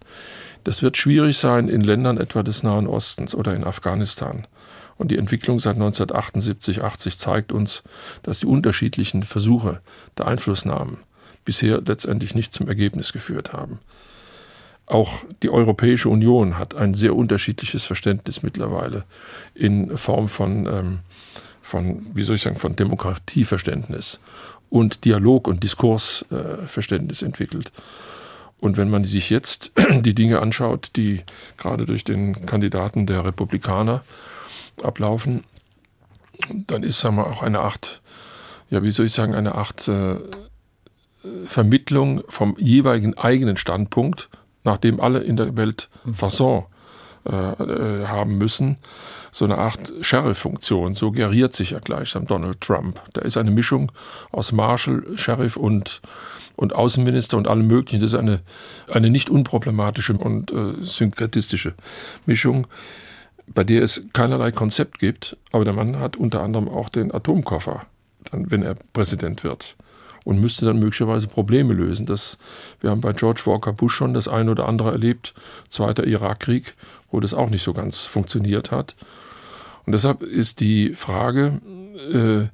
Das 0.64 0.82
wird 0.82 0.96
schwierig 0.96 1.38
sein 1.38 1.68
in 1.68 1.80
Ländern 1.82 2.18
etwa 2.18 2.42
des 2.42 2.62
Nahen 2.62 2.86
Ostens 2.86 3.34
oder 3.34 3.54
in 3.54 3.64
Afghanistan. 3.64 4.46
Und 4.98 5.12
die 5.12 5.16
Entwicklung 5.16 5.60
seit 5.60 5.76
1978, 5.76 6.82
80 6.82 7.18
zeigt 7.18 7.52
uns, 7.52 7.84
dass 8.22 8.40
die 8.40 8.46
unterschiedlichen 8.46 9.22
Versuche 9.22 9.80
der 10.18 10.26
Einflussnahmen 10.26 10.98
bisher 11.44 11.80
letztendlich 11.80 12.34
nicht 12.34 12.52
zum 12.52 12.68
Ergebnis 12.68 13.12
geführt 13.12 13.52
haben. 13.52 13.78
Auch 14.86 15.24
die 15.42 15.50
Europäische 15.50 16.08
Union 16.08 16.58
hat 16.58 16.74
ein 16.74 16.94
sehr 16.94 17.14
unterschiedliches 17.14 17.84
Verständnis 17.84 18.42
mittlerweile 18.42 19.04
in 19.54 19.96
Form 19.96 20.28
von, 20.28 20.66
ähm, 20.66 20.98
von 21.62 22.06
wie 22.14 22.24
soll 22.24 22.36
ich 22.36 22.42
sagen, 22.42 22.56
von 22.56 22.74
Demokratieverständnis 22.74 24.18
und 24.70 25.04
Dialog- 25.04 25.46
und 25.46 25.62
Diskursverständnis 25.62 27.22
äh, 27.22 27.26
entwickelt. 27.26 27.70
Und 28.60 28.76
wenn 28.76 28.90
man 28.90 29.04
sich 29.04 29.30
jetzt 29.30 29.72
die 30.00 30.14
Dinge 30.14 30.40
anschaut, 30.40 30.90
die 30.96 31.22
gerade 31.56 31.86
durch 31.86 32.04
den 32.04 32.46
Kandidaten 32.46 33.06
der 33.06 33.24
Republikaner 33.24 34.02
ablaufen, 34.84 35.44
dann 36.66 36.82
ist, 36.82 37.00
sagen 37.00 37.16
wir, 37.16 37.26
auch 37.26 37.42
eine 37.42 37.60
Art, 37.60 38.02
ja, 38.70 38.82
wie 38.82 38.90
soll 38.90 39.06
ich 39.06 39.12
sagen, 39.12 39.34
eine 39.34 39.54
Art 39.54 39.88
äh, 39.88 40.16
Vermittlung 41.44 42.22
vom 42.28 42.56
jeweiligen 42.58 43.16
eigenen 43.18 43.56
Standpunkt, 43.56 44.28
nachdem 44.64 45.00
alle 45.00 45.20
in 45.20 45.36
der 45.36 45.56
Welt 45.56 45.88
Fasson 46.12 46.64
äh, 47.28 47.34
äh, 47.34 48.06
haben 48.06 48.38
müssen, 48.38 48.78
so 49.30 49.44
eine 49.44 49.58
Art 49.58 49.92
Sheriff-Funktion. 50.00 50.94
So 50.94 51.10
geriert 51.10 51.54
sich 51.54 51.70
ja 51.70 51.78
gleichsam 51.80 52.26
Donald 52.26 52.60
Trump. 52.60 53.02
Da 53.12 53.22
ist 53.22 53.36
eine 53.36 53.50
Mischung 53.50 53.92
aus 54.30 54.52
Marshall, 54.52 55.04
Sheriff 55.16 55.56
und, 55.56 56.00
und 56.56 56.74
Außenminister 56.74 57.36
und 57.36 57.48
allem 57.48 57.66
Möglichen. 57.66 58.00
Das 58.00 58.12
ist 58.12 58.18
eine, 58.18 58.40
eine 58.90 59.10
nicht 59.10 59.28
unproblematische 59.28 60.14
und 60.14 60.52
äh, 60.52 60.74
synkretistische 60.80 61.74
Mischung 62.24 62.66
bei 63.54 63.64
der 63.64 63.82
es 63.82 64.02
keinerlei 64.12 64.52
Konzept 64.52 64.98
gibt, 64.98 65.36
aber 65.52 65.64
der 65.64 65.74
Mann 65.74 65.98
hat 65.98 66.16
unter 66.16 66.42
anderem 66.42 66.68
auch 66.68 66.88
den 66.88 67.12
Atomkoffer, 67.12 67.86
dann, 68.30 68.50
wenn 68.50 68.62
er 68.62 68.76
Präsident 68.92 69.44
wird 69.44 69.76
und 70.24 70.40
müsste 70.40 70.66
dann 70.66 70.78
möglicherweise 70.78 71.26
Probleme 71.26 71.72
lösen. 71.72 72.06
Das, 72.06 72.38
wir 72.80 72.90
haben 72.90 73.00
bei 73.00 73.12
George 73.12 73.42
Walker 73.46 73.72
Bush 73.72 73.94
schon 73.94 74.14
das 74.14 74.28
eine 74.28 74.50
oder 74.50 74.68
andere 74.68 74.92
erlebt, 74.92 75.34
zweiter 75.68 76.06
Irakkrieg, 76.06 76.74
wo 77.10 77.20
das 77.20 77.34
auch 77.34 77.50
nicht 77.50 77.62
so 77.62 77.72
ganz 77.72 78.04
funktioniert 78.04 78.70
hat. 78.70 78.94
Und 79.86 79.92
deshalb 79.92 80.22
ist 80.22 80.60
die 80.60 80.94
Frage 80.94 81.62
äh, 82.12 82.48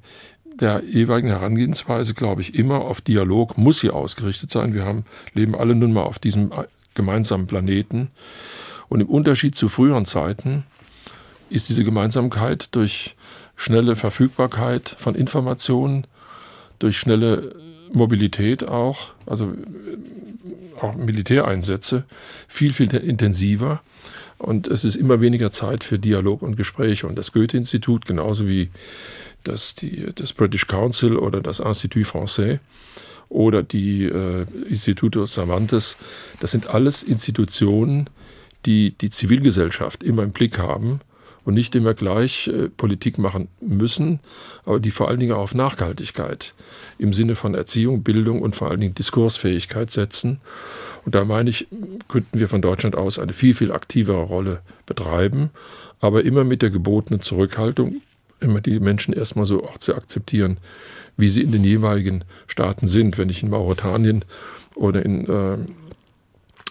der 0.57 0.83
jeweiligen 0.85 1.27
Herangehensweise, 1.27 2.13
glaube 2.13 2.39
ich, 2.39 2.55
immer 2.55 2.79
auf 2.79 3.01
Dialog, 3.01 3.57
muss 3.57 3.81
sie 3.81 3.89
ausgerichtet 3.89 4.51
sein. 4.51 4.73
Wir 4.73 4.85
haben, 4.85 5.03
leben 5.33 5.53
alle 5.53 5.75
nun 5.75 5.91
mal 5.91 6.03
auf 6.03 6.17
diesem 6.17 6.53
gemeinsamen 6.93 7.45
Planeten. 7.45 8.11
Und 8.87 9.01
im 9.01 9.07
Unterschied 9.07 9.55
zu 9.55 9.67
früheren 9.67 10.05
Zeiten 10.05 10.63
ist 11.49 11.69
diese 11.69 11.83
Gemeinsamkeit 11.83 12.75
durch 12.75 13.15
schnelle 13.55 13.95
Verfügbarkeit 13.95 14.95
von 14.97 15.15
Informationen, 15.15 16.05
durch 16.79 16.97
schnelle 16.97 17.55
Mobilität 17.91 18.67
auch, 18.67 19.13
also 19.25 19.45
äh, 19.45 20.81
auch 20.81 20.95
Militäreinsätze, 20.95 22.03
viel, 22.47 22.73
viel 22.73 22.93
intensiver. 22.93 23.81
Und 24.37 24.67
es 24.67 24.83
ist 24.83 24.95
immer 24.95 25.21
weniger 25.21 25.51
Zeit 25.51 25.83
für 25.83 25.97
Dialog 25.97 26.41
und 26.41 26.57
Gespräche. 26.57 27.07
Und 27.07 27.17
das 27.17 27.31
Goethe-Institut, 27.31 28.05
genauso 28.05 28.47
wie 28.47 28.69
das, 29.45 29.75
die, 29.75 30.07
das 30.13 30.33
British 30.33 30.67
Council 30.67 31.15
oder 31.15 31.39
das 31.39 31.59
Institut 31.59 32.05
Français 32.05 32.59
oder 33.29 33.63
die 33.63 34.03
äh, 34.03 34.45
Instituto 34.67 35.25
Cervantes, 35.25 35.95
das 36.41 36.51
sind 36.51 36.67
alles 36.67 37.01
Institutionen, 37.03 38.09
die 38.65 38.91
die 38.99 39.09
Zivilgesellschaft 39.09 40.03
immer 40.03 40.23
im 40.23 40.31
Blick 40.31 40.59
haben 40.59 40.99
und 41.45 41.53
nicht 41.53 41.75
immer 41.75 41.93
gleich 41.93 42.47
äh, 42.47 42.69
Politik 42.69 43.17
machen 43.17 43.47
müssen, 43.61 44.19
aber 44.65 44.79
die 44.79 44.91
vor 44.91 45.07
allen 45.07 45.19
Dingen 45.19 45.33
auf 45.33 45.53
Nachhaltigkeit 45.55 46.53
im 46.97 47.13
Sinne 47.13 47.35
von 47.35 47.55
Erziehung, 47.55 48.03
Bildung 48.03 48.41
und 48.41 48.55
vor 48.55 48.69
allen 48.69 48.81
Dingen 48.81 48.95
Diskursfähigkeit 48.95 49.91
setzen. 49.91 50.39
Und 51.05 51.15
da 51.15 51.23
meine 51.23 51.49
ich, 51.49 51.67
könnten 52.07 52.39
wir 52.39 52.49
von 52.49 52.61
Deutschland 52.61 52.95
aus 52.95 53.19
eine 53.19 53.33
viel, 53.33 53.53
viel 53.53 53.71
aktivere 53.71 54.23
Rolle 54.23 54.61
betreiben, 54.85 55.51
aber 56.01 56.23
immer 56.23 56.43
mit 56.43 56.61
der 56.61 56.71
gebotenen 56.71 57.21
Zurückhaltung, 57.21 58.01
immer 58.39 58.59
die 58.59 58.79
Menschen 58.79 59.13
erstmal 59.13 59.45
so 59.45 59.63
auch 59.63 59.77
zu 59.77 59.95
akzeptieren, 59.95 60.57
wie 61.15 61.29
sie 61.29 61.41
in 61.41 61.51
den 61.51 61.63
jeweiligen 61.63 62.25
Staaten 62.47 62.87
sind. 62.87 63.17
Wenn 63.17 63.29
ich 63.29 63.43
in 63.43 63.49
Mauretanien 63.49 64.25
oder 64.73 65.05
in, 65.05 65.27
äh, 65.27 65.57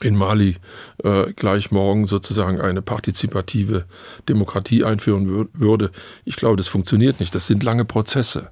in 0.02 0.16
Mali 0.16 0.56
äh, 1.02 1.32
gleich 1.32 1.70
morgen 1.70 2.06
sozusagen 2.06 2.60
eine 2.60 2.82
partizipative 2.82 3.84
Demokratie 4.28 4.84
einführen 4.84 5.28
wür 5.28 5.48
würde. 5.52 5.90
Ich 6.24 6.36
glaube, 6.36 6.56
das 6.56 6.68
funktioniert 6.68 7.20
nicht. 7.20 7.34
Das 7.34 7.46
sind 7.46 7.62
lange 7.62 7.84
Prozesse. 7.84 8.50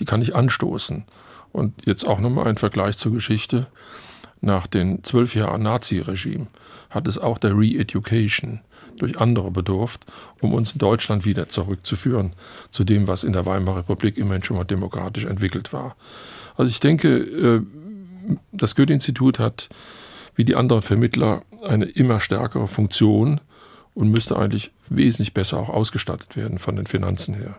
Die 0.00 0.04
kann 0.04 0.22
ich 0.22 0.34
anstoßen. 0.34 1.04
Und 1.52 1.86
jetzt 1.86 2.06
auch 2.06 2.20
nochmal 2.20 2.48
ein 2.48 2.56
Vergleich 2.56 2.96
zur 2.96 3.12
Geschichte. 3.12 3.66
Nach 4.40 4.66
den 4.66 5.04
zwölf 5.04 5.34
Jahren 5.34 5.62
Nazi-Regime 5.62 6.46
hat 6.88 7.06
es 7.06 7.18
auch 7.18 7.36
der 7.38 7.56
Re-Education 7.56 8.60
durch 8.96 9.20
andere 9.20 9.50
bedurft, 9.50 10.06
um 10.40 10.54
uns 10.54 10.72
in 10.72 10.78
Deutschland 10.78 11.24
wieder 11.24 11.48
zurückzuführen 11.48 12.34
zu 12.70 12.84
dem, 12.84 13.06
was 13.06 13.24
in 13.24 13.32
der 13.32 13.46
Weimarer 13.46 13.78
Republik 13.78 14.16
immerhin 14.16 14.42
schon 14.42 14.56
mal 14.56 14.64
demokratisch 14.64 15.26
entwickelt 15.26 15.72
war. 15.72 15.96
Also 16.56 16.70
ich 16.70 16.80
denke, 16.80 17.18
äh, 17.18 17.60
das 18.52 18.74
Goethe-Institut 18.76 19.38
hat 19.38 19.68
wie 20.34 20.44
die 20.44 20.56
anderen 20.56 20.82
Vermittler 20.82 21.42
eine 21.62 21.84
immer 21.84 22.20
stärkere 22.20 22.68
Funktion 22.68 23.40
und 23.94 24.10
müsste 24.10 24.36
eigentlich 24.36 24.70
wesentlich 24.88 25.34
besser 25.34 25.58
auch 25.58 25.68
ausgestattet 25.68 26.36
werden 26.36 26.58
von 26.58 26.76
den 26.76 26.86
Finanzen 26.86 27.34
her. 27.34 27.56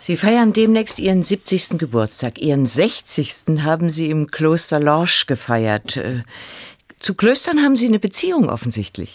Sie 0.00 0.16
feiern 0.16 0.52
demnächst 0.52 1.00
Ihren 1.00 1.22
70. 1.22 1.78
Geburtstag. 1.78 2.38
Ihren 2.38 2.66
60. 2.66 3.62
haben 3.62 3.90
Sie 3.90 4.10
im 4.10 4.28
Kloster 4.28 4.78
Lorsch 4.78 5.26
gefeiert. 5.26 5.96
Äh, 5.96 6.22
zu 6.98 7.14
Klöstern 7.14 7.62
haben 7.62 7.74
Sie 7.74 7.88
eine 7.88 7.98
Beziehung 7.98 8.48
offensichtlich. 8.48 9.14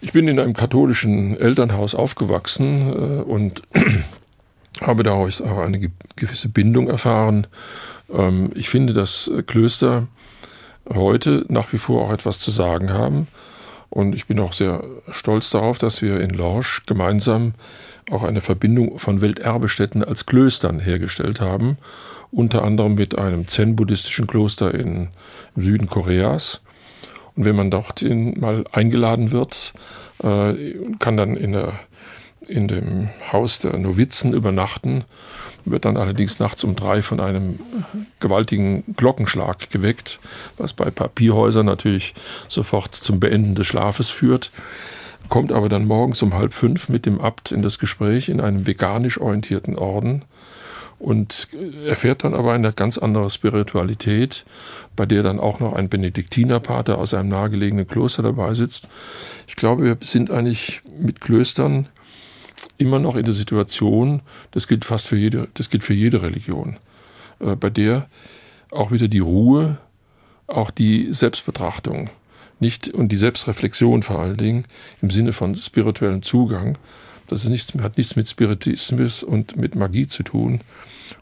Ich 0.00 0.12
bin 0.12 0.28
in 0.28 0.38
einem 0.38 0.52
katholischen 0.52 1.38
Elternhaus 1.38 1.94
aufgewachsen 1.94 2.90
äh, 2.90 3.22
und 3.22 3.62
habe 4.82 5.02
daraus 5.02 5.40
auch 5.40 5.58
eine 5.58 5.90
gewisse 6.16 6.50
Bindung 6.50 6.88
erfahren. 6.88 7.46
Ähm, 8.12 8.50
ich 8.54 8.68
finde, 8.68 8.92
dass 8.92 9.30
Klöster 9.46 10.08
heute 10.92 11.44
nach 11.48 11.72
wie 11.72 11.78
vor 11.78 12.02
auch 12.02 12.12
etwas 12.12 12.40
zu 12.40 12.50
sagen 12.50 12.92
haben. 12.92 13.28
Und 13.90 14.14
ich 14.14 14.26
bin 14.26 14.40
auch 14.40 14.52
sehr 14.52 14.82
stolz 15.10 15.50
darauf, 15.50 15.78
dass 15.78 16.02
wir 16.02 16.20
in 16.20 16.30
Lorsch 16.30 16.84
gemeinsam 16.86 17.54
auch 18.10 18.24
eine 18.24 18.40
Verbindung 18.40 18.98
von 18.98 19.20
Welterbestätten 19.20 20.02
als 20.04 20.26
Klöstern 20.26 20.80
hergestellt 20.80 21.40
haben. 21.40 21.78
Unter 22.32 22.64
anderem 22.64 22.96
mit 22.96 23.16
einem 23.16 23.46
zen-buddhistischen 23.46 24.26
Kloster 24.26 24.74
in, 24.74 25.10
im 25.54 25.62
Süden 25.62 25.86
Koreas. 25.86 26.60
Und 27.36 27.44
wenn 27.44 27.56
man 27.56 27.70
dort 27.70 28.02
mal 28.02 28.64
eingeladen 28.72 29.32
wird, 29.32 29.74
äh, 30.22 30.54
kann 30.98 31.16
dann 31.16 31.36
in, 31.36 31.52
der, 31.52 31.74
in 32.48 32.68
dem 32.68 33.10
Haus 33.32 33.60
der 33.60 33.78
Novizen 33.78 34.32
übernachten 34.34 35.04
wird 35.64 35.84
dann 35.84 35.96
allerdings 35.96 36.38
nachts 36.38 36.64
um 36.64 36.76
drei 36.76 37.02
von 37.02 37.20
einem 37.20 37.58
gewaltigen 38.20 38.84
Glockenschlag 38.96 39.70
geweckt, 39.70 40.20
was 40.56 40.72
bei 40.72 40.90
Papierhäusern 40.90 41.66
natürlich 41.66 42.14
sofort 42.48 42.94
zum 42.94 43.20
Beenden 43.20 43.54
des 43.54 43.66
Schlafes 43.66 44.08
führt, 44.08 44.50
kommt 45.28 45.52
aber 45.52 45.68
dann 45.68 45.86
morgens 45.86 46.22
um 46.22 46.34
halb 46.34 46.52
fünf 46.52 46.88
mit 46.88 47.06
dem 47.06 47.20
Abt 47.20 47.52
in 47.52 47.62
das 47.62 47.78
Gespräch 47.78 48.28
in 48.28 48.40
einem 48.40 48.66
veganisch 48.66 49.18
orientierten 49.20 49.76
Orden 49.76 50.24
und 50.98 51.48
erfährt 51.86 52.24
dann 52.24 52.34
aber 52.34 52.52
eine 52.52 52.72
ganz 52.72 52.98
andere 52.98 53.28
Spiritualität, 53.28 54.44
bei 54.96 55.06
der 55.06 55.22
dann 55.22 55.40
auch 55.40 55.60
noch 55.60 55.74
ein 55.74 55.88
Benediktinerpater 55.88 56.98
aus 56.98 57.14
einem 57.14 57.28
nahegelegenen 57.28 57.86
Kloster 57.86 58.22
dabei 58.22 58.54
sitzt. 58.54 58.88
Ich 59.46 59.56
glaube, 59.56 59.84
wir 59.84 59.96
sind 60.00 60.30
eigentlich 60.30 60.82
mit 60.98 61.20
Klöstern 61.20 61.88
immer 62.78 62.98
noch 62.98 63.16
in 63.16 63.24
der 63.24 63.34
Situation, 63.34 64.22
das 64.50 64.68
gilt 64.68 64.84
fast 64.84 65.06
für 65.06 65.16
jede, 65.16 65.48
das 65.54 65.70
gilt 65.70 65.84
für 65.84 65.94
jede 65.94 66.22
Religion, 66.22 66.78
äh, 67.40 67.56
bei 67.56 67.70
der 67.70 68.08
auch 68.70 68.90
wieder 68.90 69.08
die 69.08 69.20
Ruhe, 69.20 69.78
auch 70.46 70.70
die 70.70 71.12
Selbstbetrachtung, 71.12 72.10
nicht 72.60 72.88
und 72.88 73.10
die 73.10 73.16
Selbstreflexion 73.16 74.02
vor 74.02 74.20
allen 74.20 74.36
Dingen 74.36 74.64
im 75.02 75.10
Sinne 75.10 75.32
von 75.32 75.54
spirituellem 75.54 76.22
Zugang, 76.22 76.78
das 77.28 77.44
ist 77.44 77.50
nichts, 77.50 77.72
hat 77.80 77.96
nichts 77.96 78.16
mit 78.16 78.28
Spiritismus 78.28 79.22
und 79.22 79.56
mit 79.56 79.74
Magie 79.74 80.06
zu 80.06 80.22
tun, 80.22 80.60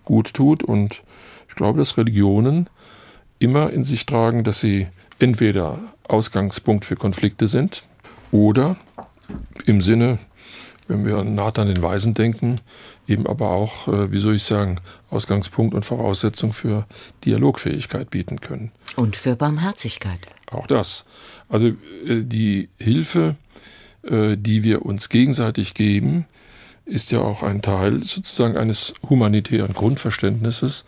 gut 0.04 0.34
tut 0.34 0.62
und 0.62 1.02
ich 1.48 1.54
glaube, 1.54 1.78
dass 1.78 1.98
Religionen 1.98 2.68
immer 3.38 3.70
in 3.70 3.84
sich 3.84 4.06
tragen, 4.06 4.44
dass 4.44 4.60
sie 4.60 4.86
entweder 5.18 5.78
Ausgangspunkt 6.08 6.84
für 6.84 6.96
Konflikte 6.96 7.46
sind 7.46 7.84
oder 8.30 8.76
im 9.66 9.80
Sinne 9.80 10.18
wenn 10.88 11.06
wir 11.06 11.18
an 11.18 11.34
Nathan 11.34 11.68
den 11.68 11.82
Weisen 11.82 12.14
denken, 12.14 12.60
eben 13.06 13.26
aber 13.26 13.50
auch, 13.50 13.88
äh, 13.88 14.12
wie 14.12 14.18
soll 14.18 14.34
ich 14.34 14.44
sagen, 14.44 14.80
Ausgangspunkt 15.10 15.74
und 15.74 15.84
Voraussetzung 15.84 16.52
für 16.52 16.86
Dialogfähigkeit 17.24 18.10
bieten 18.10 18.40
können. 18.40 18.72
Und 18.96 19.16
für 19.16 19.36
Barmherzigkeit. 19.36 20.20
Auch 20.50 20.66
das. 20.66 21.04
Also 21.48 21.68
äh, 21.68 22.22
die 22.22 22.68
Hilfe, 22.78 23.36
äh, 24.02 24.36
die 24.36 24.64
wir 24.64 24.84
uns 24.84 25.08
gegenseitig 25.08 25.74
geben, 25.74 26.26
ist 26.84 27.12
ja 27.12 27.20
auch 27.20 27.42
ein 27.42 27.62
Teil 27.62 28.02
sozusagen 28.02 28.56
eines 28.56 28.94
humanitären 29.08 29.72
Grundverständnisses. 29.72 30.84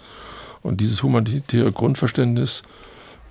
Und 0.62 0.80
dieses 0.80 1.02
humanitäre 1.02 1.72
Grundverständnis 1.72 2.62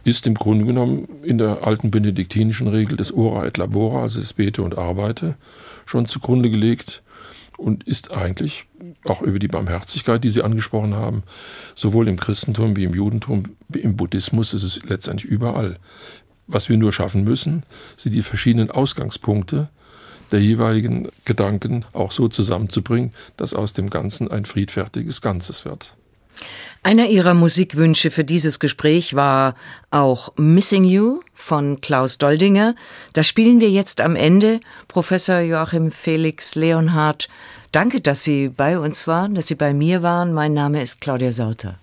ist 0.04 0.28
im 0.28 0.36
Grunde 0.36 0.66
genommen 0.66 1.08
in 1.24 1.38
der 1.38 1.66
alten 1.66 1.92
benediktinischen 1.92 2.68
Regel 2.68 2.98
des 2.98 3.14
Ora 3.14 3.46
et 3.46 3.58
Labora, 3.58 4.04
also 4.04 4.20
des 4.20 4.34
Bete 4.34 4.62
und 4.62 4.78
Arbeite, 4.78 5.36
schon 5.86 6.06
zugrunde 6.06 6.50
gelegt 6.50 7.04
und 7.58 7.84
ist 7.86 8.12
eigentlich 8.12 8.66
auch 9.06 9.22
über 9.22 9.40
die 9.40 9.48
Barmherzigkeit, 9.48 10.24
die 10.24 10.30
Sie 10.30 10.42
angesprochen 10.42 10.96
haben, 10.96 11.24
sowohl 11.76 12.08
im 12.08 12.20
Christentum 12.20 12.76
wie 12.76 12.84
im 12.84 12.94
Judentum, 12.94 13.44
wie 13.70 13.80
im 13.80 13.96
Buddhismus 13.96 14.54
ist 14.54 14.64
es 14.64 14.84
letztendlich 14.84 15.32
überall. 15.32 15.78
Was 16.48 16.68
wir 16.68 16.78
nur 16.78 16.92
schaffen 16.92 17.24
müssen, 17.24 17.64
sind 17.96 18.14
die 18.14 18.22
verschiedenen 18.22 18.70
Ausgangspunkte 18.70 19.70
der 20.32 20.42
jeweiligen 20.42 21.10
Gedanken 21.26 21.86
auch 21.94 22.12
so 22.12 22.28
zusammenzubringen, 22.28 23.14
dass 23.38 23.54
aus 23.54 23.74
dem 23.74 23.90
Ganzen 23.90 24.30
ein 24.30 24.46
friedfertiges 24.46 25.22
Ganzes 25.22 25.64
wird. 25.64 25.96
Einer 26.86 27.08
ihrer 27.08 27.34
Musikwünsche 27.34 28.12
für 28.12 28.26
dieses 28.26 28.60
Gespräch 28.60 29.16
war 29.16 29.56
auch 29.90 30.34
Missing 30.36 30.84
You 30.84 31.22
von 31.34 31.80
Klaus 31.80 32.18
Doldinger. 32.18 32.76
Das 33.14 33.26
spielen 33.26 33.62
wir 33.62 33.70
jetzt 33.70 34.02
am 34.02 34.18
Ende. 34.18 34.60
Professor 34.90 35.40
Joachim 35.40 35.94
Felix 35.94 36.56
Leonhardt, 36.56 37.30
danke, 37.72 38.02
dass 38.02 38.24
Sie 38.24 38.50
bei 38.50 38.78
uns 38.78 39.08
waren, 39.08 39.34
dass 39.34 39.48
Sie 39.48 39.56
bei 39.56 39.74
mir 39.74 40.04
waren. 40.04 40.34
Mein 40.34 40.54
Name 40.54 40.82
ist 40.82 41.00
Claudia 41.00 41.32
Sauter. 41.32 41.80